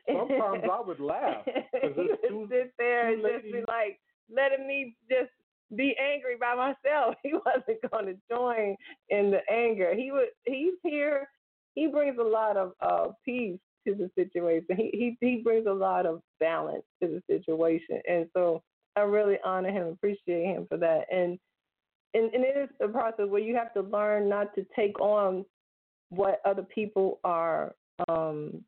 [0.07, 1.45] Sometimes I would laugh.
[1.81, 5.31] He would two- sit there and just be ladies- like letting me just
[5.75, 7.15] be angry by myself.
[7.23, 8.75] He wasn't going to join
[9.09, 9.93] in the anger.
[9.95, 10.29] He would.
[10.45, 11.27] He's here.
[11.75, 14.67] He brings a lot of uh, peace to the situation.
[14.77, 18.61] He he he brings a lot of balance to the situation, and so
[18.95, 21.05] I really honor him, appreciate him for that.
[21.11, 21.37] And
[22.13, 25.45] and, and it is a process where you have to learn not to take on
[26.09, 27.73] what other people are
[28.09, 28.63] um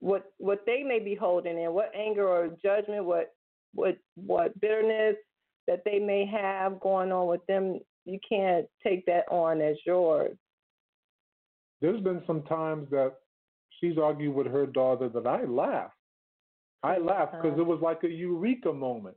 [0.00, 3.34] what what they may be holding in, what anger or judgment, what
[3.74, 5.16] what what bitterness
[5.66, 10.36] that they may have going on with them, you can't take that on as yours.
[11.80, 13.14] There's been some times that
[13.78, 15.94] she's argued with her daughter that I laughed.
[16.82, 17.62] I laughed because uh-huh.
[17.62, 19.16] it was like a eureka moment.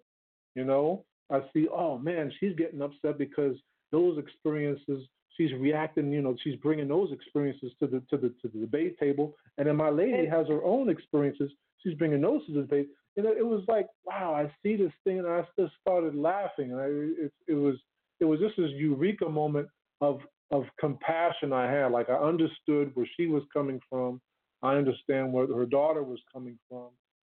[0.56, 3.56] You know, I see, oh man, she's getting upset because
[3.92, 5.08] those experiences.
[5.42, 6.12] She's reacting.
[6.12, 9.68] You know, she's bringing those experiences to the to the to the debate table, and
[9.68, 11.52] then my lady has her own experiences.
[11.80, 12.90] She's bringing those to the debate.
[13.18, 16.72] And it, it was like, wow, I see this thing, and I just started laughing.
[16.72, 16.86] And I,
[17.26, 17.76] it, it was
[18.20, 19.68] it was just this eureka moment
[20.00, 20.20] of
[20.52, 21.92] of compassion I had.
[21.92, 24.22] Like I understood where she was coming from.
[24.62, 26.90] I understand where her daughter was coming from.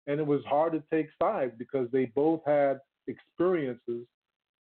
[0.07, 4.07] And it was hard to take sides because they both had experiences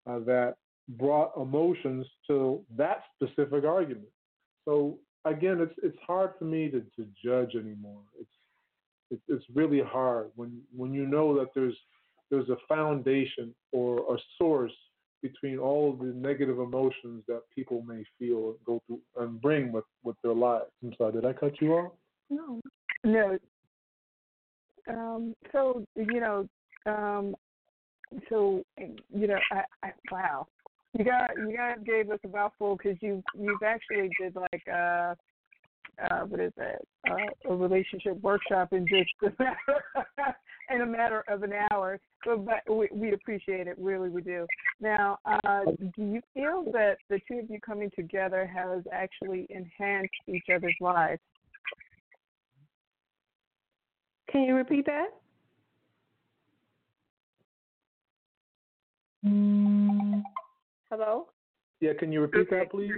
[0.05, 0.55] uh, that
[0.89, 4.07] brought emotions to that specific argument.
[4.65, 8.01] So again, it's it's hard for me to, to judge anymore.
[8.19, 8.29] It's
[9.11, 11.77] it's it's really hard when when you know that there's
[12.29, 14.73] there's a foundation or a source
[15.21, 19.85] between all the negative emotions that people may feel and go through and bring with
[20.03, 20.65] with their lives.
[20.83, 21.91] I'm sorry, did I cut you off?
[22.29, 22.59] No.
[23.03, 23.37] No.
[24.89, 26.47] Um, so you know,
[26.85, 27.35] um,
[28.29, 30.47] so you know, I, I wow,
[30.97, 35.13] you got you guys gave us a mouthful because you you've actually did like uh,
[36.03, 36.81] uh, what is that?
[37.09, 39.83] Uh, a relationship workshop in just a matter
[40.69, 41.99] in a matter of an hour.
[42.25, 44.45] So, but we, we appreciate it, really, we do.
[44.81, 45.61] Now, uh,
[45.95, 50.75] do you feel that the two of you coming together has actually enhanced each other's
[50.81, 51.21] lives?
[54.29, 55.07] Can you repeat that?
[60.89, 61.27] Hello?
[61.81, 62.91] Yeah, can you repeat that, please?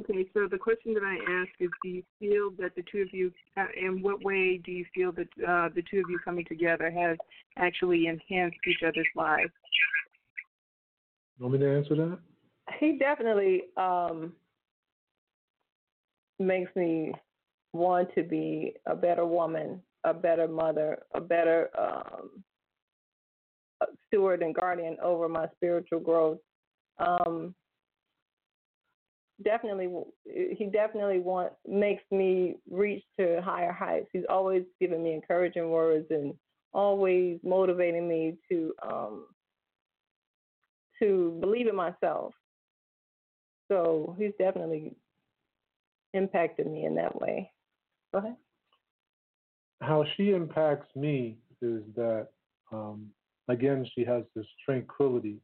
[0.00, 3.08] Okay, so the question that I ask is, do you feel that the two of
[3.12, 6.46] you, uh, in what way do you feel that uh, the two of you coming
[6.46, 7.18] together has
[7.58, 9.52] actually enhanced each other's lives?
[11.38, 12.18] You want me to answer that?
[12.80, 14.32] He definitely um,
[16.38, 17.12] makes me
[17.74, 22.42] want to be a better woman, a better mother, a better um,
[24.12, 26.38] steward and guardian over my spiritual growth.
[26.98, 27.54] Um,
[29.42, 29.88] definitely,
[30.26, 34.08] he definitely want makes me reach to higher heights.
[34.12, 36.34] He's always giving me encouraging words and
[36.72, 39.26] always motivating me to um,
[41.00, 42.34] to believe in myself.
[43.70, 44.94] So he's definitely
[46.12, 47.50] impacted me in that way.
[48.12, 48.36] Go ahead.
[49.80, 52.28] How she impacts me is that,
[52.70, 53.10] um,
[53.48, 55.38] again, she has this tranquility.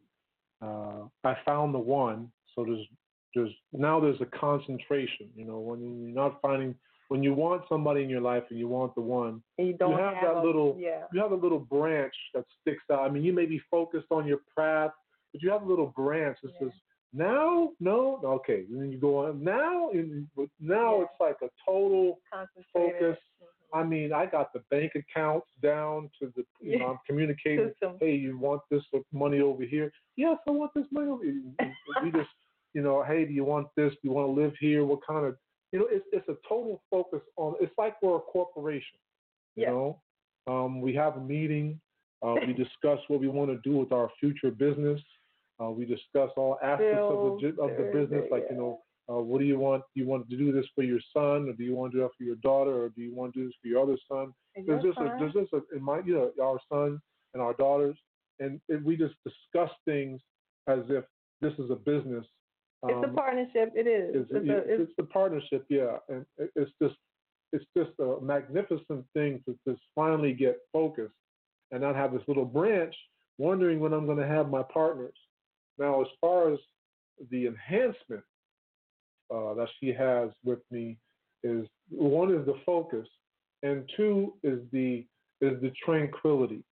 [0.61, 2.87] Uh, I found the one, so there's
[3.35, 5.29] there's now there's a concentration.
[5.37, 6.75] You know, when you're not finding
[7.09, 9.93] when you want somebody in your life and you want the one, and you don't
[9.93, 11.05] you have, have that a, little yeah.
[11.13, 13.01] you have a little branch that sticks out.
[13.01, 14.91] I mean, you may be focused on your path,
[15.33, 16.69] but you have a little branch that Yeah.
[16.69, 16.73] says,
[17.13, 19.43] "Now, no, okay." And then you go on.
[19.43, 20.29] Now, and-
[20.61, 21.05] now Yeah.
[21.05, 22.21] it's like a total
[22.73, 23.19] focus.
[23.75, 27.73] I mean, I got the bank accounts down to the, you know, I'm communicating.
[28.01, 29.93] Hey, you want this money over here?
[30.17, 31.75] Yes, I want this money over here.
[32.03, 32.31] We just,
[32.75, 33.93] you know, hey, do you want this?
[33.93, 34.85] Do you want to live here?
[34.85, 35.37] What kind of,
[35.73, 37.55] you know, it's it's a total focus on.
[37.61, 38.99] It's like we're a corporation.
[39.57, 39.71] You Yeah.
[39.71, 40.03] know,
[40.47, 41.81] um, we have a meeting.
[42.23, 45.01] Uh, we discuss what we want to do with our future business.
[45.61, 48.81] Uh, we discuss all aspects of the, of the business, like you know,
[49.11, 49.83] uh, what do you want?
[49.95, 52.03] Do you want to do this for your son, or do you want to do
[52.03, 54.33] that for your daughter, or do you want to do this for your other son?
[54.57, 57.01] And There's just a, there's just a, in my, you know, our son
[57.35, 57.97] and our daughters,
[58.41, 60.21] and, and we just discuss things
[60.67, 61.05] as if
[61.41, 62.27] this is a business.
[62.85, 63.73] it's a Um, partnership.
[63.75, 64.15] It is.
[64.15, 66.97] it's, It's, a, it's it's the partnership, yeah, and it- it's just
[67.55, 71.15] it's just a magnificent thing to just finally get focused
[71.71, 72.95] and not have this little branch
[73.39, 75.17] wondering when I'm going to have my partners.
[75.79, 76.59] Now, as far as
[77.31, 78.23] the enhancement
[79.35, 80.97] uh, that she has with me
[81.43, 83.07] is one is the focus,
[83.63, 85.05] and two is the
[85.41, 86.63] is the tranquility.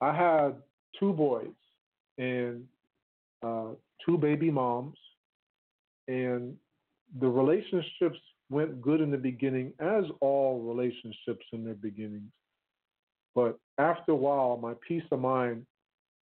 [0.00, 0.54] I had
[0.98, 1.48] two boys
[2.18, 2.64] and
[3.42, 3.70] uh,
[4.04, 4.96] two baby moms,
[6.08, 6.56] and
[7.20, 8.18] the relationships
[8.50, 12.30] went good in the beginning, as all relationships in their beginnings.
[13.34, 15.66] But after a while, my peace of mind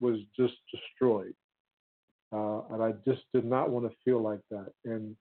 [0.01, 1.35] was just destroyed.
[2.33, 4.73] Uh, and I just did not want to feel like that.
[4.85, 5.15] And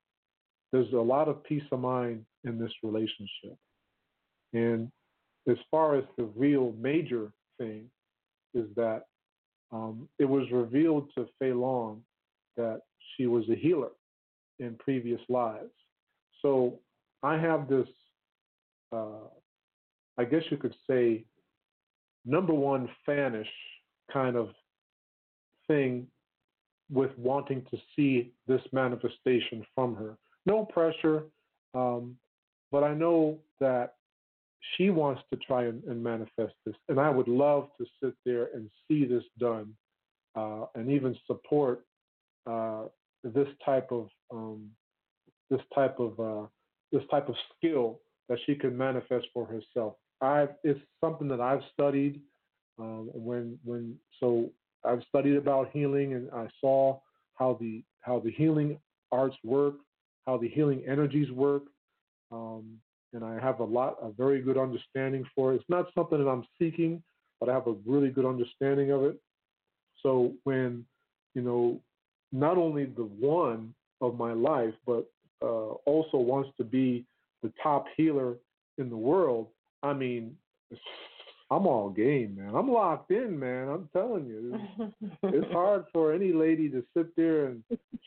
[0.72, 3.58] there's a lot of peace of mind in this relationship.
[4.54, 4.92] And
[5.48, 7.90] as far as the real major thing
[8.54, 9.04] is that
[9.72, 12.00] um, it was revealed to Fe'Laun
[12.58, 12.82] that
[13.16, 13.92] she was a healer
[14.60, 15.72] in previous lives.
[16.42, 16.80] So
[17.24, 17.88] I have this,
[18.94, 19.28] uh,
[20.18, 21.26] I guess you could say,
[22.26, 23.50] number one fanish
[24.12, 24.50] kind of
[25.68, 26.08] thing
[26.92, 30.18] with wanting to see this manifestation from her.
[30.46, 31.24] No pressure,
[31.74, 32.16] um,
[32.72, 33.96] but I know that
[34.76, 38.50] she wants to try and, and manifest this, and I would love to sit there
[38.54, 39.74] and see this done,
[40.36, 41.86] uh, and even support
[42.50, 42.84] uh,
[43.24, 44.70] this type of um,
[45.50, 46.48] this type of uh,
[46.92, 49.96] this type of skill that she can manifest for herself.
[50.22, 52.22] I it's something that I've studied
[52.80, 54.50] um, when when so
[54.84, 57.00] I've studied about healing and I saw
[57.36, 58.80] how the how the healing
[59.12, 59.76] arts work,
[60.26, 61.64] how the healing energies work,
[62.32, 62.78] um,
[63.14, 65.58] and I have a lot a very good understanding for it.
[65.58, 67.02] It's not something that I'm seeking,
[67.40, 69.18] but I have a really good understanding of it.
[70.02, 70.86] So when
[71.34, 71.80] you know
[72.32, 75.06] not only the one of my life, but
[75.42, 77.06] uh, also wants to be
[77.44, 78.36] the top healer
[78.78, 79.48] in the world,
[79.84, 80.36] I mean,
[81.52, 82.56] I'm all game, man.
[82.56, 83.68] I'm locked in, man.
[83.70, 87.64] I'm telling you, it's, it's hard for any lady to sit there and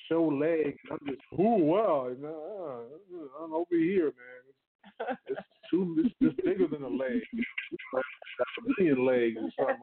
[0.09, 0.79] show legs.
[0.91, 5.09] I'm just, ooh, wow, no, uh, I'm over here, man.
[5.09, 7.23] It's, it's too, it's just bigger than a leg.
[7.93, 8.05] Like
[8.59, 9.81] a million legs or something.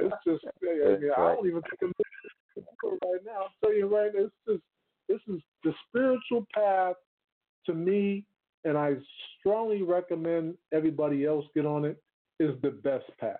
[0.00, 1.92] It's just, I, mean, I don't even think I'm
[3.02, 3.44] right now.
[3.44, 4.62] I'm telling you right, it's just,
[5.08, 6.96] this is the spiritual path
[7.66, 8.24] to me,
[8.64, 8.94] and I
[9.38, 12.02] strongly recommend everybody else get on it,
[12.40, 13.36] is the best path.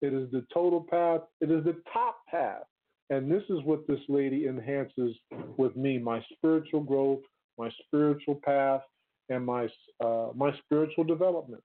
[0.00, 1.22] It is the total path.
[1.40, 2.62] It is the top path.
[3.10, 5.16] And this is what this lady enhances
[5.56, 7.20] with me my spiritual growth,
[7.58, 8.82] my spiritual path,
[9.28, 9.68] and my,
[10.04, 11.62] uh, my spiritual development.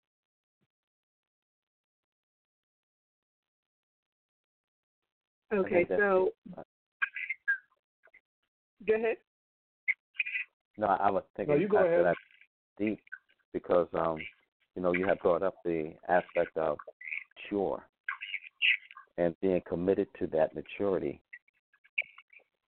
[5.51, 6.29] Okay, so
[8.87, 9.17] go ahead.
[10.77, 12.05] No, I was thinking No, you go after ahead.
[12.05, 12.15] that
[12.77, 12.99] deep
[13.53, 14.19] because um,
[14.75, 16.77] you know, you have brought up the aspect of
[17.47, 17.83] pure
[19.17, 21.21] and being committed to that maturity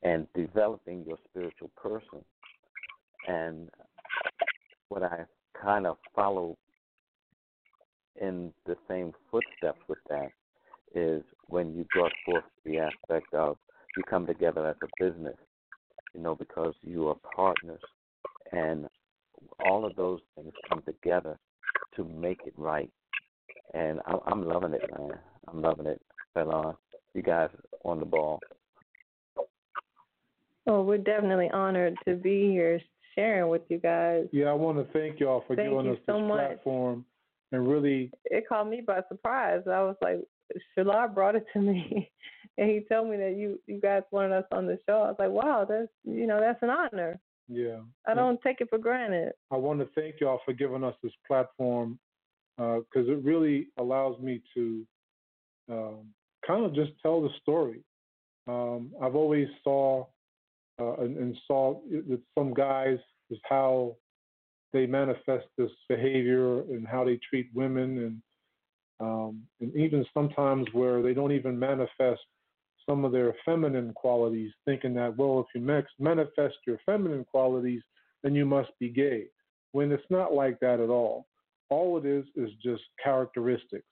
[0.03, 2.23] and developing your spiritual person.
[3.27, 3.69] And
[4.89, 5.25] what I
[5.61, 6.57] kind of follow
[8.19, 10.31] in the same footsteps with that
[10.93, 13.57] is when you brought forth the aspect of
[13.95, 15.37] you come together as a business,
[16.13, 17.79] you know, because you are partners,
[18.51, 18.87] and
[19.65, 21.37] all of those things come together
[21.95, 22.89] to make it right.
[23.73, 25.11] And I'm, I'm loving it, man.
[25.47, 26.01] I'm loving it.
[26.35, 26.75] Fe'Laun,
[27.13, 27.49] you guys
[27.83, 28.39] on the ball.
[30.65, 32.79] Well, we're definitely honored to be here
[33.15, 34.25] sharing with you guys.
[34.31, 36.37] Yeah, I want to thank y'all for Thank giving you us so this much.
[36.37, 37.05] platform
[37.51, 39.61] and really It caught me by surprise.
[39.67, 40.19] I was like,
[40.77, 42.09] Shalar brought it to me,
[42.57, 44.97] and he told me that you you guys wanted us on the show.
[44.97, 47.19] I was like, wow, that's you know that's an honor.
[47.51, 47.79] Yeah.
[48.07, 49.33] I don't take it for granted.
[49.51, 51.99] I want to thank y'all for giving us this platform
[52.57, 54.85] because it really allows me to
[55.69, 56.07] um,
[56.45, 57.83] kind of just tell the story.
[58.47, 60.05] Um, I've always saw
[60.79, 62.97] uh, and, and saw with some guys
[63.29, 63.95] is how
[64.73, 68.21] they manifest this behavior and how they treat women and
[68.99, 72.21] um, and even sometimes where they don't even manifest
[72.87, 77.81] some of their feminine qualities, thinking that well, if you max- manifest your feminine qualities,
[78.23, 79.25] then you must be gay.
[79.71, 81.27] When it's not like that at all.
[81.69, 83.85] All it is is just characteristics.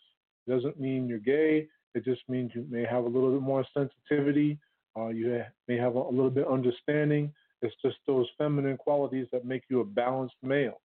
[0.45, 1.67] It doesn't mean you're gay.
[1.95, 4.59] It just means you may have a little bit more sensitivity.
[4.97, 7.31] Uh, you may have a, a little bit understanding.
[7.61, 10.81] It's just those feminine qualities that make you a balanced male.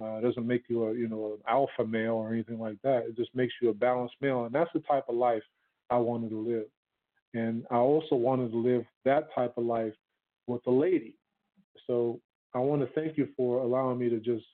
[0.00, 3.06] Uh, it doesn't make you a you know an alpha male or anything like that.
[3.06, 5.42] It just makes you a balanced male, and that's the type of life
[5.88, 6.66] I wanted to live.
[7.34, 9.92] And I also wanted to live that type of life
[10.46, 11.16] with a lady.
[11.86, 12.20] So
[12.54, 14.44] I want to thank you for allowing me to just,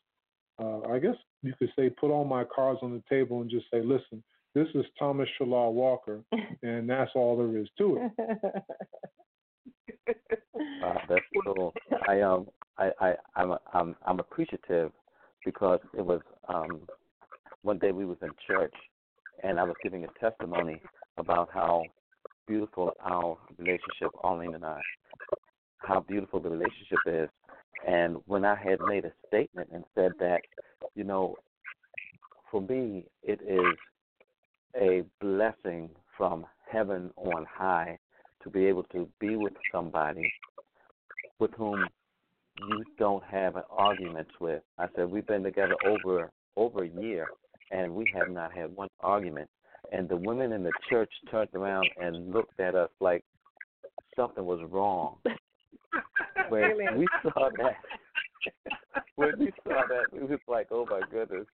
[0.60, 3.66] uh, I guess you could say, put all my cards on the table and just
[3.72, 4.22] say, listen,
[4.54, 6.22] this is Thomas Shalar Walker,
[6.62, 8.64] and that's all there is to it.
[10.82, 11.72] Wow, that's cool.
[12.08, 14.92] I um I I I'm I'm I'm appreciative
[15.44, 16.82] because it was um
[17.62, 18.74] one day we was in church
[19.42, 20.82] and I was giving a testimony
[21.16, 21.84] about how
[22.46, 24.80] beautiful our relationship, Arlene and I,
[25.78, 27.28] how beautiful the relationship is.
[27.86, 30.40] And when I had made a statement and said that,
[30.94, 31.36] you know,
[32.50, 33.76] for me it is
[34.80, 37.98] a blessing from heaven on high
[38.42, 40.32] to be able to be with somebody
[41.38, 41.84] with whom
[42.68, 44.62] you don't have an arguments with.
[44.78, 47.26] I said we've been together over over a year
[47.70, 49.48] and we have not had one argument.
[49.90, 53.24] And the women in the church turned around and looked at us like
[54.16, 55.16] something was wrong.
[56.48, 56.98] When Really?
[56.98, 57.76] we saw that
[59.16, 61.46] when we saw that we was like, Oh my goodness,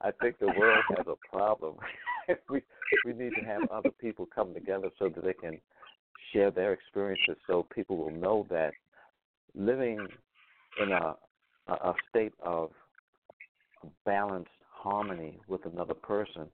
[0.00, 1.76] I think the world has a problem.
[2.50, 2.62] we
[3.04, 5.58] we need to have other people come together so that they can
[6.32, 8.72] share their experiences so people will know that
[9.54, 10.06] living
[10.82, 11.14] in a
[11.68, 12.70] a a state of
[14.04, 16.46] balanced harmony with another person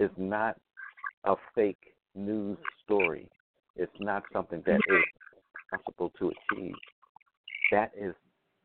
[0.00, 0.56] is not
[1.24, 3.28] a fake news story.
[3.76, 5.04] It's not something that is
[5.70, 6.74] possible to achieve.
[7.70, 8.14] That is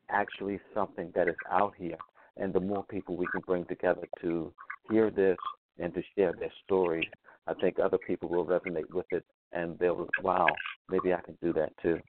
[0.10, 1.98] actually something that is out here.
[2.38, 4.52] And the more people we can bring together to
[4.90, 5.38] hear this
[5.78, 7.06] and to share their stories,
[7.48, 10.48] I think other people will resonate with it and they'll, wow,
[10.90, 12.00] maybe I can do that too.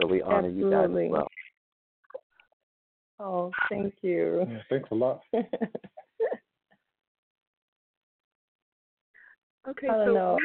[0.00, 1.06] So we honor you guys Absolutely.
[1.06, 1.28] as well.
[3.20, 4.46] oh, thank you.
[4.48, 5.20] Yeah, thanks a lot.
[9.68, 10.38] Okay, so know.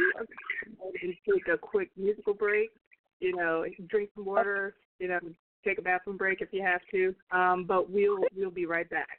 [0.94, 2.70] we take a quick musical break.
[3.20, 4.76] You know, drink some water.
[5.00, 5.20] You know,
[5.66, 7.14] take a bathroom break if you have to.
[7.32, 9.10] Um, but we'll we'll be right back.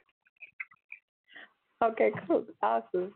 [1.83, 2.45] okay, cool.
[2.63, 3.13] Awesome.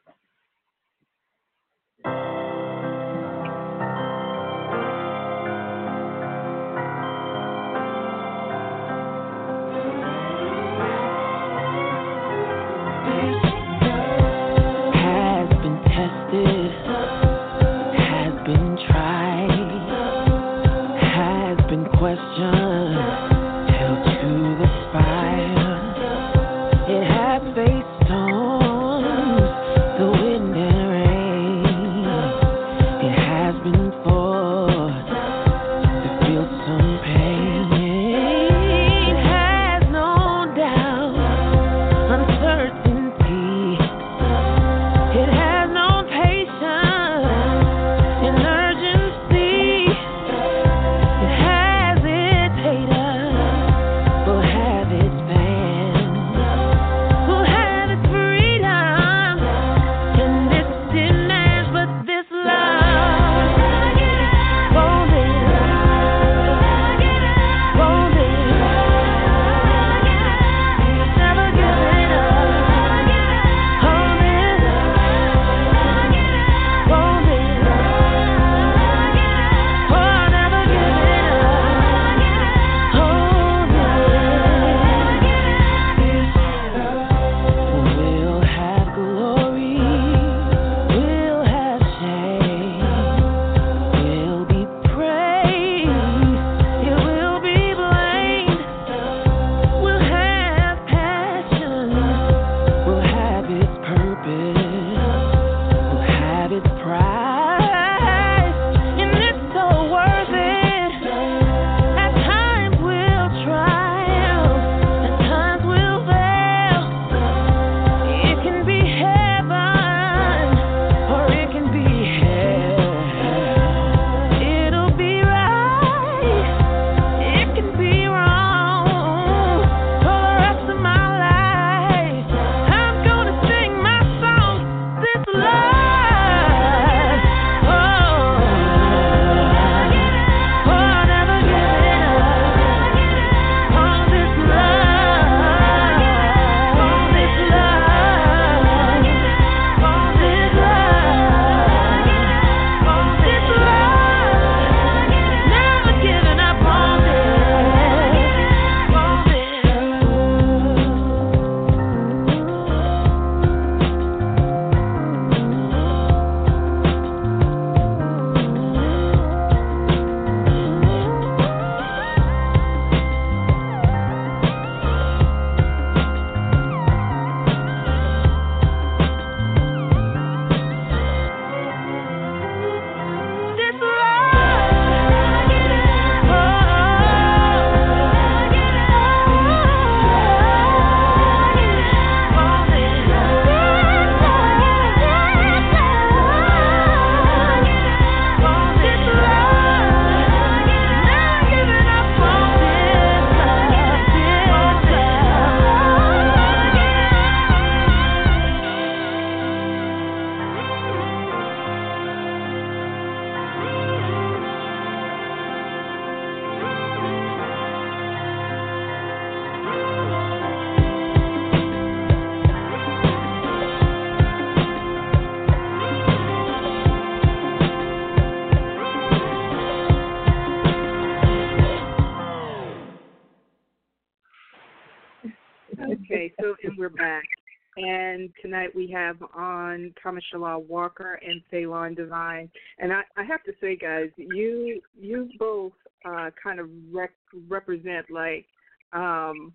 [238.95, 242.49] Have on Thomas Shalar Walker and Fe'Laun Devine.
[242.79, 245.73] And I, I have to say, guys, you you both
[246.05, 247.11] uh, kind of rec-
[247.49, 248.45] represent like
[248.93, 249.53] um,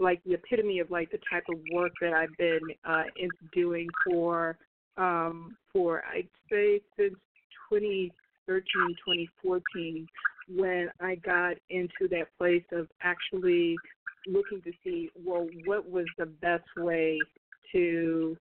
[0.00, 3.04] like the epitome of like the type of work that I've been uh,
[3.52, 4.58] doing for
[4.96, 7.14] um, for I'd say since
[7.70, 10.06] 2013, 2014,
[10.56, 13.78] when I got into that place of actually
[14.26, 17.20] looking to see well what was the best way
[17.72, 18.36] to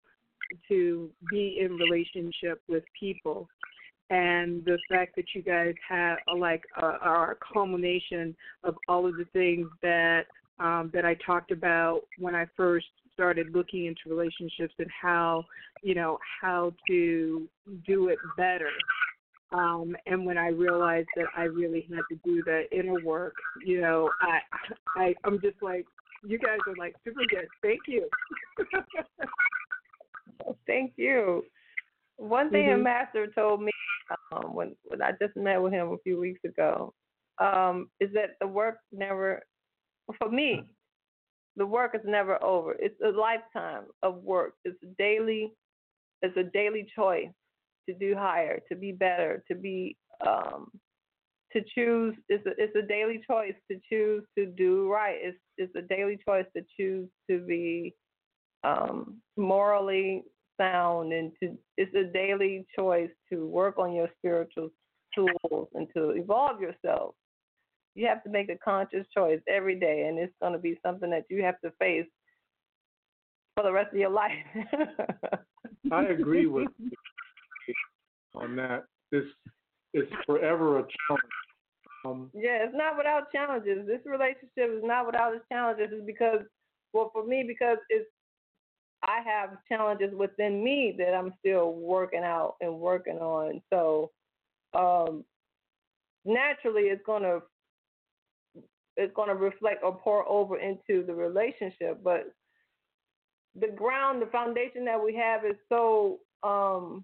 [0.67, 3.47] to be in relationship with people
[4.09, 9.07] and the fact that you guys have a, like a, are a culmination of all
[9.07, 10.23] of the things that
[10.59, 15.45] um, that I talked about when I first started looking into relationships and how
[15.81, 17.47] you know how to
[17.87, 18.69] do it better.
[19.51, 23.81] Um, and when I realized that I really had to do the inner work, you
[23.81, 24.39] know, I,
[24.99, 25.85] I I'm just like,
[26.23, 27.47] you guys are like super good.
[27.61, 28.07] Thank you.
[30.67, 31.43] Thank you.
[32.17, 32.75] One thing Mhm.
[32.75, 33.71] a master told me
[34.31, 36.93] um, when when I just met with him a few weeks ago
[37.39, 39.41] um, is that the work never,
[40.19, 40.63] for me,
[41.55, 42.73] the work is never over.
[42.79, 44.53] It's a lifetime of work.
[44.65, 45.53] It's a daily,
[46.21, 47.29] it's a daily choice
[47.87, 50.71] to do higher, to be better, to be, um,
[51.51, 52.15] to choose.
[52.29, 55.17] It's a it's a daily choice to choose to do right.
[55.19, 57.93] It's it's a daily choice to choose to be
[58.63, 60.23] um, morally
[60.59, 64.69] sound and to it's a daily choice to work on your spiritual
[65.15, 67.15] tools and to evolve yourself.
[67.95, 71.09] You have to make a conscious choice every day and it's going to be something
[71.09, 72.05] that you have to face
[73.55, 74.31] for the rest of your life.
[75.91, 76.91] I agree with you
[78.35, 78.85] on that.
[79.11, 79.27] It's
[79.93, 81.23] it's forever a challenge.
[82.05, 83.85] Um, yeah, it's not without challenges.
[83.85, 85.89] This relationship is not without its challenges.
[85.91, 86.41] It's because,
[86.93, 88.09] well, for me, because it's
[89.03, 93.61] I have challenges within me that I'm still working out and working on.
[93.71, 94.11] So
[94.73, 95.23] um,
[96.25, 97.39] naturally, it's gonna
[98.95, 102.01] it's gonna reflect or pour over into the relationship.
[102.03, 102.33] But
[103.59, 107.03] the ground, the foundation that we have is so um,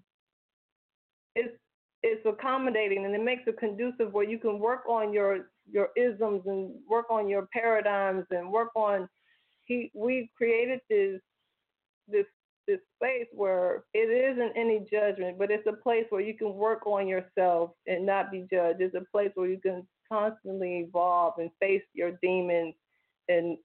[1.34, 1.56] it's
[2.02, 6.42] it's accommodating and it makes it conducive where you can work on your your isms
[6.46, 9.06] and work on your paradigms and work on
[9.66, 11.20] he we created this
[12.10, 12.26] this
[12.66, 16.86] this space where it isn't any judgment, but it's a place where you can work
[16.86, 18.80] on yourself and not be judged.
[18.80, 22.74] It's a place where you can constantly evolve and face your demons
[23.28, 23.56] and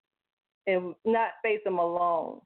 [0.68, 2.40] and not face them alone.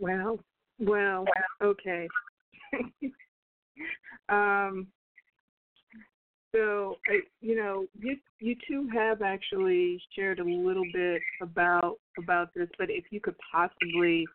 [0.00, 0.38] Wow.
[0.80, 1.24] Well,
[1.62, 2.08] okay.
[4.28, 4.86] um,
[6.54, 6.96] so,
[7.40, 12.90] you know, you you two have actually shared a little bit about about this, but
[12.90, 14.26] if you could possibly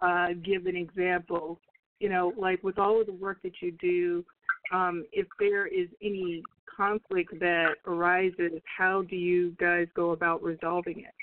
[0.00, 1.60] uh, give an example,
[2.00, 4.24] you know, like with all of the work that you do,
[4.72, 6.42] um, if there is any
[6.74, 11.14] conflict that arises, how do you guys go about resolving it?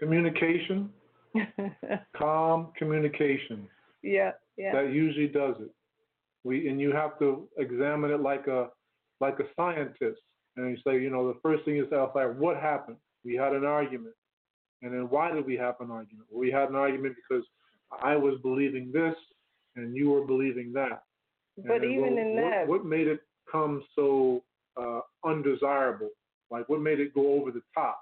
[0.00, 0.90] communication,
[2.16, 3.68] calm communication.
[4.02, 4.72] yeah, yeah.
[4.72, 5.70] That usually does it.
[6.44, 8.68] We and you have to examine it like a
[9.20, 10.20] like a scientist,
[10.56, 12.96] and you say, you know, the first thing is to ask, like, what happened?
[13.24, 14.14] We had an argument,
[14.82, 16.26] and then why did we have an argument?
[16.30, 17.44] Well, we had an argument because
[18.02, 19.14] I was believing this,
[19.76, 21.02] and you were believing that.
[21.58, 24.42] But even what, in what- that, what made it come so
[24.80, 26.10] uh, undesirable?
[26.50, 28.00] Like, what made it go over the top?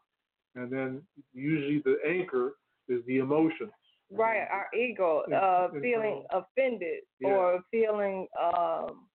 [0.55, 1.03] And then
[1.35, 2.53] usually the anchor
[2.89, 3.73] is the emotions.
[4.11, 7.29] Right, our ego, uh, feeling offended Yeah.
[7.29, 9.09] or feeling um,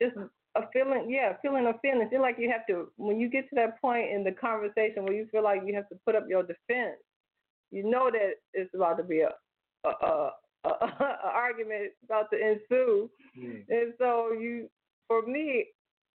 [0.00, 0.16] just
[0.56, 2.10] a feeling, yeah, feeling offended.
[2.10, 5.12] Feel like you have to when you get to that point in the conversation where
[5.14, 6.96] you feel like you have to put up your defense.
[7.70, 9.30] You know that it's about to be a
[9.84, 10.32] a, a,
[10.64, 13.64] a, a argument about to ensue, Mm.
[13.68, 14.68] and so you,
[15.06, 15.66] for me,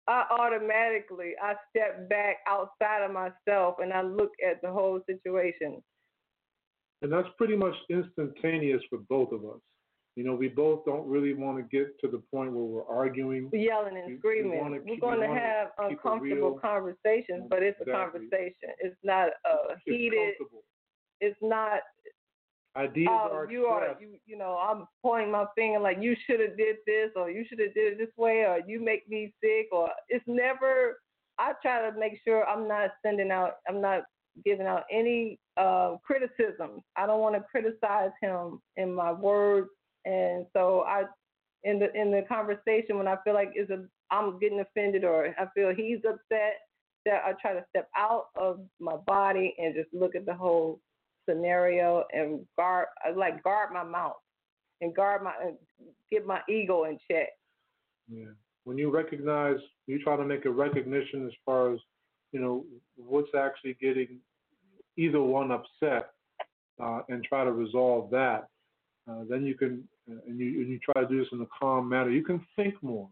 [0.07, 5.83] I automatically I step back outside of myself and I look at the whole situation.
[7.01, 9.61] And that's pretty much instantaneous for both of us.
[10.15, 13.49] You know, we both don't really want to get to the point where we're arguing.
[13.53, 14.59] yelling and we screaming.
[14.59, 18.75] wanna We're going to have uncomfortable conversations, but it's a conversation.
[18.79, 20.33] It's not uh, a It's heated.
[21.21, 21.79] It's not.
[22.75, 24.17] Ideas Oh, are you are you.
[24.25, 27.59] You know, I'm pointing my finger like you should have did this, or you should
[27.59, 30.99] have did it this way, or you make me sick, or it's never.
[31.37, 33.55] I try to make sure I'm not sending out.
[33.67, 34.03] I'm not
[34.45, 36.81] giving out any uh, criticisms.
[36.95, 39.69] I don't want to criticize him in my words,
[40.05, 41.03] and so I,
[41.63, 45.33] in the in the conversation when I feel like is a I'm getting offended or
[45.37, 46.57] I feel he's upset,
[47.05, 50.79] that I try to step out of my body and just look at the whole
[51.27, 52.87] scenario and guard.
[53.03, 54.17] I like guard my mouth
[54.81, 55.55] and guard my and
[56.11, 57.29] get my ego in check.
[58.09, 58.25] Yeah.
[58.63, 61.79] When you recognize, you try to make a recognition as far as
[62.31, 64.19] you know what's actually getting
[64.97, 66.11] either one upset,
[66.81, 68.47] uh, and try to resolve that.
[69.09, 71.47] Uh, then you can, uh, and you and you try to do this in a
[71.57, 72.09] calm manner.
[72.09, 73.09] You can think more.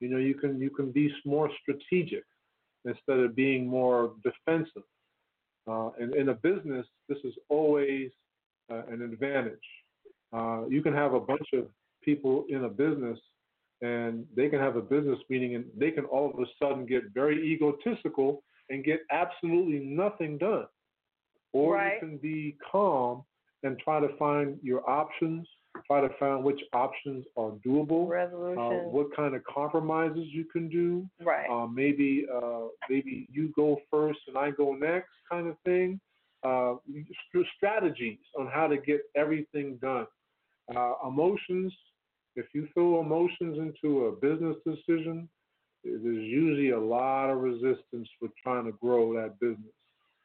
[0.00, 2.24] You know, you can you can be more strategic
[2.84, 4.84] instead of being more defensive.
[5.68, 8.10] Uh, and in a business, this is always
[8.70, 9.58] uh, an advantage.
[10.32, 11.66] Uh, you can have a bunch of
[12.02, 13.18] people in a business
[13.82, 17.02] and they can have a business meeting and they can all of a sudden get
[17.14, 20.66] very egotistical and get absolutely nothing done.
[21.52, 21.94] Or right.
[21.94, 23.24] you can be calm
[23.62, 25.46] and try to find your options,
[25.86, 30.68] try to find which options are doable, resolution, uh, what kind of compromises you can
[30.68, 31.08] do.
[31.20, 31.48] Right.
[31.50, 36.00] Uh, maybe uh, maybe you go first and I go next, kind of thing.
[36.44, 36.74] Uh,
[37.56, 40.06] strategies on how to get everything done.
[40.74, 41.72] Uh, emotions.
[42.36, 45.28] If you throw emotions into a business decision,
[46.02, 49.72] there's usually a lot of resistance with trying to grow that business.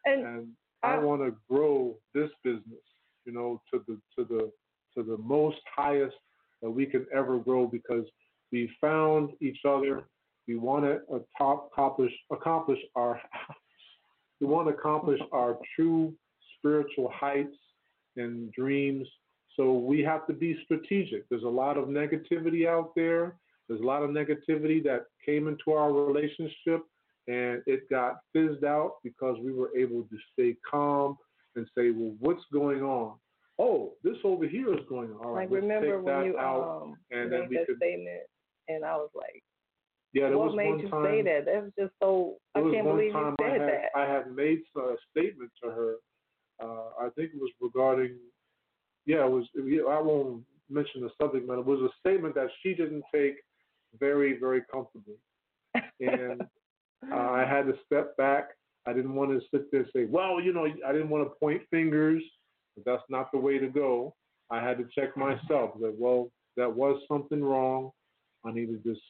[0.06, 0.48] And, and
[0.84, 2.84] I want to grow this business,
[3.26, 4.52] you know, to the to the
[4.96, 6.16] to the most highest
[6.62, 8.06] that we can ever grow because
[8.52, 10.04] we found each other.
[10.48, 11.00] We want to
[11.40, 13.22] accomplish accomplish our
[14.42, 16.14] we want to accomplish our true
[16.58, 17.56] spiritual heights
[18.18, 19.08] and dreams.
[19.56, 21.30] So we have to be strategic.
[21.30, 23.36] There's a lot of negativity out there.
[23.74, 26.84] There's a lot of negativity that came into our relationship
[27.28, 31.18] and it got fizzed out because we were able to stay calm
[31.56, 33.16] and say, well, what's going on?
[33.58, 35.26] Oh, this over here is going on.
[35.26, 38.22] All right, like remember when you out, um and made then we that could, statement,
[38.68, 39.42] and I was like,
[40.14, 41.46] yeah, there what made you time, say that?
[41.46, 42.36] That was just so.
[42.54, 43.86] I can't believe you I said had, that.
[43.96, 45.96] I had made a statement to her.
[46.62, 48.18] Uh, I think it was regarding,
[49.08, 49.46] yeah, it was.
[49.56, 51.62] I won't mention the subject matter.
[51.62, 53.36] It was a statement that she didn't take
[54.00, 55.16] very, very comfortably,
[56.00, 56.42] and
[57.12, 58.50] uh, I had to step back.
[58.86, 61.40] I didn't want to sit there and say, well, you know, I didn't want to
[61.40, 62.22] point fingers.
[62.86, 64.16] That's not the way to go.
[64.52, 67.92] I had to check myself that, well, that was something wrong.
[68.46, 69.02] I need to just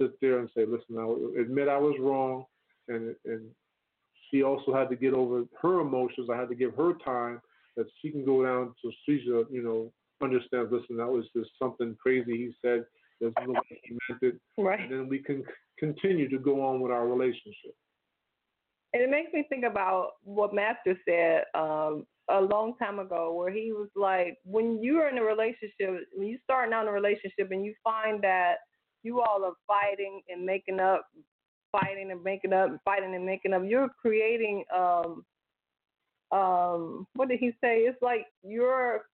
[0.00, 2.44] sit there and say, listen, I admit I was wrong.
[2.88, 3.42] And, and
[4.30, 6.28] she also had to get over her emotions.
[6.30, 7.40] I had to give her time
[7.76, 9.90] that she can go down to Caesar, you know,
[10.22, 12.84] understand, listen, that was just something crazy he said.
[13.24, 14.40] There's no way he meant it.
[14.58, 14.80] Right.
[14.80, 15.42] And then we can
[15.78, 17.74] continue to go on with our relationship.
[18.92, 23.50] And it makes me think about what Master said um, a long time ago, where
[23.50, 27.50] he was like, when you're in a relationship, when you're starting out in a relationship
[27.50, 28.56] and you find that
[29.02, 31.06] you all are fighting and making up,
[31.72, 35.24] fighting and making up, fighting and making up, you're creating, um,
[36.30, 37.80] um, what did he say?
[37.80, 39.06] It's like you're,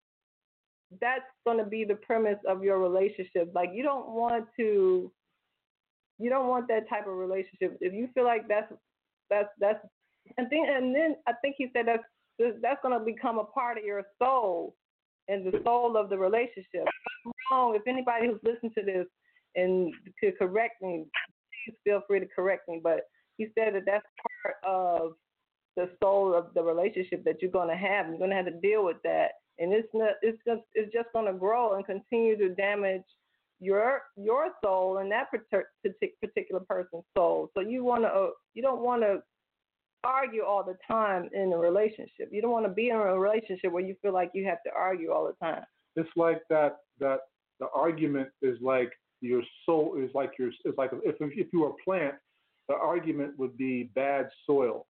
[1.00, 3.52] that's going to be the premise of your relationship.
[3.54, 5.12] Like you don't want to,
[6.18, 7.78] you don't want that type of relationship.
[7.80, 8.72] If you feel like that's
[9.30, 9.80] that's that's
[10.36, 12.02] and then and then I think he said that's
[12.62, 14.74] that's going to become a part of your soul
[15.28, 16.86] and the soul of the relationship.
[17.50, 17.74] Wrong.
[17.74, 19.06] If anybody who's listened to this
[19.56, 21.04] and could correct me,
[21.66, 22.80] please feel free to correct me.
[22.82, 23.00] But
[23.36, 24.06] he said that that's
[24.42, 25.12] part of
[25.76, 28.08] the soul of the relationship that you're going to have.
[28.08, 30.12] You're going to have to deal with that, and it's not.
[30.22, 30.62] It's just.
[30.74, 33.04] It's just going to grow and continue to damage
[33.60, 37.50] your your soul and that particular person's soul.
[37.54, 39.22] So you want to uh, you don't want to
[40.04, 42.28] argue all the time in a relationship.
[42.30, 44.70] You don't want to be in a relationship where you feel like you have to
[44.76, 45.64] argue all the time.
[45.96, 47.20] It's like that that
[47.60, 51.70] the argument is like your soul is like your it's like if if you were
[51.70, 52.14] a plant,
[52.68, 54.86] the argument would be bad soil.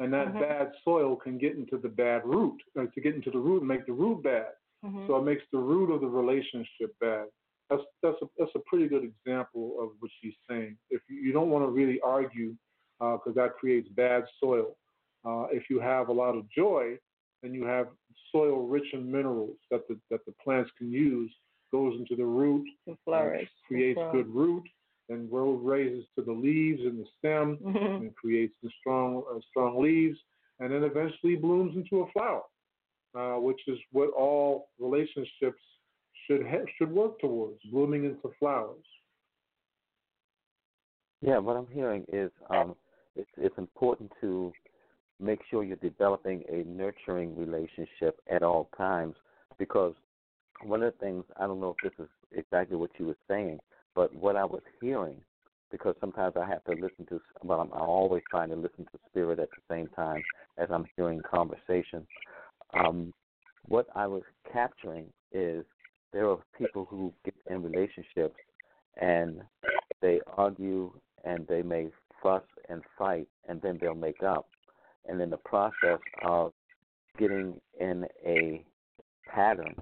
[0.00, 0.40] And that mm-hmm.
[0.40, 3.68] bad soil can get into the bad root, uh, to get into the root and
[3.68, 4.52] make the root bad.
[4.84, 5.06] Mm-hmm.
[5.08, 7.26] So it makes the root of the relationship bad
[7.70, 10.76] that's that's a that's a pretty good example of what she's saying.
[10.90, 12.54] If you, you don't want to really argue,
[12.98, 14.76] because uh, that creates bad soil.
[15.24, 16.96] Uh, if you have a lot of joy,
[17.42, 17.88] and you have
[18.32, 21.32] soil rich in minerals that the that the plants can use,
[21.72, 24.64] goes into the root, and flourish, creates good root,
[25.08, 28.02] and grows raises to the leaves and the stem, mm-hmm.
[28.02, 30.18] and creates the strong uh, strong leaves,
[30.60, 32.42] and then eventually blooms into a flower,
[33.16, 35.62] uh, which is what all relationships
[36.26, 38.84] should ha- should work towards blooming into flowers.
[41.20, 42.76] Yeah, what I'm hearing is um,
[43.16, 44.52] it's it's important to
[45.20, 49.16] make sure you're developing a nurturing relationship at all times
[49.58, 49.94] because
[50.62, 53.58] one of the things I don't know if this is exactly what you were saying,
[53.94, 55.20] but what I was hearing
[55.70, 57.20] because sometimes I have to listen to.
[57.42, 60.22] Well, I'm, I'm always trying to listen to spirit at the same time
[60.56, 62.06] as I'm hearing conversation.
[62.72, 63.12] Um,
[63.66, 65.64] what I was capturing is
[66.12, 68.36] there are people who get in relationships
[69.00, 69.42] and
[70.00, 70.92] they argue
[71.24, 71.88] and they may
[72.22, 74.48] fuss and fight and then they'll make up.
[75.06, 76.52] And in the process of
[77.18, 78.64] getting in a
[79.26, 79.74] pattern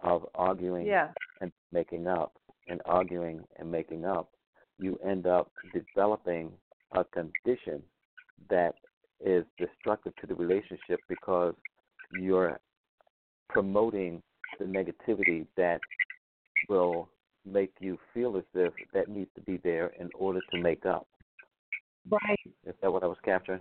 [0.00, 1.08] of arguing Yeah.
[1.40, 2.32] and making up
[2.68, 4.30] and arguing and making up,
[4.78, 6.50] you end up developing
[6.92, 7.82] a condition
[8.50, 8.74] that
[9.24, 11.54] is destructive to the relationship because
[12.10, 12.58] you're
[13.48, 14.22] promoting
[14.58, 15.80] the negativity that
[16.68, 17.08] will
[17.44, 21.06] make you feel as if that needs to be there in order to make up.
[22.10, 22.38] Right.
[22.66, 23.60] Is that what I was capturing?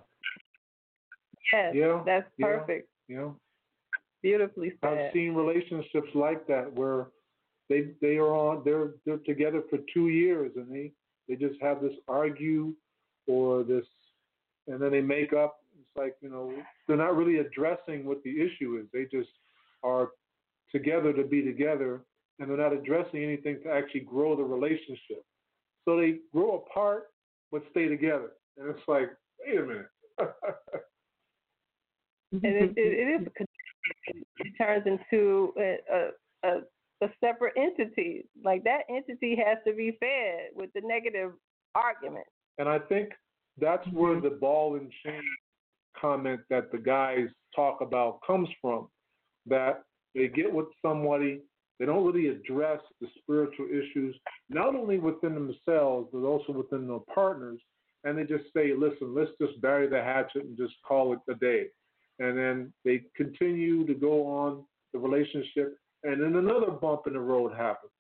[1.52, 1.74] Yes.
[1.76, 2.88] Yeah, That's perfect.
[3.08, 3.18] Yeah.
[3.18, 3.36] know,
[4.22, 4.90] Beautifully said.
[4.90, 7.08] I've seen relationships like that where
[7.72, 10.92] they they are on they're they're together for two years and they
[11.28, 12.74] they just have this argue
[13.28, 13.86] or this
[14.68, 15.58] and then they make up.
[15.80, 16.54] It's like you know
[16.88, 18.88] they're not really addressing what the issue is.
[18.94, 19.32] They just
[19.84, 20.10] are
[20.72, 22.02] together to be together
[22.40, 25.24] and they're not addressing anything to actually grow the relationship.
[25.86, 27.08] So they grow apart
[27.52, 28.32] but stay together.
[28.58, 29.10] And it's like,
[29.46, 29.88] wait a minute.
[32.32, 33.28] and it, it, it is
[34.38, 36.62] it turns into a, a, a,
[37.02, 38.26] a separate entity.
[38.44, 41.32] Like that entity has to be fed with the negative
[41.76, 42.26] argument.
[42.58, 43.10] And I think
[43.60, 45.22] that's where the ball and chain
[46.00, 48.88] comment that the guys talk about comes from.
[49.48, 49.84] That
[50.16, 51.42] they get with somebody,
[51.80, 54.16] they don't really address the spiritual issues,
[54.50, 57.60] not only within themselves, but also within their partners.
[58.04, 61.36] And they just say, listen, let's just bury the hatchet and just call it a
[61.36, 61.66] day.
[62.20, 64.64] And then they continue to go on
[64.94, 67.92] the relationship, and then another bump in the road happens.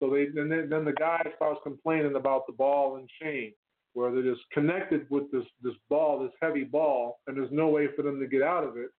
[0.00, 3.52] So they, and then, then the guy starts complaining about the ball and chain
[3.94, 7.88] where they're just connected with this this ball, this heavy ball, and there's no way
[7.94, 8.90] for them to get out of it,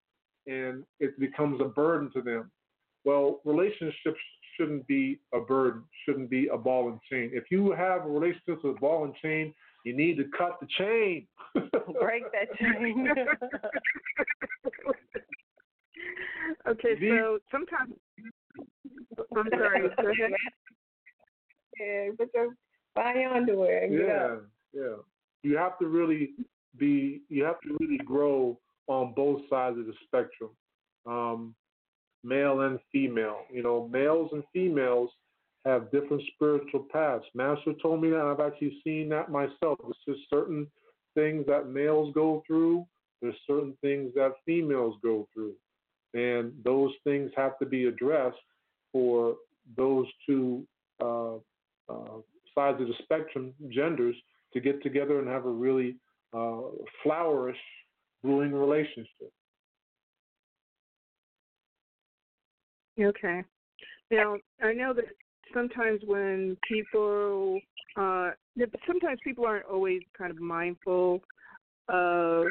[0.47, 2.51] and it becomes a burden to them.
[3.05, 4.19] Well, relationships
[4.55, 7.31] shouldn't be a burden, shouldn't be a ball and chain.
[7.33, 9.53] If you have a relationship with a ball and chain,
[9.83, 11.27] you need to cut the chain.
[11.99, 13.07] Break that chain.
[16.67, 17.93] okay, so sometimes
[19.35, 19.81] I'm sorry.
[20.01, 20.31] Go ahead.
[21.79, 22.55] yeah, put your
[22.95, 24.37] buy your underwear yeah,
[24.73, 24.95] yeah.
[25.43, 26.31] You have to really
[26.77, 27.21] be.
[27.29, 28.57] You have to really grow
[28.87, 30.51] on both sides of the spectrum,
[31.05, 31.55] um,
[32.23, 33.41] male and female.
[33.51, 35.09] You know, males and females
[35.65, 37.25] have different spiritual paths.
[37.33, 38.19] Master told me that.
[38.19, 39.79] and I've actually seen that myself.
[39.87, 40.67] It's just certain
[41.15, 42.85] things that males go through.
[43.21, 45.53] There's certain things that females go through,
[46.13, 48.37] and those things have to be addressed
[48.91, 49.35] for
[49.75, 50.65] those two
[51.01, 51.35] uh,
[51.89, 52.19] uh,
[52.53, 54.15] sides of the spectrum, genders,
[54.53, 55.95] to get together and have a really
[56.33, 56.61] uh,
[57.01, 57.57] flourish,
[58.21, 59.31] brewing relationship.
[62.99, 63.43] Okay.
[64.11, 65.05] Now I know that
[65.53, 67.59] sometimes when people,
[67.97, 68.31] uh,
[68.85, 71.21] sometimes people aren't always kind of mindful
[71.89, 72.45] of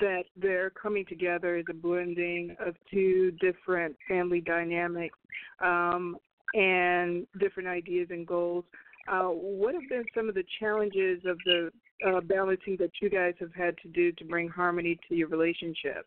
[0.00, 5.18] that they're coming together as a blending of two different family dynamics
[5.62, 6.16] um,
[6.54, 8.64] and different ideas and goals.
[9.06, 11.70] Uh, what have been some of the challenges of the
[12.06, 16.06] uh, balancing that you guys have had to do to bring harmony to your relationship?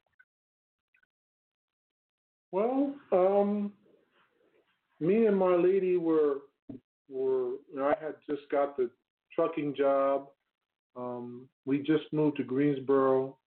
[2.52, 3.72] Well, um,
[5.00, 6.38] me and my lady were
[7.10, 7.56] were.
[7.80, 8.90] I had just got the
[9.34, 10.30] trucking job.
[10.96, 13.38] Um, we just moved to Greensboro,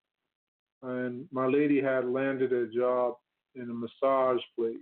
[0.82, 3.15] and my lady had landed a job
[3.55, 4.77] in a massage place,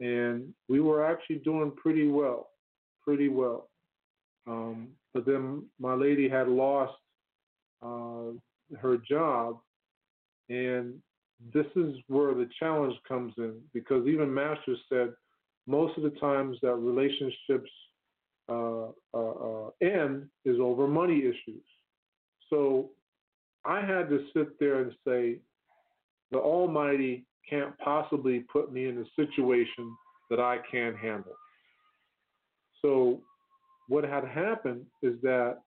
[0.00, 2.50] and we were actually doing pretty well,
[3.04, 3.68] pretty well.
[4.46, 6.94] Um, but then my lady had lost
[7.82, 8.32] uh,
[8.80, 9.58] her job,
[10.48, 10.94] and
[11.54, 15.12] this is where the challenge comes in because even Masters said
[15.66, 17.70] most of the times that relationships
[18.48, 21.64] uh, uh, uh, end is over money issues.
[22.50, 22.90] So
[23.64, 25.38] I had to sit there and say,
[26.30, 29.94] the Almighty can't possibly put me in a situation
[30.30, 31.34] that I can't handle.
[32.82, 33.20] So
[33.88, 35.58] what had happened is that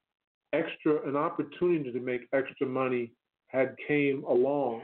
[0.53, 3.11] extra an opportunity to make extra money
[3.47, 4.81] had came along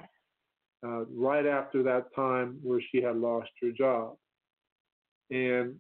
[0.86, 4.16] uh, right after that time where she had lost her job.
[5.32, 5.76] And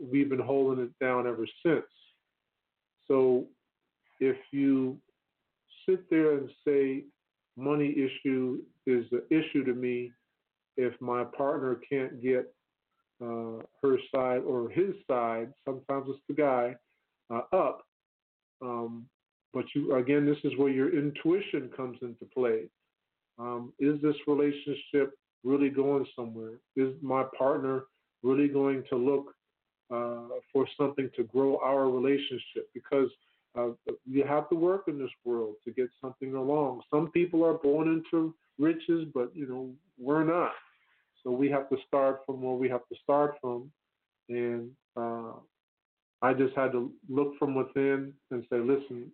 [0.00, 1.84] we've been holding it down ever since.
[3.08, 3.46] So
[4.20, 4.98] if you
[5.88, 7.04] sit there and say,
[7.56, 10.12] money issue is an issue to me,
[10.76, 12.54] if my partner can't get
[13.22, 16.74] uh, her side or his side, sometimes it's the guy,
[17.30, 17.82] uh, up,
[18.62, 19.06] Um,
[19.52, 22.68] but you again, this is where your intuition comes into play.
[23.38, 26.60] Um, is this relationship really going somewhere?
[26.76, 27.84] Is my partner
[28.22, 29.34] really going to look
[29.90, 32.68] uh, for something to grow our relationship?
[32.74, 33.10] Because
[33.58, 33.68] uh,
[34.08, 36.82] you have to work in this world to get something along.
[36.92, 40.52] Some people are born into riches, but you know we're not.
[41.22, 43.70] So we have to start from where we have to start from,
[44.28, 45.32] and uh,
[46.22, 49.10] I just had to look from within and say, listen,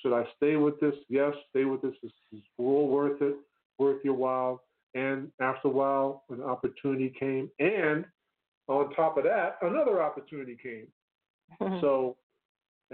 [0.00, 0.94] should I stay with this?
[1.08, 1.94] Yes, stay with this.
[2.02, 3.36] It's all worth it,
[3.78, 4.62] worth your while.
[4.94, 7.50] And after a while, an opportunity came.
[7.58, 8.04] And
[8.68, 10.86] on top of that, another opportunity came.
[11.80, 12.16] so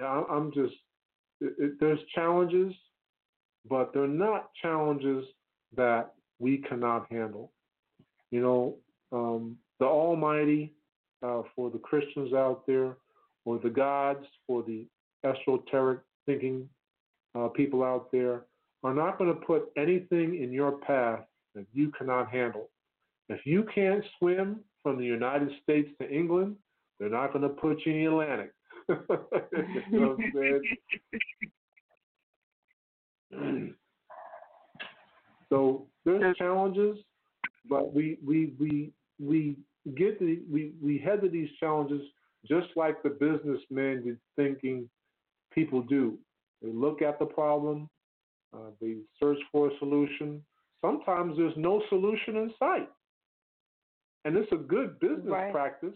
[0.03, 0.75] I'm just,
[1.41, 2.75] it, it, there's challenges,
[3.69, 5.25] but they're not challenges
[5.77, 7.53] that we cannot handle.
[8.31, 8.77] You know,
[9.13, 10.73] um, the Almighty,
[11.23, 12.97] uh, for the Christians out there,
[13.45, 14.87] or the gods for the
[15.25, 16.69] esoteric thinking
[17.35, 18.45] uh, people out there
[18.83, 21.21] are not going to put anything in your path
[21.55, 22.71] that you cannot handle.
[23.29, 26.57] If you can't swim from the United States to England,
[26.99, 28.53] they're not going to put you in the Atlantic.
[29.91, 30.17] you know
[35.49, 36.99] so there's challenges,
[37.69, 39.57] but we we we we
[39.97, 42.03] get the we we head to these challenges
[42.47, 44.89] just like the businessmen you're thinking
[45.53, 46.19] people do.
[46.63, 47.89] They look at the problem,
[48.55, 50.43] uh, they search for a solution.
[50.85, 52.89] Sometimes there's no solution in sight.
[54.25, 55.53] And it's a good business right.
[55.53, 55.95] practice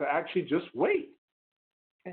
[0.00, 1.10] to actually just wait.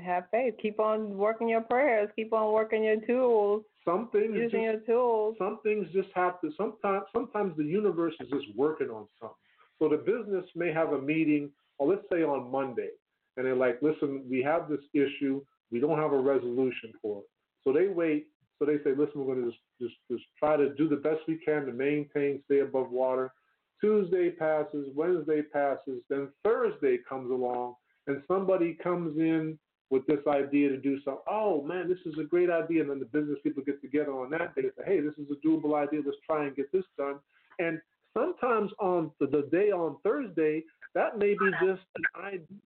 [0.02, 0.54] Have faith.
[0.60, 2.08] Keep on working your prayers.
[2.16, 3.64] Keep on working your tools.
[3.84, 5.36] Some things using just, your tools.
[5.38, 6.50] Some things just have to.
[6.56, 9.36] Sometimes, sometimes the universe is just working on something.
[9.78, 12.88] So the business may have a meeting, or let's say on Monday,
[13.36, 17.26] and they're like, listen, we have this issue, we don't have a resolution for it.
[17.64, 18.28] So they wait.
[18.58, 21.20] So they say, listen, we're going to just, just, just try to do the best
[21.28, 23.32] we can to maintain, stay above water.
[23.80, 27.74] Tuesday passes, Wednesday passes, then Thursday comes along,
[28.06, 29.58] and somebody comes in
[29.90, 31.22] with this idea to do something.
[31.28, 32.82] Oh man, this is a great idea.
[32.82, 35.26] And then the business people get together on that day and say, hey, this is
[35.30, 36.00] a doable idea.
[36.04, 37.16] Let's try and get this done.
[37.58, 37.80] And
[38.16, 40.64] sometimes on the, the day on Thursday,
[40.94, 42.58] that may be just an idea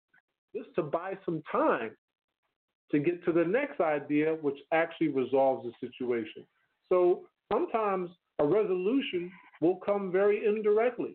[0.55, 1.93] just to buy some time
[2.91, 6.45] to get to the next idea, which actually resolves the situation.
[6.89, 7.23] So
[7.53, 8.11] sometimes
[8.41, 9.31] a resolution
[9.61, 11.15] will come very indirectly.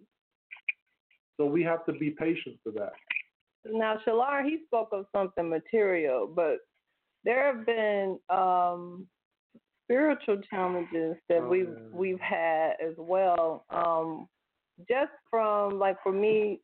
[1.37, 2.93] So we have to be patient for that.
[3.71, 6.57] Now, Shalar, he spoke of something material, but
[7.23, 9.07] there have been um,
[9.83, 13.65] spiritual challenges that oh, we've we've had as well.
[13.69, 14.27] Um,
[14.89, 16.59] just from like for me,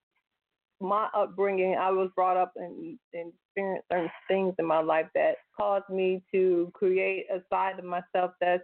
[0.80, 5.36] my upbringing, I was brought up and, and experienced certain things in my life that
[5.57, 8.64] caused me to create a side of myself that's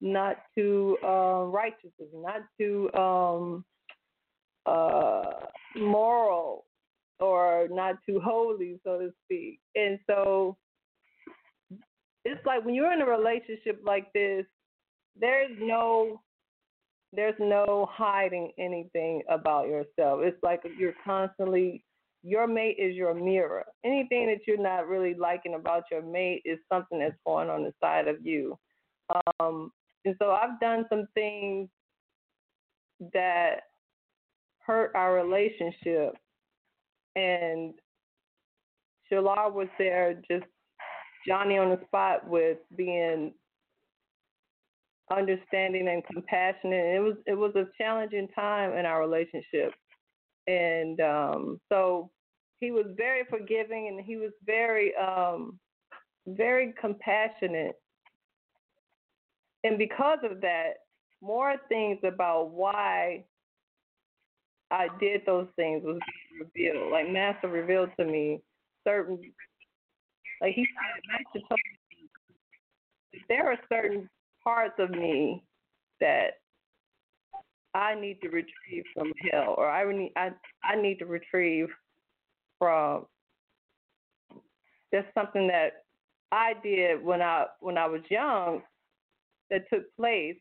[0.00, 3.64] not too uh, righteous, not too um,
[4.66, 5.46] uh,
[5.76, 6.64] moral,
[7.20, 9.60] or not too holy, so to speak.
[9.74, 10.56] And so
[12.24, 14.44] it's like when you're in a relationship like this,
[15.18, 16.20] there's no
[17.12, 20.20] there's no hiding anything about yourself.
[20.22, 21.84] It's like you're constantly
[22.24, 23.64] your mate is your mirror.
[23.84, 27.72] Anything that you're not really liking about your mate is something that's going on the
[27.80, 28.58] side of you.
[29.38, 29.70] Um,
[30.06, 31.68] and so I've done some things
[33.12, 33.56] that
[34.66, 36.16] hurt our relationship,
[37.16, 37.74] and
[39.10, 40.46] Shalar was there just
[41.26, 43.32] Johnny on the spot with being
[45.10, 46.96] understanding and compassionate.
[46.96, 49.72] It was it was a challenging time in our relationship,
[50.46, 52.10] and um, so
[52.60, 55.58] he was very forgiving and he was very um,
[56.26, 57.74] very compassionate.
[59.64, 60.74] And because of that,
[61.22, 63.24] more things about why
[64.74, 66.00] I did those things was
[66.40, 66.90] revealed.
[66.90, 68.40] Like Master revealed to me
[68.84, 69.20] certain,
[70.40, 71.60] like he said, Master told
[73.12, 74.10] me there are certain
[74.42, 75.44] parts of me
[76.00, 76.40] that
[77.72, 80.30] I need to retrieve from hell, or I need I
[80.64, 81.68] I need to retrieve
[82.58, 83.06] from
[84.92, 85.84] just something that
[86.32, 88.62] I did when I when I was young
[89.50, 90.36] that took place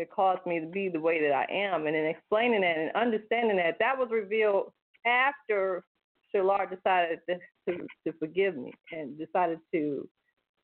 [0.00, 2.90] that caused me to be the way that I am, and in explaining that and
[2.96, 4.72] understanding that, that was revealed
[5.06, 5.84] after
[6.34, 7.36] Shalar decided to,
[7.68, 10.08] to, to forgive me and decided to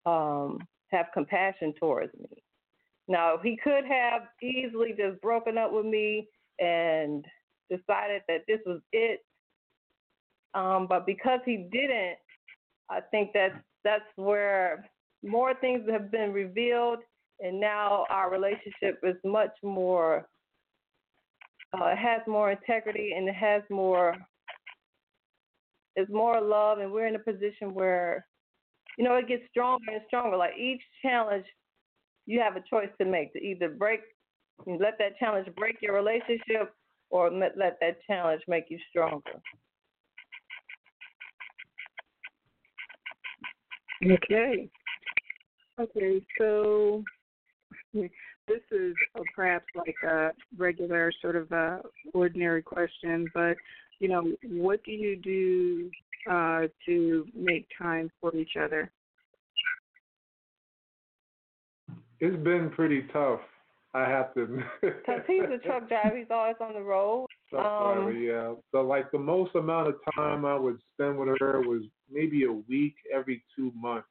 [0.07, 0.59] um,
[0.91, 2.43] have compassion towards me.
[3.09, 7.25] Now, he could have easily just broken up with me and
[7.71, 9.21] decided that this was it.
[10.55, 12.17] Um, but because he didn't,
[12.89, 13.55] I think that's
[13.85, 14.89] that's where
[15.23, 17.01] more things have been revealed,
[17.41, 20.27] and now our relationship is much more.
[21.75, 24.15] Uh, it has more integrity and it has more.
[25.97, 28.27] It's more love, and we're in a position where,
[28.99, 30.37] you know, it gets stronger and stronger.
[30.37, 31.47] Like each challenge,
[32.27, 34.01] you have a choice to make to either break,
[34.67, 36.75] let that challenge break your relationship,
[37.09, 39.41] or let, let that challenge make you stronger.
[44.05, 44.69] Okay.
[45.79, 47.03] Okay, so
[48.49, 51.81] this is uh, perhaps like a regular sort of a
[52.15, 53.57] ordinary question, but
[53.99, 55.91] you know, what do you do
[56.31, 58.91] uh, to make time for each other?
[62.21, 63.41] It's been pretty tough.
[63.95, 64.67] I have to admit.
[64.83, 67.27] Because he's a truck driver, he's always on the road.
[67.49, 68.55] Truck Um, driver, yeah.
[68.73, 72.53] So like the most amount of time I would spend with her was maybe a
[72.53, 74.09] week every two months.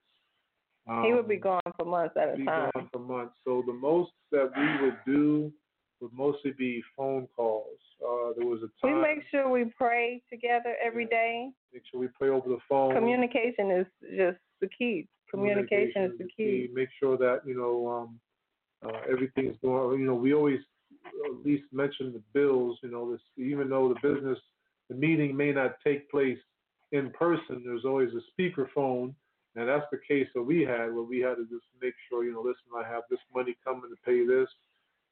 [0.88, 2.70] Um, he would be gone for months at a be time.
[2.76, 3.34] gone for months.
[3.44, 5.52] So the most that we would do
[6.00, 7.80] would mostly be phone calls.
[8.02, 8.96] Uh, there was a time.
[8.96, 11.50] We make sure we pray together every day.
[11.74, 12.94] make sure we pray over the phone.
[12.94, 15.08] Communication is just the key.
[15.32, 16.70] Communication is the key.
[16.74, 18.20] Make sure that you know um,
[18.86, 20.00] uh, everything's going.
[20.00, 20.60] You know, we always
[21.06, 22.78] at least mention the bills.
[22.84, 24.38] You know, this even though the business,
[24.90, 26.38] the meeting may not take place
[26.92, 29.14] in person, there's always a speakerphone,
[29.56, 32.24] and that's the case that we had, where we had to just make sure.
[32.24, 34.50] You know, listen, I have this money coming to pay this.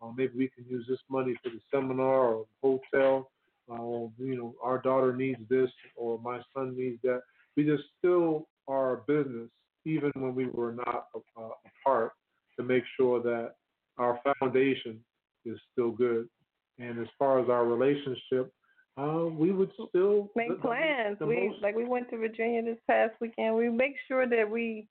[0.02, 3.32] Or maybe we can use this money for the seminar or hotel.
[3.72, 7.22] Uh, you know, our daughter needs this, or my son needs that.
[7.56, 9.49] We just still are a business,
[9.86, 11.49] even when we were not uh,
[11.86, 12.11] apart,
[12.57, 13.53] to make sure that
[13.98, 14.99] our foundation
[15.45, 16.28] is still good.
[16.80, 18.52] And as far as our relationship,
[19.38, 21.19] we would still Make the- the- plans.
[21.19, 23.55] the we most- like we went to Virginia this past weekend.
[23.55, 24.88] We make sure that we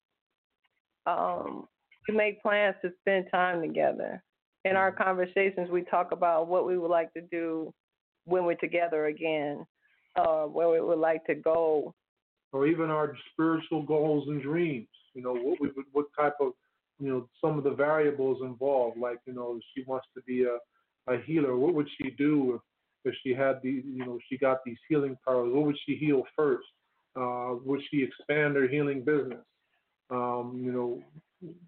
[1.05, 1.67] um
[2.07, 4.21] we make plans to spend time together.
[4.65, 7.73] In our conversations, we talk about what we would like to do
[8.25, 9.65] when we're together again,
[10.15, 11.93] uh, where we would like to go.
[12.53, 14.87] or even our spiritual goals and dreams.
[15.15, 16.53] You know, what we would, what type of,
[16.99, 18.95] you know, some of the variables involved.
[18.97, 20.59] Like, you know, she wants to be a,
[21.11, 21.55] a healer.
[21.57, 22.61] What would she do if,
[23.05, 25.51] if she had the, you know, she got these healing powers?
[25.53, 26.65] What would she heal first?
[27.15, 29.43] Uh, would she expand her healing business?
[30.09, 31.01] Um, you know,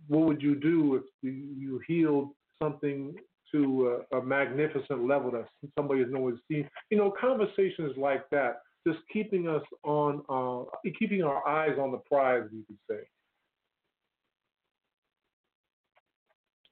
[0.07, 2.29] what would you do if you, healed
[2.61, 3.13] something
[3.51, 5.47] to a, a magnificent level that
[5.77, 6.67] somebody has nowhere seen?
[6.89, 10.63] You know, conversations like that just keeping us on, uh,
[10.97, 13.07] keeping our eyes on the prize, you could say.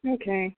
[0.06, 0.56] Okay.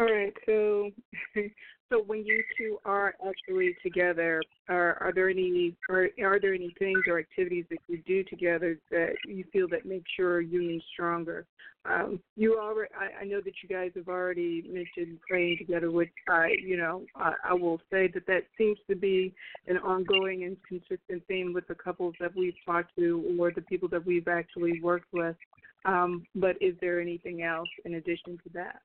[0.00, 0.32] All right.
[0.44, 0.90] So,
[1.88, 6.74] so when you two are actually together, are are there any are are there any
[6.78, 11.46] things or activities that you do together that you feel that make your union stronger?
[11.86, 16.10] Um, you already, I, I know that you guys have already mentioned praying together, which
[16.30, 19.34] I, you know, I, I will say that that seems to be
[19.66, 23.88] an ongoing and consistent theme with the couples that we've talked to or the people
[23.90, 25.36] that we've actually worked with.
[25.84, 28.80] Um, but is there anything else in addition to that?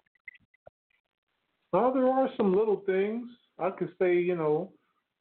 [1.71, 3.27] Well, there are some little things.
[3.59, 4.71] I could say, you know,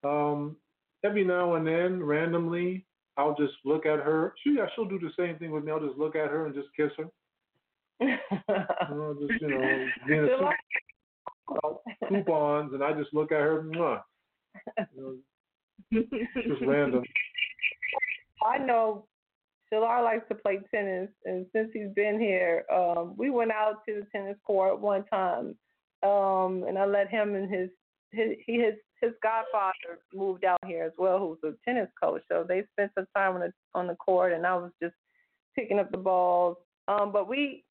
[0.05, 0.57] um,
[1.05, 4.33] every now and then, randomly, I'll just look at her.
[4.43, 5.73] She, yeah, she'll do the same thing with me.
[5.73, 7.09] I'll just look at her and just kiss her.
[8.91, 10.55] Know, just you know, being a July-
[11.49, 13.63] coup- coupons, and I just look at her.
[13.63, 14.03] Mwah.
[14.97, 15.21] You
[15.93, 16.03] know,
[16.37, 17.03] just random.
[18.47, 19.07] I know
[19.73, 23.95] Shalar likes to play tennis, and since he's been here, um, we went out to
[24.01, 25.57] the tennis court one time,
[26.03, 27.71] um, and I let him and his
[28.13, 32.23] his he his his godfather moved out here as well, who's a tennis coach.
[32.31, 34.95] So they spent some time on the on the court, and I was just
[35.57, 36.57] picking up the balls.
[36.89, 37.65] Um, but we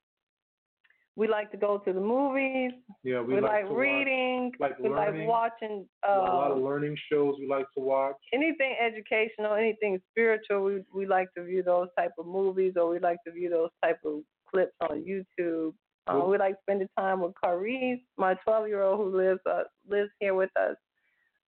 [1.15, 2.73] we like to go to the movies.
[3.03, 4.51] Yeah, we, We, like, like, to watch reading.
[4.59, 5.21] like we learning.
[5.21, 5.87] like watching.
[6.07, 8.15] Uh, a lot of Uh, learning shows we like to watch.
[8.33, 12.99] anything educational, anything spiritual, we we like to view those type of movies, or we
[12.99, 15.73] like to view those type of clips on YouTube.
[16.07, 20.09] Well- we like spending time with Carice, my 12 year old who lives uh, lives
[20.19, 20.75] here with us.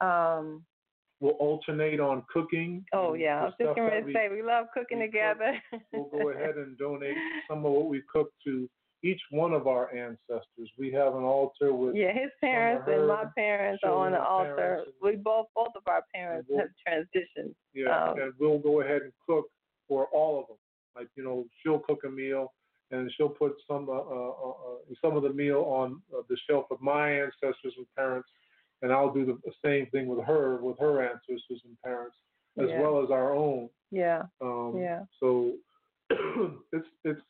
[0.00, 0.64] Um,
[1.18, 2.84] We'll alternate on cooking.
[2.92, 5.12] oh yeah, I was just going to say we love cooking we cook.
[5.12, 5.62] together.
[5.94, 7.16] we'll go ahead and donate
[7.48, 8.68] some of what we cook to
[9.02, 10.70] each one of our ancestors.
[10.78, 14.84] We have an altar with yeah, his parents and my parents are on the altar.
[15.02, 17.54] We both both of our parents we'll- have transitioned.
[17.72, 19.46] yeah, um, and we'll go ahead and cook
[19.88, 20.56] for all of them.
[20.94, 22.52] Like you know, she'll cook a meal,
[22.90, 26.66] and she'll put some uh, uh, uh, some of the meal on uh, the shelf
[26.70, 28.28] of my ancestors and parents,
[28.82, 32.16] and I'll do the same thing with her with her ancestors and parents,
[32.58, 32.80] as Yeah.
[32.80, 33.68] well as our own.
[33.90, 35.04] Yeah, Um, yeah.
[35.20, 35.52] So
[36.10, 37.20] it's it's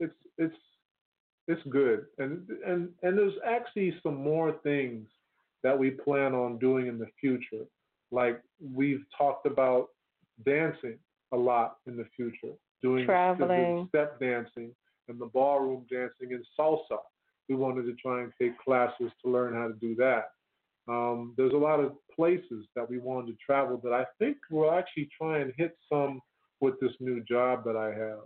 [0.00, 0.56] it's it's
[1.48, 5.08] it's good, and and and there's actually some more things
[5.62, 7.64] that we plan on doing in the future.
[8.10, 8.40] Like
[8.74, 9.88] we've talked about
[10.44, 10.98] dancing
[11.32, 13.86] a lot in the future, doing Traveling.
[13.88, 14.70] step dancing
[15.08, 16.98] and the ballroom dancing and salsa.
[17.48, 20.30] We wanted to try and take classes to learn how to do that.
[20.88, 24.72] Um, there's a lot of places that we wanted to travel that I think we'll
[24.72, 26.20] actually try and hit some
[26.60, 28.20] with this new job that I have.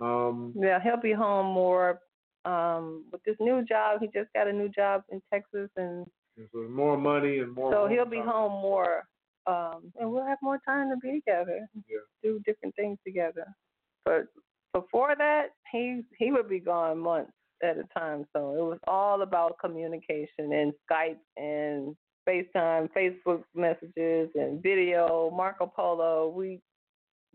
[0.00, 2.00] Um, Yeah, he'll be home more.
[2.44, 6.06] Um, with this new job, he just got a new job in Texas, and
[6.52, 7.72] so more money and more.
[7.72, 8.26] so he'll be time.
[8.28, 9.04] home more.
[9.46, 11.98] Um, and we'll have more time to be together, Yeah.
[12.22, 13.46] do different things together.
[14.04, 14.26] But
[14.74, 17.32] before that, he he would be gone months
[17.62, 18.24] at a time.
[18.34, 21.96] So it was all about communication and Skype and
[22.28, 26.28] FaceTime, Facebook messages and video, Marco Polo.
[26.28, 26.60] We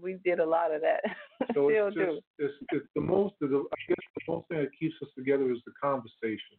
[0.01, 1.01] we did a lot of that.
[1.55, 2.05] So Still it's do.
[2.05, 5.09] just it's it's the most of the I guess the most thing that keeps us
[5.17, 6.57] together is the conversation.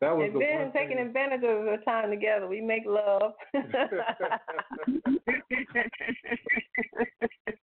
[0.00, 1.06] That was And the then one taking thing.
[1.06, 2.46] advantage of the time together.
[2.46, 3.32] We make love.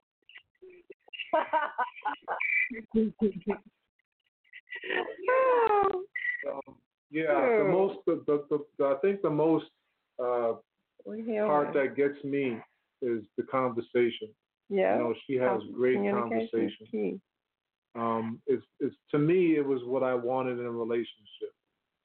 [6.47, 6.75] um,
[7.11, 9.67] yeah, the most the, the, the, the I think the most
[10.23, 10.55] uh,
[11.47, 12.59] part that gets me
[13.03, 14.29] is the conversation.
[14.69, 14.97] yeah.
[14.97, 17.21] You know, she has Com- great conversation.
[17.97, 21.53] Um, it's it's to me it was what I wanted in a relationship.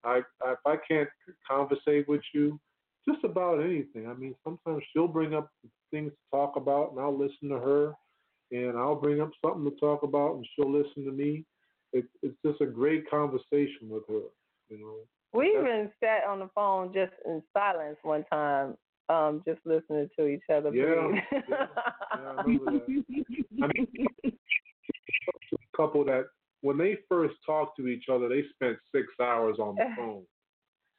[0.04, 1.10] I, I if I can't
[1.50, 2.60] conversate with you,
[3.08, 4.08] just about anything.
[4.08, 5.50] I mean, sometimes she'll bring up
[5.92, 7.94] things to talk about, and I'll listen to her,
[8.52, 11.46] and I'll bring up something to talk about, and she'll listen to me.
[11.94, 14.22] It, it's just a great conversation with her.
[14.70, 14.96] You know.
[15.34, 18.76] We That's- even sat on the phone just in silence one time,
[19.10, 21.66] um, just listening to each other Yeah, yeah, yeah,
[22.16, 23.04] I remember that.
[23.64, 26.26] I mean, a couple that
[26.62, 30.24] when they first talked to each other, they spent six hours on the phone.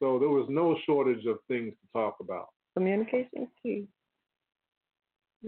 [0.01, 2.49] So there was no shortage of things to talk about.
[2.75, 3.87] Communication is key.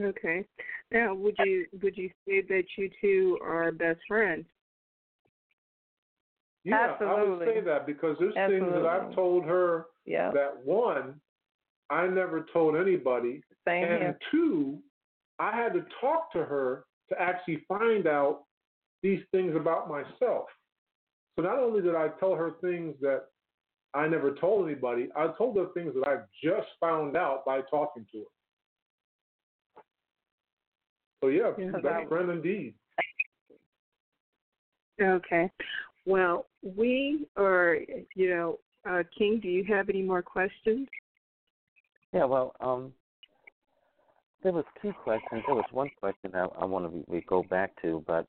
[0.00, 0.44] Okay.
[0.90, 4.46] Now, would you would you say that you two are best friends?
[6.64, 10.30] Yeah, I would say that because there's things that I've told her Yeah.
[10.30, 11.20] that one,
[11.90, 14.18] I never told anybody, Same and here.
[14.30, 14.82] two,
[15.40, 18.44] I had to talk to her to actually find out
[19.02, 20.48] these things about myself.
[21.34, 23.24] So not only did I tell her things that
[23.94, 28.06] I never told anybody, I told her things that I just found out by talking
[28.12, 28.24] to her.
[31.22, 31.70] So yeah, Yeah.
[31.70, 32.74] best friend indeed.
[35.00, 35.50] Okay.
[36.04, 37.78] Well, we are,
[38.16, 39.38] you know, uh, King.
[39.40, 40.88] Do you have any more questions?
[42.12, 42.92] Yeah, well, um,
[44.42, 45.42] there was two questions.
[45.46, 48.26] There was one question I, I want to we, we go back to, but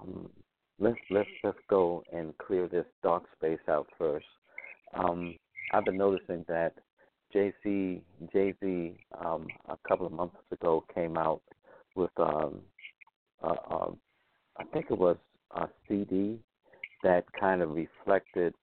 [0.00, 0.30] um,
[0.78, 4.26] let's let's just go and clear this dark space out first.
[4.94, 5.34] Um,
[5.72, 6.74] I've been noticing that
[7.34, 8.00] JC
[8.32, 11.42] Jay Z um, a couple of months ago came out
[11.96, 12.60] with um,
[13.42, 13.96] uh, um,
[14.56, 15.16] I think it was
[15.56, 16.38] a CD
[17.02, 18.54] that kind of reflected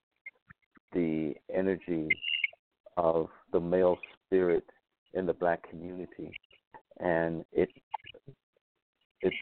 [0.94, 2.10] the energy
[2.98, 4.66] of the male spirit
[5.14, 6.32] in the black community,
[7.00, 7.70] and it
[9.22, 9.34] it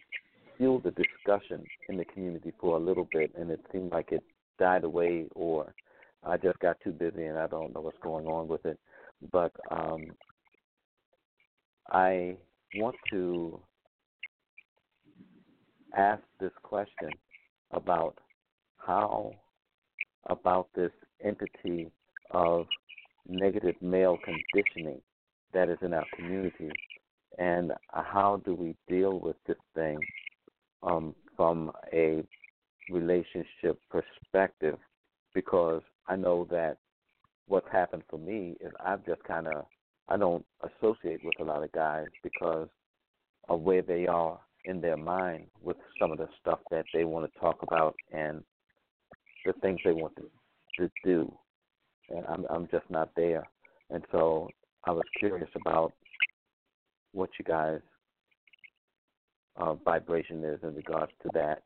[0.58, 4.24] fueled the discussion in the community for a little bit, and it seemed like it
[4.58, 5.74] died away, or
[6.24, 8.78] I just got too busy and I don't know what's going on with it.
[9.32, 10.12] But um,
[11.92, 12.38] I
[12.76, 13.60] want to
[15.98, 17.12] ask this question
[17.72, 18.18] about
[18.78, 19.34] how
[20.28, 20.92] about this
[21.24, 21.92] entity
[22.32, 22.66] of
[23.28, 25.02] negative male conditioning
[25.54, 26.72] that is in our community
[27.38, 30.00] and how do we deal with this thing
[30.84, 32.24] um, from a
[32.92, 34.78] relationship perspective?
[35.34, 36.78] Because I know that
[37.50, 39.66] what's happened for me is I've just kind of
[40.08, 42.70] I don't associate with a lot of guys because
[43.48, 47.32] of where they are in their mind with some of the stuff that they want
[47.32, 48.44] to talk about and
[49.46, 50.30] the things they want to,
[50.78, 51.32] to do,
[52.10, 53.48] and I'm I'm just not there.
[53.90, 54.50] And so
[54.86, 55.94] I was curious about
[57.14, 57.82] what you guys'
[59.58, 61.64] uh, vibration is in regards to that.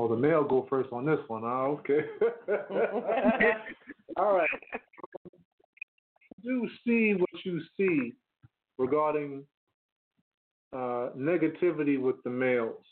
[0.00, 1.42] Oh, the male go first on this one.
[1.44, 2.00] Ah, okay.
[4.16, 4.48] All right.
[6.44, 8.14] Do see what you see
[8.78, 9.44] regarding
[10.72, 12.84] uh, negativity with the males.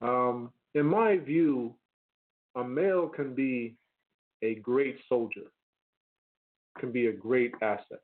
[0.00, 1.74] Um, in my view,
[2.56, 3.76] a male can be
[4.42, 5.52] a great soldier,
[6.78, 8.00] can be a great asset.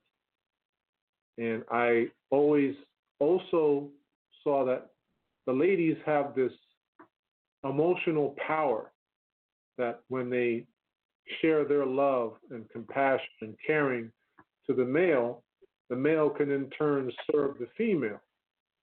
[1.39, 2.75] And I always
[3.19, 3.89] also
[4.45, 4.91] saw that
[5.47, 6.53] the ladies have this
[7.65, 8.93] emotional power
[9.77, 10.65] that when they
[11.41, 14.11] share their love and compassion and caring
[14.67, 15.43] to the male,
[15.91, 18.21] the male can in turn serve the female.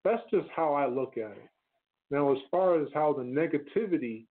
[0.04, 1.48] That's just how I look at it.
[2.10, 4.26] Now, as far as how the negativity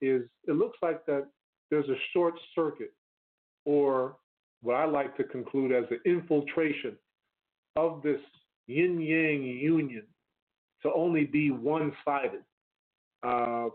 [0.00, 1.28] is, it looks like that
[1.70, 2.92] there's a short circuit,
[3.64, 4.16] or
[4.62, 6.96] what I like to conclude as an infiltration
[7.76, 8.20] of this
[8.66, 10.02] yin yang union
[10.82, 12.42] to only be one sided
[13.22, 13.68] uh,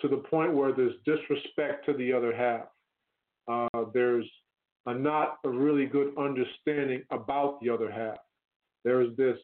[0.00, 2.66] to the point where there's disrespect to the other half.
[3.48, 4.28] Uh, there's
[4.86, 8.18] a not a really good understanding about the other half.
[8.84, 9.38] There's this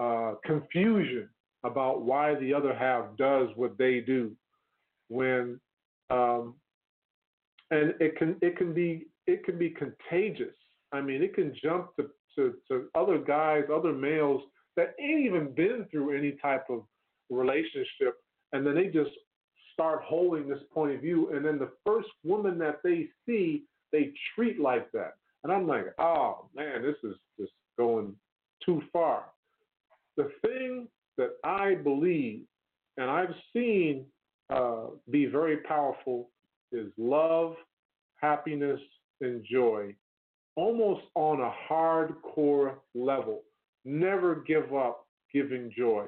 [0.00, 1.28] uh, confusion
[1.64, 4.32] about why the other half does what they do
[5.08, 5.60] when
[6.10, 6.54] um,
[7.70, 10.54] and it can it can be it can be contagious.
[10.92, 14.40] I mean, it can jump to, to, to other guys, other males
[14.76, 16.84] that ain't even been through any type of
[17.28, 18.16] relationship,
[18.52, 19.10] and then they just
[19.78, 24.12] start holding this point of view, and then the first woman that they see, they
[24.34, 25.14] treat like that.
[25.44, 28.16] And I'm like, oh man, this is just going
[28.66, 29.26] too far.
[30.16, 32.42] The thing that I believe
[32.96, 34.04] and I've seen
[34.50, 36.30] uh, be very powerful
[36.72, 37.54] is love,
[38.16, 38.80] happiness,
[39.20, 39.94] and joy,
[40.56, 43.42] almost on a hardcore level.
[43.84, 46.06] Never give up giving joy.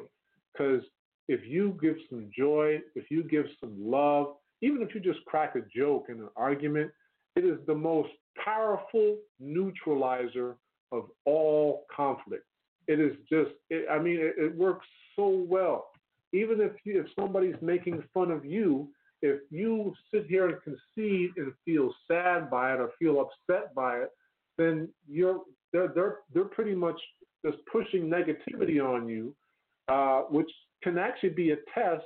[0.53, 0.83] Because
[1.31, 5.55] if you give some joy, if you give some love, even if you just crack
[5.55, 6.91] a joke in an argument,
[7.37, 8.11] it is the most
[8.45, 10.57] powerful neutralizer
[10.91, 12.43] of all conflict.
[12.89, 15.91] It is just, it, I mean, it, it works so well.
[16.33, 18.89] Even if you, if somebody's making fun of you,
[19.23, 23.99] if you sit here and concede and feel sad by it or feel upset by
[23.99, 24.09] it,
[24.59, 25.43] then you're
[25.73, 27.01] they're they're they're pretty much
[27.47, 29.35] just pushing negativity on you,
[29.89, 30.51] uh, which
[30.83, 32.05] can actually be a test,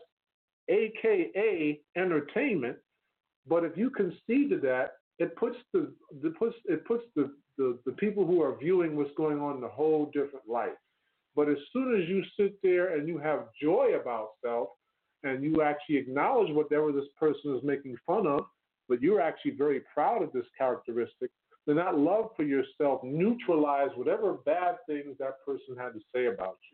[0.68, 2.76] aka entertainment.
[3.46, 5.92] But if you concede to that, it puts the,
[6.22, 9.64] the puts it puts the, the, the people who are viewing what's going on in
[9.64, 10.74] a whole different light.
[11.36, 14.68] But as soon as you sit there and you have joy about self,
[15.24, 18.44] and you actually acknowledge whatever this person is making fun of,
[18.88, 21.30] but you're actually very proud of this characteristic,
[21.66, 26.58] then that love for yourself neutralize whatever bad things that person had to say about
[26.70, 26.73] you.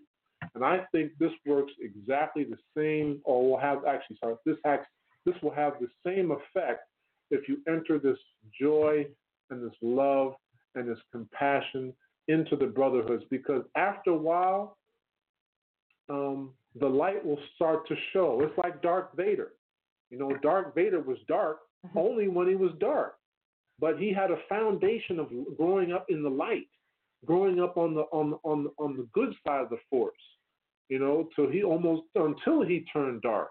[0.54, 4.80] And I think this works exactly the same, or will have actually, sorry, this has,
[5.24, 6.82] this will have the same effect
[7.30, 8.18] if you enter this
[8.60, 9.06] joy
[9.50, 10.34] and this love
[10.74, 11.92] and this compassion
[12.28, 13.24] into the brotherhoods.
[13.30, 14.76] Because after a while,
[16.08, 18.40] um, the light will start to show.
[18.42, 19.52] It's like Darth Vader.
[20.10, 21.98] You know, Darth Vader was dark mm-hmm.
[21.98, 23.16] only when he was dark,
[23.78, 26.68] but he had a foundation of growing up in the light,
[27.24, 30.14] growing up on the on on on the good side of the force.
[30.90, 33.48] You know, so he almost until he turned dark.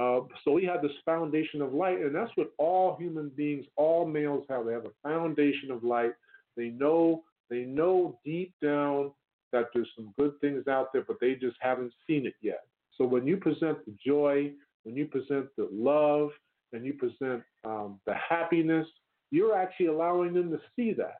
[0.00, 4.06] Uh, so he had this foundation of light, and that's what all human beings, all
[4.06, 4.64] males have.
[4.64, 6.12] They have a foundation of light.
[6.56, 9.12] They know they know deep down
[9.52, 12.64] that there's some good things out there, but they just haven't seen it yet.
[12.96, 14.52] So when you present the joy,
[14.84, 16.30] when you present the love,
[16.72, 18.86] and you present um, the happiness,
[19.30, 21.16] you're actually allowing them to see that,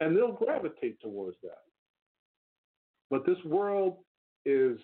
[0.00, 1.62] and they'll gravitate towards that.
[3.10, 3.98] But this world
[4.44, 4.78] is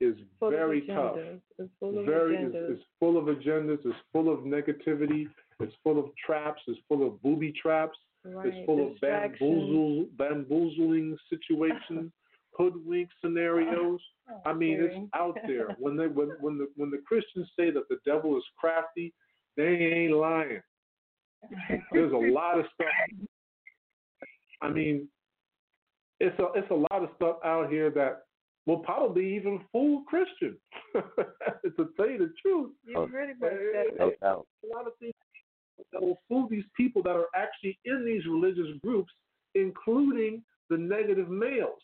[0.00, 1.16] is full very tough.
[1.58, 2.54] It's full of very agendas.
[2.54, 3.78] It's, it's full of agendas.
[3.84, 5.26] It's full of negativity.
[5.60, 6.62] It's full of traps.
[6.66, 7.98] It's full of booby traps.
[8.24, 8.46] Right.
[8.48, 12.12] It's full of bamboozle, bamboozling situations,
[12.52, 14.00] hoodwink scenarios.
[14.30, 14.96] Oh, I mean, scary.
[14.96, 15.68] it's out there.
[15.78, 19.12] When they when when the when the Christians say that the devil is crafty,
[19.56, 20.60] they ain't lying.
[21.92, 22.88] There's a lot of stuff.
[24.62, 25.08] I mean,
[26.20, 28.24] it's a it's a lot of stuff out here that
[28.66, 30.58] will probably even fool Christians.
[30.94, 33.84] to tell you the truth, You really put that.
[33.98, 34.46] No doubt.
[34.64, 35.14] a lot of things
[35.92, 39.12] that will fool these people that are actually in these religious groups,
[39.54, 41.80] including the negative males.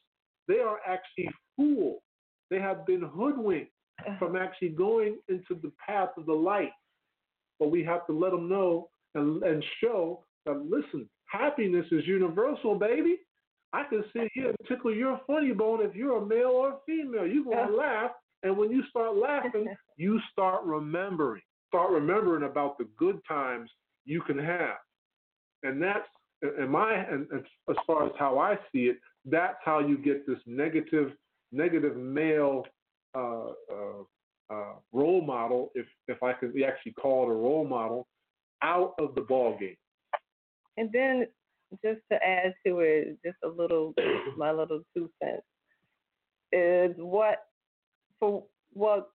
[0.48, 1.98] They are actually fooled.
[2.50, 4.18] They have been hoodwinked uh-huh.
[4.18, 6.72] from actually going into the path of the light.
[7.58, 12.78] But we have to let them know and, and show that, listen, happiness is universal,
[12.78, 13.16] baby.
[13.72, 16.76] I can sit here and tickle your funny bone if you're a male or a
[16.86, 17.26] female.
[17.26, 18.12] You're going to laugh.
[18.42, 19.66] And when you start laughing,
[19.96, 21.42] you start remembering.
[21.68, 23.70] Start remembering about the good times
[24.04, 24.76] you can have.
[25.62, 26.06] And that's,
[26.58, 30.26] in my, and, and as far as how I see it, that's how you get
[30.26, 31.12] this negative,
[31.50, 32.64] negative male
[33.16, 34.02] uh, uh,
[34.50, 38.06] uh, role model, if if I could actually call it a role model,
[38.62, 39.76] out of the ball game.
[40.76, 41.26] And then
[41.84, 43.94] just to add to it, just a little,
[44.36, 45.42] my little two cents
[46.52, 47.38] is what
[48.20, 49.10] for what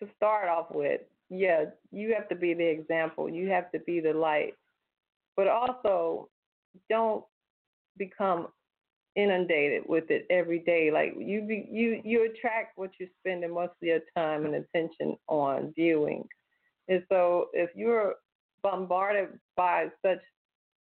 [0.00, 1.00] to start off with.
[1.30, 3.28] Yeah, you have to be the example.
[3.28, 4.54] You have to be the light,
[5.36, 6.28] but also
[6.90, 7.24] don't
[7.96, 8.48] become
[9.16, 10.90] inundated with it every day.
[10.92, 15.16] Like you, be, you, you attract what you're spending most of your time and attention
[15.28, 16.24] on viewing.
[16.88, 18.16] And so, if you're
[18.62, 20.18] bombarded by such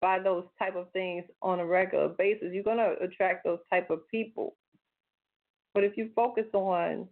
[0.06, 3.90] by those type of things on a regular basis, you're going to attract those type
[3.90, 4.54] of people.
[5.74, 7.08] But if you focus on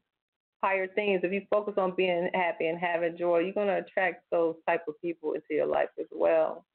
[0.62, 4.22] higher things, if you focus on being happy and having joy, you're going to attract
[4.30, 6.66] those type of people into your life as well.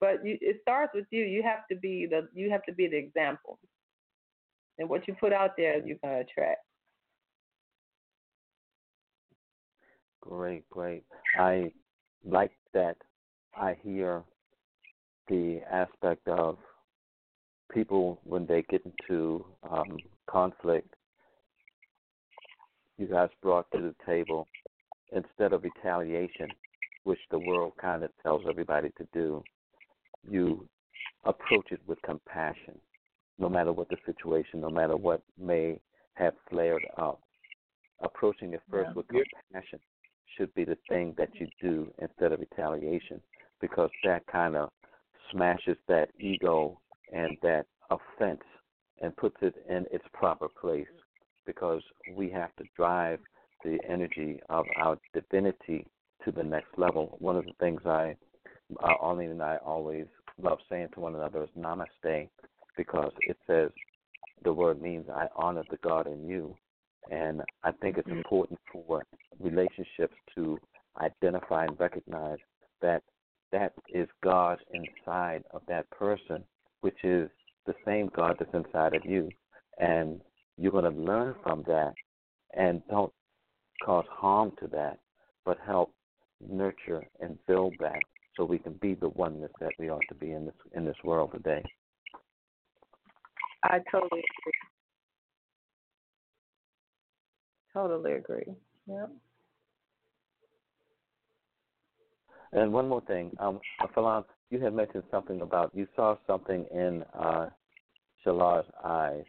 [0.00, 1.22] But you, it starts with you.
[1.22, 3.60] You have to be the you have to be the example,
[4.78, 6.62] and what you put out there, you're going to attract.
[10.20, 11.04] Great, great.
[11.38, 11.70] I
[12.24, 12.96] like that.
[13.56, 14.24] I hear
[15.28, 16.58] the aspect of
[17.72, 19.96] people when they get into um,
[20.28, 20.94] conflict,
[22.98, 24.46] you guys brought to the table
[25.12, 26.48] instead of retaliation,
[27.04, 29.42] which the world kind of tells everybody to do,
[30.28, 30.66] you
[31.24, 32.78] approach it with compassion,
[33.38, 35.78] no matter what the situation, no matter what may
[36.14, 37.20] have flared up.
[38.02, 38.94] Approaching it first yeah.
[38.94, 39.78] with compassion
[40.36, 43.20] should be the thing that you do instead of retaliation,
[43.60, 44.70] because that kind of
[45.34, 46.78] smashes that ego
[47.12, 48.42] and that offense
[49.02, 50.86] and puts it in its proper place
[51.46, 51.82] because
[52.14, 53.18] we have to drive
[53.64, 55.86] the energy of our divinity
[56.24, 57.16] to the next level.
[57.18, 58.16] One of the things I,
[58.82, 60.06] uh, Arlene and I always
[60.40, 62.28] love saying to one another is namaste
[62.76, 63.70] because it says
[64.42, 66.54] the word means I honor the God in you.
[67.10, 68.18] And I think it's mm-hmm.
[68.18, 69.02] important for
[69.38, 70.58] relationships to
[71.00, 72.38] identify and recognize
[72.80, 73.02] that
[73.54, 76.42] that is God inside of that person,
[76.80, 77.30] which is
[77.66, 79.30] the same God that's inside of you.
[79.78, 80.20] And
[80.58, 81.94] you're going to learn from that
[82.56, 83.12] and don't
[83.84, 84.98] cause harm to that,
[85.44, 85.94] but help
[86.46, 88.00] nurture and build that
[88.36, 90.96] so we can be the oneness that we ought to be in this in this
[91.04, 91.62] world today.
[93.62, 94.52] I totally agree.
[97.72, 98.54] Totally agree.
[98.88, 99.10] Yep.
[102.52, 103.60] And one more thing, um,
[103.94, 107.48] Fe'Laun, you had mentioned something about you saw something in uh,
[108.24, 109.24] Shalar's eyes,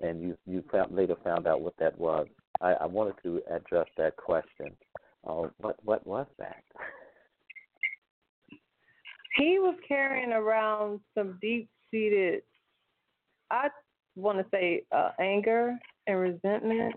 [0.00, 2.26] and you you found, later found out what that was.
[2.60, 4.76] I, I wanted to address that question.
[5.26, 6.62] Uh, what what was that?
[9.36, 12.42] He was carrying around some deep seated,
[13.50, 13.68] I
[14.16, 15.76] want to say, uh, anger
[16.06, 16.94] and resentment.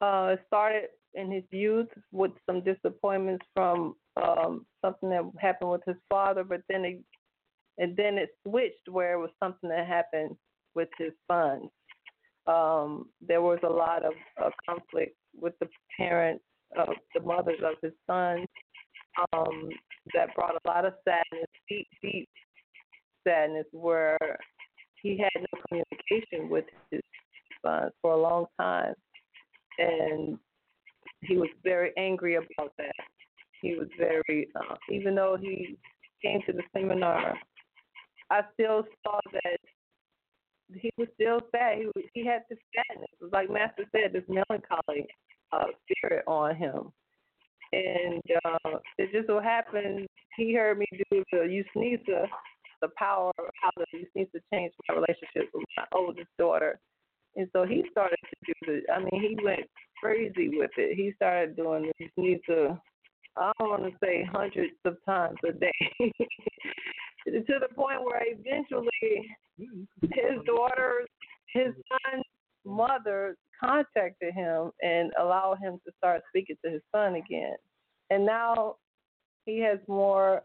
[0.00, 5.82] Uh, it started in his youth with some disappointments from um, something that happened with
[5.86, 7.00] his father, but then it
[7.78, 10.36] and then it switched where it was something that happened
[10.74, 11.70] with his sons.
[12.46, 16.44] Um, there was a lot of uh, conflict with the parents,
[16.78, 18.46] uh, the mothers of his sons,
[19.32, 19.68] um,
[20.12, 22.28] that brought a lot of sadness, deep, deep
[23.26, 24.18] sadness, where
[25.02, 27.00] he had no communication with his
[27.64, 28.94] sons for a long time,
[29.78, 30.38] and
[31.22, 32.94] he was very angry about that.
[33.64, 35.78] He was very, uh, even though he
[36.22, 37.34] came to the seminar,
[38.30, 39.58] I still saw that
[40.74, 41.78] he was still sad.
[41.78, 45.06] He he had this sadness, like Master said, this melancholy
[45.50, 46.92] uh, spirit on him.
[47.72, 52.26] And uh, it just so happened he heard me do the Usnisa,
[52.82, 56.78] the power of how the Usnisa changed my relationship with my oldest daughter.
[57.36, 58.92] And so he started to do the.
[58.92, 59.66] I mean, he went
[60.02, 60.96] crazy with it.
[60.96, 62.78] He started doing the Usnisa
[63.36, 69.26] I don't want to say hundreds of times a day, to the point where eventually
[70.02, 71.08] his daughter's,
[71.52, 72.24] his son's
[72.64, 77.56] mother contacted him and allowed him to start speaking to his son again.
[78.10, 78.76] And now
[79.46, 80.42] he has more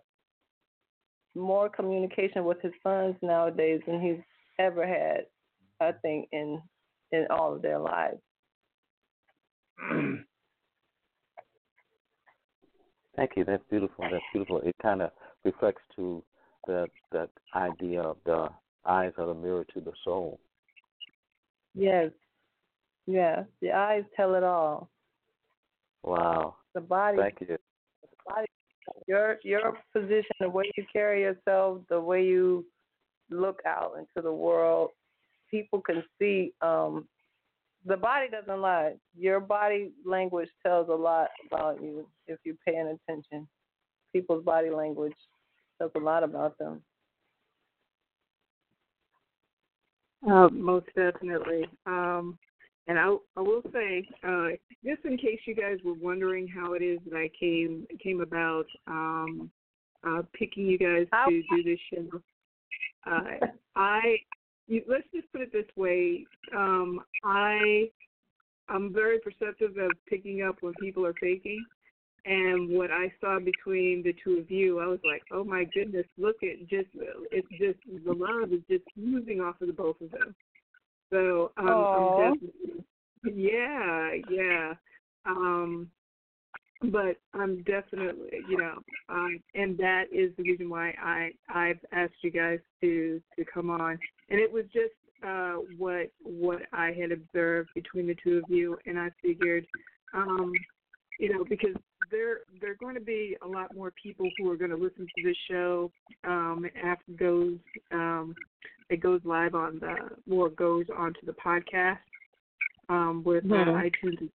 [1.36, 4.20] more communication with his sons nowadays than he's
[4.58, 5.26] ever had,
[5.80, 6.62] I think, in
[7.12, 8.20] in all of their lives.
[13.20, 13.44] Thank you.
[13.44, 14.06] That's beautiful.
[14.10, 14.62] That's beautiful.
[14.62, 15.12] It kind of
[15.44, 16.24] reflects to
[16.68, 18.48] the the idea of the
[18.86, 20.40] eyes are the mirror to the soul.
[21.76, 22.12] Yes.
[23.08, 23.44] Yes.
[23.62, 24.90] The eyes tell it all.
[26.02, 26.56] Wow.
[26.74, 27.18] The body.
[27.18, 27.48] Thank you.
[27.48, 27.58] The
[28.26, 28.48] body.
[29.06, 32.66] Your your position, the way you carry yourself, the way you
[33.30, 34.92] look out into the world,
[35.52, 37.06] people can see um,
[37.86, 38.94] the body doesn't lie.
[39.18, 43.48] Your body language tells a lot about you if you're paying attention.
[44.14, 45.14] People's body language
[45.78, 46.82] tells a lot about them.
[50.30, 51.66] Uh, most definitely.
[51.86, 52.38] Um,
[52.88, 54.48] and I, I will say, uh,
[54.84, 58.66] just in case you guys were wondering how it is that I came came about
[58.88, 59.50] um,
[60.06, 62.22] uh, picking you guys to do this show,
[63.10, 64.18] uh, I
[64.70, 66.26] you, let's just put it this way:
[66.56, 67.90] um, I
[68.70, 71.66] I'm very perceptive of picking up when people are faking.
[72.26, 76.06] And what I saw between the two of you, I was like, "Oh my goodness!
[76.18, 76.90] Look at just
[77.32, 80.36] it's just the love is just oozing off of the both of them."
[81.12, 82.84] So um, I'm definitely,
[83.24, 84.74] yeah, yeah.
[85.26, 85.90] Um,
[86.82, 88.76] but I'm definitely, you know,
[89.10, 93.70] um, and that is the reason why I I've asked you guys to to come
[93.70, 94.00] on,
[94.30, 94.94] and it was just
[95.26, 99.66] uh, what what I had observed between the two of you, and I figured,
[100.14, 100.54] um,
[101.20, 101.76] you know, because
[102.12, 105.06] there there are going to be a lot more people who are going to listen
[105.06, 105.92] to this show
[106.26, 107.58] um, after it goes
[107.92, 108.36] um,
[108.90, 111.98] it goes live on the or goes onto the podcast
[112.90, 114.08] um, with uh, mm-hmm.
[114.08, 114.30] iTunes.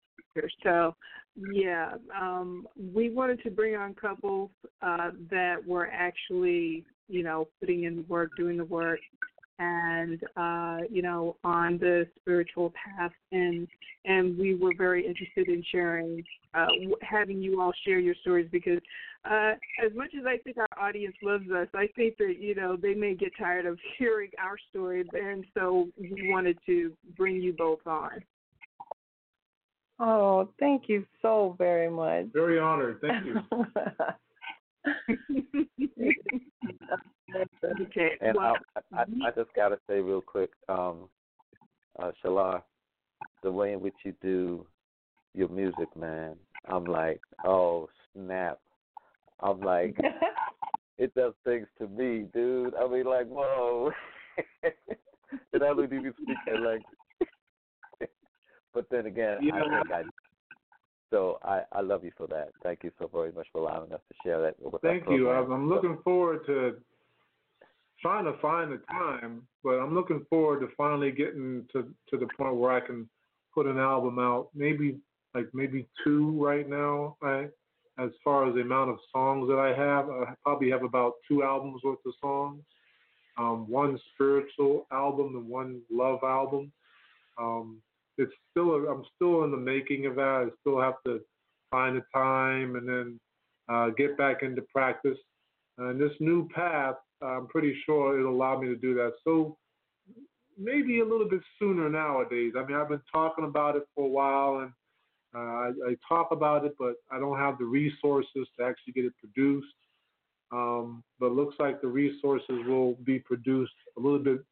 [0.62, 0.94] So
[1.36, 4.50] yeah, um, we wanted to bring on couples
[4.82, 9.00] uh, that were actually you know putting in the work, doing the work,
[9.58, 13.66] and uh, you know on the spiritual path and
[14.04, 16.22] and we were very interested in sharing
[16.54, 16.66] uh,
[17.02, 18.80] having you all share your stories because
[19.28, 19.52] uh,
[19.84, 22.94] as much as I think our audience loves us, I think that you know they
[22.94, 27.86] may get tired of hearing our story, and so we wanted to bring you both
[27.86, 28.22] on.
[30.00, 32.26] Oh, thank you so very much.
[32.32, 33.00] Very honored.
[33.00, 33.36] Thank you.
[37.80, 38.10] okay.
[38.20, 41.08] And well, I, I, I just gotta say real quick, um,
[41.98, 42.62] uh, Shalar,
[43.42, 44.66] the way in which you do
[45.34, 46.36] your music, man,
[46.68, 48.58] I'm like, oh snap!
[49.40, 49.96] I'm like,
[50.98, 52.74] it does things to me, dude.
[52.74, 53.92] I mean, like, whoa.
[54.62, 56.82] and I don't even speak that like.
[58.74, 59.54] But then again, yeah.
[59.54, 60.02] I think I
[61.10, 62.48] so I, I love you for that.
[62.62, 65.30] Thank you so very much for allowing us to share that with Thank you.
[65.30, 66.76] I'm looking forward to
[68.02, 72.26] trying to find the time, but I'm looking forward to finally getting to to the
[72.36, 73.08] point where I can
[73.54, 74.48] put an album out.
[74.54, 74.98] Maybe
[75.34, 77.16] like maybe two right now.
[77.22, 77.46] I
[77.98, 81.44] as far as the amount of songs that I have, I probably have about two
[81.44, 82.60] albums worth of songs.
[83.38, 86.72] Um, one spiritual album and one love album.
[87.38, 87.80] Um,
[88.18, 90.48] it's still I'm still in the making of that.
[90.48, 91.20] I still have to
[91.70, 93.20] find the time and then
[93.68, 95.18] uh, get back into practice.
[95.78, 99.14] And this new path, I'm pretty sure it'll allow me to do that.
[99.24, 99.56] So
[100.56, 102.52] maybe a little bit sooner nowadays.
[102.56, 104.72] I mean, I've been talking about it for a while and
[105.34, 109.04] uh, I, I, talk about it, but I don't have the resources to actually get
[109.04, 109.66] it produced.
[110.52, 114.44] Um, but it looks like the resources will be produced a little bit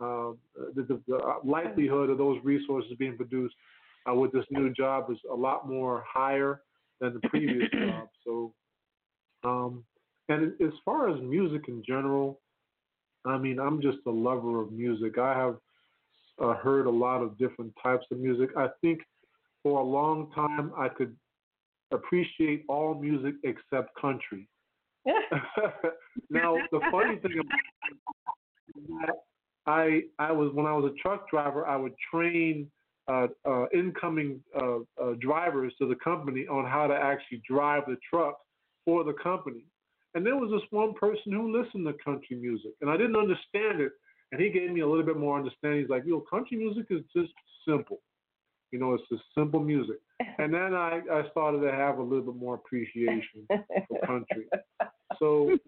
[0.00, 0.32] uh,
[0.74, 3.54] the, the, the, likelihood of those resources being produced
[4.08, 6.62] uh, with this new job is a lot more higher
[7.00, 8.08] than the previous job.
[8.24, 8.52] So,
[9.44, 9.84] um,
[10.28, 12.40] and as far as music in general,
[13.24, 15.18] I mean, I'm just a lover of music.
[15.18, 15.56] I have
[16.40, 18.50] uh, heard a lot of different types of music.
[18.56, 19.00] I think
[19.62, 21.16] for a long time I could
[21.90, 24.48] appreciate all music except country.
[26.30, 29.16] now, the funny thing about
[29.68, 32.70] I I was when I was a truck driver, I would train
[33.06, 37.96] uh, uh, incoming uh, uh, drivers to the company on how to actually drive the
[38.10, 38.38] truck
[38.84, 39.64] for the company.
[40.14, 43.80] And there was this one person who listened to country music, and I didn't understand
[43.80, 43.92] it.
[44.32, 45.80] And he gave me a little bit more understanding.
[45.80, 47.32] He's like, "Yo, country music is just
[47.66, 48.00] simple.
[48.72, 49.98] You know, it's just simple music."
[50.38, 54.46] And then I I started to have a little bit more appreciation for country.
[55.18, 55.58] So,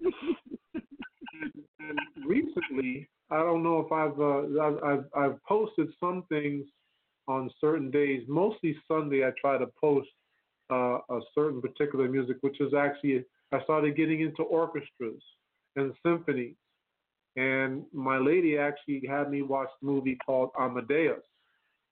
[1.78, 6.64] and, recently, I don't know if I've, uh, I've I've posted some things
[7.28, 8.24] on certain days.
[8.28, 10.08] Mostly Sunday, I try to post
[10.70, 15.22] uh, a certain particular music, which is actually I started getting into orchestras
[15.76, 16.54] and symphonies.
[17.36, 21.22] And my lady actually had me watch a movie called Amadeus,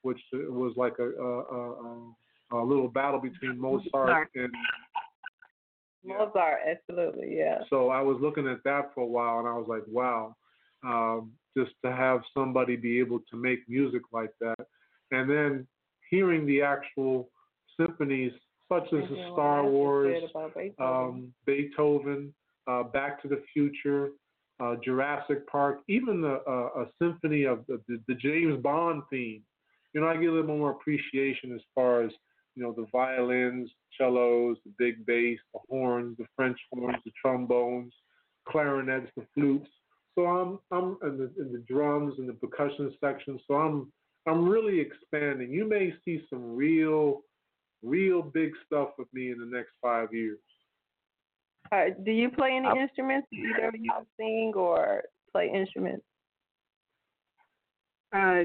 [0.03, 1.41] which was like a, a,
[2.57, 4.53] a, a little battle between Mozart and
[6.05, 7.59] Mozart, absolutely, yeah.
[7.69, 10.35] So I was looking at that for a while, and I was like, wow
[10.85, 14.67] um, just to have somebody be able to make music like that.
[15.11, 15.67] And then
[16.11, 17.31] hearing the actual
[17.79, 18.33] symphonies,
[18.71, 20.23] such as the Star Wars,
[20.55, 22.35] Beethoven, um, Beethoven
[22.67, 24.11] uh, Back to the Future,
[24.61, 29.43] uh, Jurassic Park, even the uh, a symphony of the, the, the James Bond theme.
[29.95, 32.11] You know, I get a little more appreciation as far as
[32.59, 37.93] you know the violins, cellos, the big bass, the horns, the French horns, the trombones,
[38.49, 39.69] clarinets, the flutes.
[40.17, 43.39] so I'm I'm in the in the drums and the percussion section.
[43.47, 43.93] So I'm
[44.27, 45.53] I'm really expanding.
[45.53, 47.21] You may see some real
[47.85, 50.39] real big stuff with me in the next five years.
[51.71, 53.29] Uh, do you play any I- instruments?
[53.31, 56.05] Do either you sing or play instruments?
[58.13, 58.45] Uh,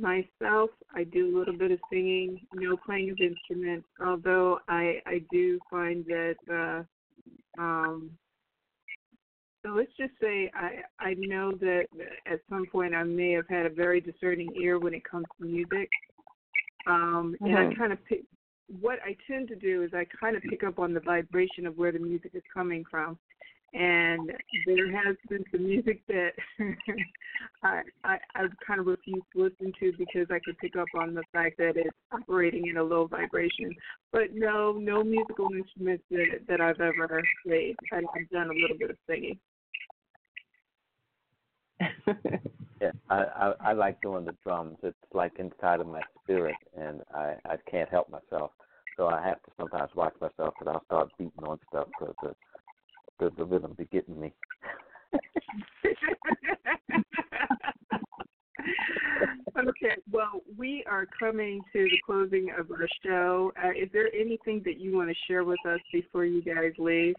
[0.00, 3.86] myself, I do a little bit of singing, no playing of instruments.
[4.04, 8.10] Although I I do find that uh, um,
[9.64, 11.86] so let's just say I I know that
[12.26, 15.44] at some point I may have had a very discerning ear when it comes to
[15.44, 15.90] music.
[16.86, 17.76] Um, and I Mhm.
[17.76, 18.24] kind of pick
[18.80, 21.76] what I tend to do is I kind of pick up on the vibration of
[21.76, 23.18] where the music is coming from.
[23.72, 24.32] And
[24.66, 26.30] there has been some music that
[27.62, 31.14] I, I I've kind of refused to listen to because I could pick up on
[31.14, 33.74] the fact that it's operating in a low vibration.
[34.12, 37.76] But no, no musical instruments that that I've ever played.
[37.92, 39.38] I, I've done a little bit of singing.
[42.80, 44.78] Yeah, I, I I like doing the drums.
[44.82, 48.52] It's like inside of my spirit, and I I can't help myself.
[48.96, 52.34] So I have to sometimes watch myself, and I'll start beating on stuff because
[53.20, 54.32] the the rhythm be getting me.
[59.58, 63.52] okay, well, we are coming to the closing of our show.
[63.62, 67.14] Uh, is there anything that you want to share with us before you guys leave?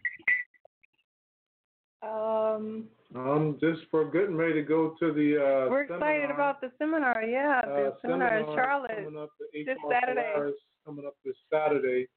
[2.03, 6.33] um, Um, just for getting ready to go to the uh, we're excited seminar.
[6.33, 7.23] about the seminar.
[7.23, 9.03] Yeah, the uh, seminar in Charlotte.
[9.03, 10.53] coming up, this Saturday.
[10.85, 12.07] Coming up this Saturday.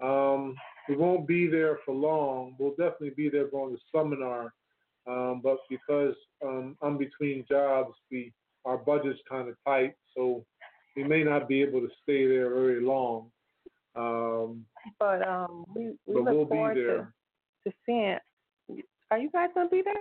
[0.00, 0.56] Um,
[0.88, 2.56] we won't be there for long.
[2.58, 4.54] We'll definitely be there for the seminar,
[5.06, 8.32] um, but because um, I'm between jobs, we
[8.64, 10.44] our budget's kind of tight, so
[10.96, 13.30] we may not be able to stay there very long.
[13.96, 14.64] Um,
[14.98, 17.12] But um, we we but look we'll be forward there.
[17.64, 18.18] to to seeing.
[19.10, 19.94] Are you guys gonna be there?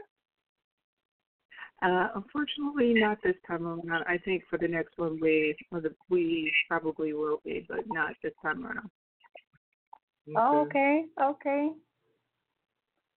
[1.82, 4.04] Uh, unfortunately, not this time around.
[4.08, 5.56] I think for the next one, we
[6.10, 8.90] we probably will be, but not this time around.
[10.36, 11.70] Oh, okay, okay.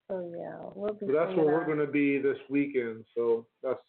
[0.07, 1.07] So yeah, we'll be.
[1.07, 3.05] So that's where we're going to be this weekend.
[3.15, 3.79] So that's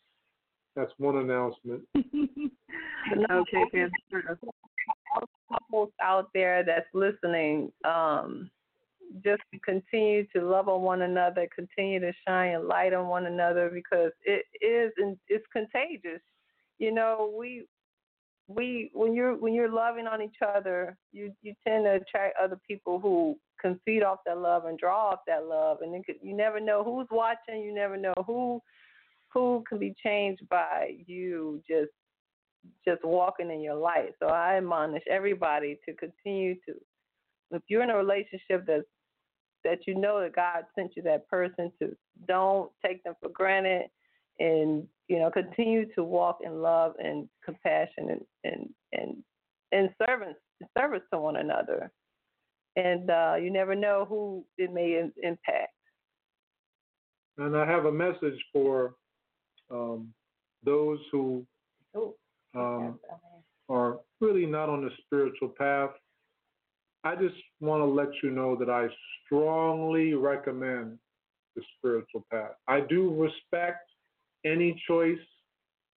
[0.76, 1.82] that's one announcement.
[1.96, 3.64] okay,
[5.52, 8.50] couples out there that's listening, um,
[9.22, 13.70] just continue to love on one another, continue to shine a light on one another
[13.72, 16.20] because it is and it's contagious.
[16.78, 17.66] You know, we
[18.48, 22.59] we when you're when you're loving on each other, you you tend to attract other
[22.66, 26.60] people who can feed off that love and draw off that love, and you never
[26.60, 27.62] know who's watching.
[27.62, 28.60] You never know who
[29.32, 31.90] who can be changed by you just
[32.86, 34.10] just walking in your light.
[34.20, 36.74] So I admonish everybody to continue to,
[37.51, 38.85] if you're in a relationship that
[39.64, 41.97] that you know that God sent you that person to,
[42.27, 43.86] don't take them for granted,
[44.38, 49.16] and you know continue to walk in love and compassion and and and,
[49.72, 50.36] and service
[50.76, 51.90] service to one another.
[52.76, 55.74] And uh, you never know who it may in, impact.
[57.36, 58.94] And I have a message for
[59.70, 60.09] um,
[60.64, 61.44] those who
[62.54, 62.98] um,
[63.68, 65.90] are really not on the spiritual path.
[67.04, 68.86] I just want to let you know that I
[69.24, 70.98] strongly recommend
[71.56, 72.52] the spiritual path.
[72.68, 73.88] I do respect
[74.44, 75.19] any choice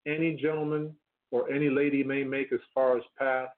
[0.06, 0.96] any gentleman
[1.32, 3.50] or any lady may make as far as path.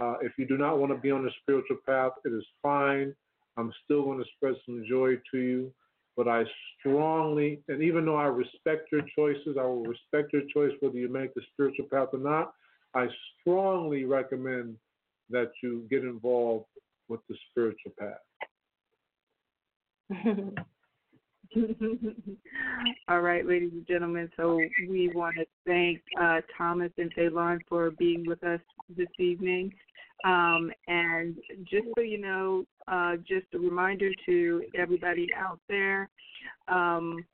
[0.00, 3.14] Uh, if you do not want to be on the spiritual path, it is fine.
[3.56, 5.72] I'm still going to spread some joy to you.
[6.16, 6.44] But I
[6.78, 11.08] strongly, and even though I respect your choices, I will respect your choice whether you
[11.08, 12.52] make the spiritual path or not.
[12.94, 13.06] I
[13.40, 14.76] strongly recommend
[15.30, 16.66] that you get involved
[17.08, 18.18] with the spiritual path.
[23.08, 24.30] All right, ladies and gentlemen.
[24.36, 28.60] So we want to thank uh, Thomas and Fe'Laun for being with us
[28.96, 29.72] this evening.
[30.24, 36.10] Um, and just so you know, uh, just a reminder to everybody out there,
[36.68, 37.24] um,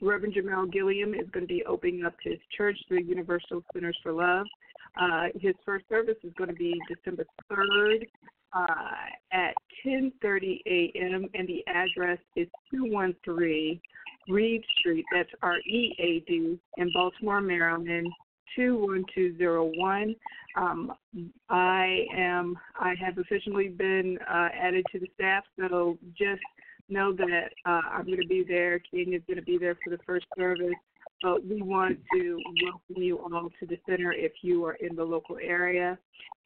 [0.00, 4.12] Reverend Jamel Gilliam is going to be opening up his church, the Universal Centers for
[4.12, 4.46] Love.
[5.00, 8.06] Uh, his first service is going to be December 3rd
[8.54, 8.66] uh,
[9.32, 9.54] at
[9.84, 11.26] 10:30 a.m.
[11.34, 13.80] and the address is 213
[14.28, 15.04] Read Street.
[15.12, 18.08] That's R-E-A-D in Baltimore, Maryland.
[18.56, 20.14] 21201.
[20.56, 20.92] Um,
[21.48, 22.56] I am.
[22.78, 26.40] I have officially been uh, added to the staff, so just
[26.88, 28.78] know that uh, I'm going to be there.
[28.78, 30.74] King is going to be there for the first service.
[31.22, 35.04] But we want to welcome you all to the center if you are in the
[35.04, 35.98] local area,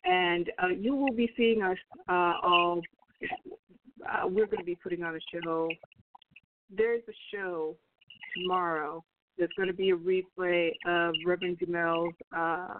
[0.05, 2.81] and uh, you will be seeing us uh, all.
[3.23, 5.69] Uh, we're going to be putting on a show.
[6.71, 7.77] There's a show
[8.37, 9.05] tomorrow
[9.39, 12.75] there's going to be a replay of Reverend Jamel's uh,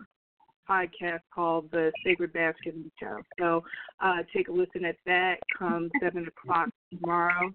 [0.69, 3.21] podcast called The Sacred Basket Show.
[3.39, 3.63] So
[4.01, 7.53] uh, take a listen at that come 7 o'clock tomorrow.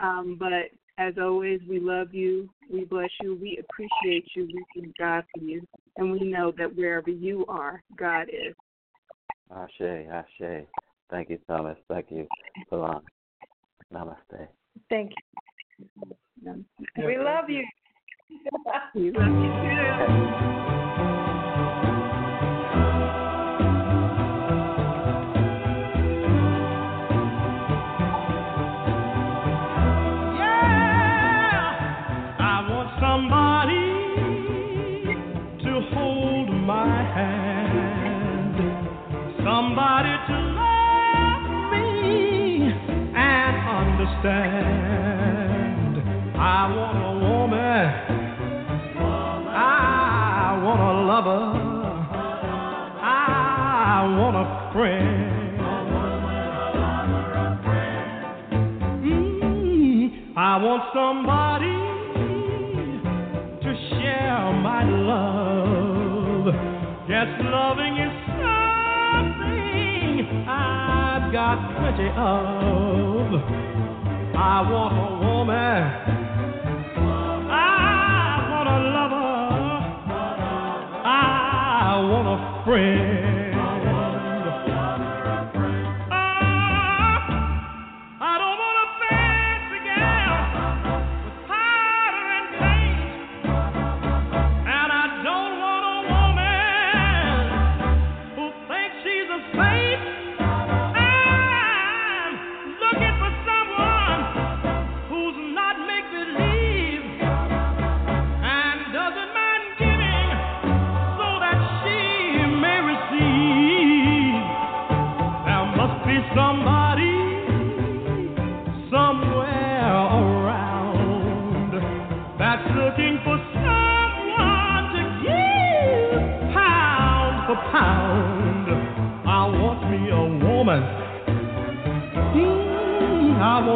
[0.00, 2.48] Um, but as always, we love you.
[2.72, 3.36] We bless you.
[3.40, 4.46] We appreciate you.
[4.46, 5.66] We thank God for you.
[5.98, 8.54] And we know that wherever you are, God is.
[9.54, 10.66] Ashe, Ashe.
[11.10, 11.78] Thank you, Thomas.
[11.88, 12.26] Thank you,
[12.70, 13.02] Fe'Laun.
[13.92, 14.48] Namaste.
[14.90, 16.64] Thank you.
[16.96, 17.64] We love you.
[18.94, 19.50] we love you
[20.06, 20.62] too.
[60.56, 61.76] I want somebody
[63.60, 66.46] to share my love.
[67.06, 68.12] Yes, loving is
[69.04, 69.68] something
[70.48, 73.36] I've got plenty of.
[74.34, 75.82] I want a woman.
[77.52, 79.36] I want a lover.
[81.04, 83.35] I want a friend.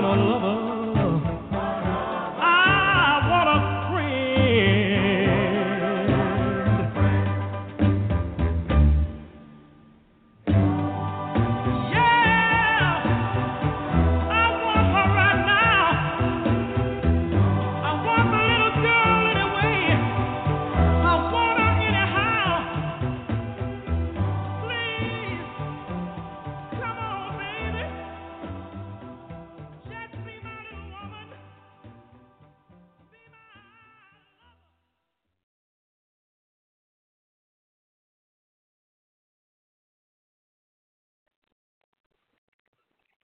[0.02, 0.39] I want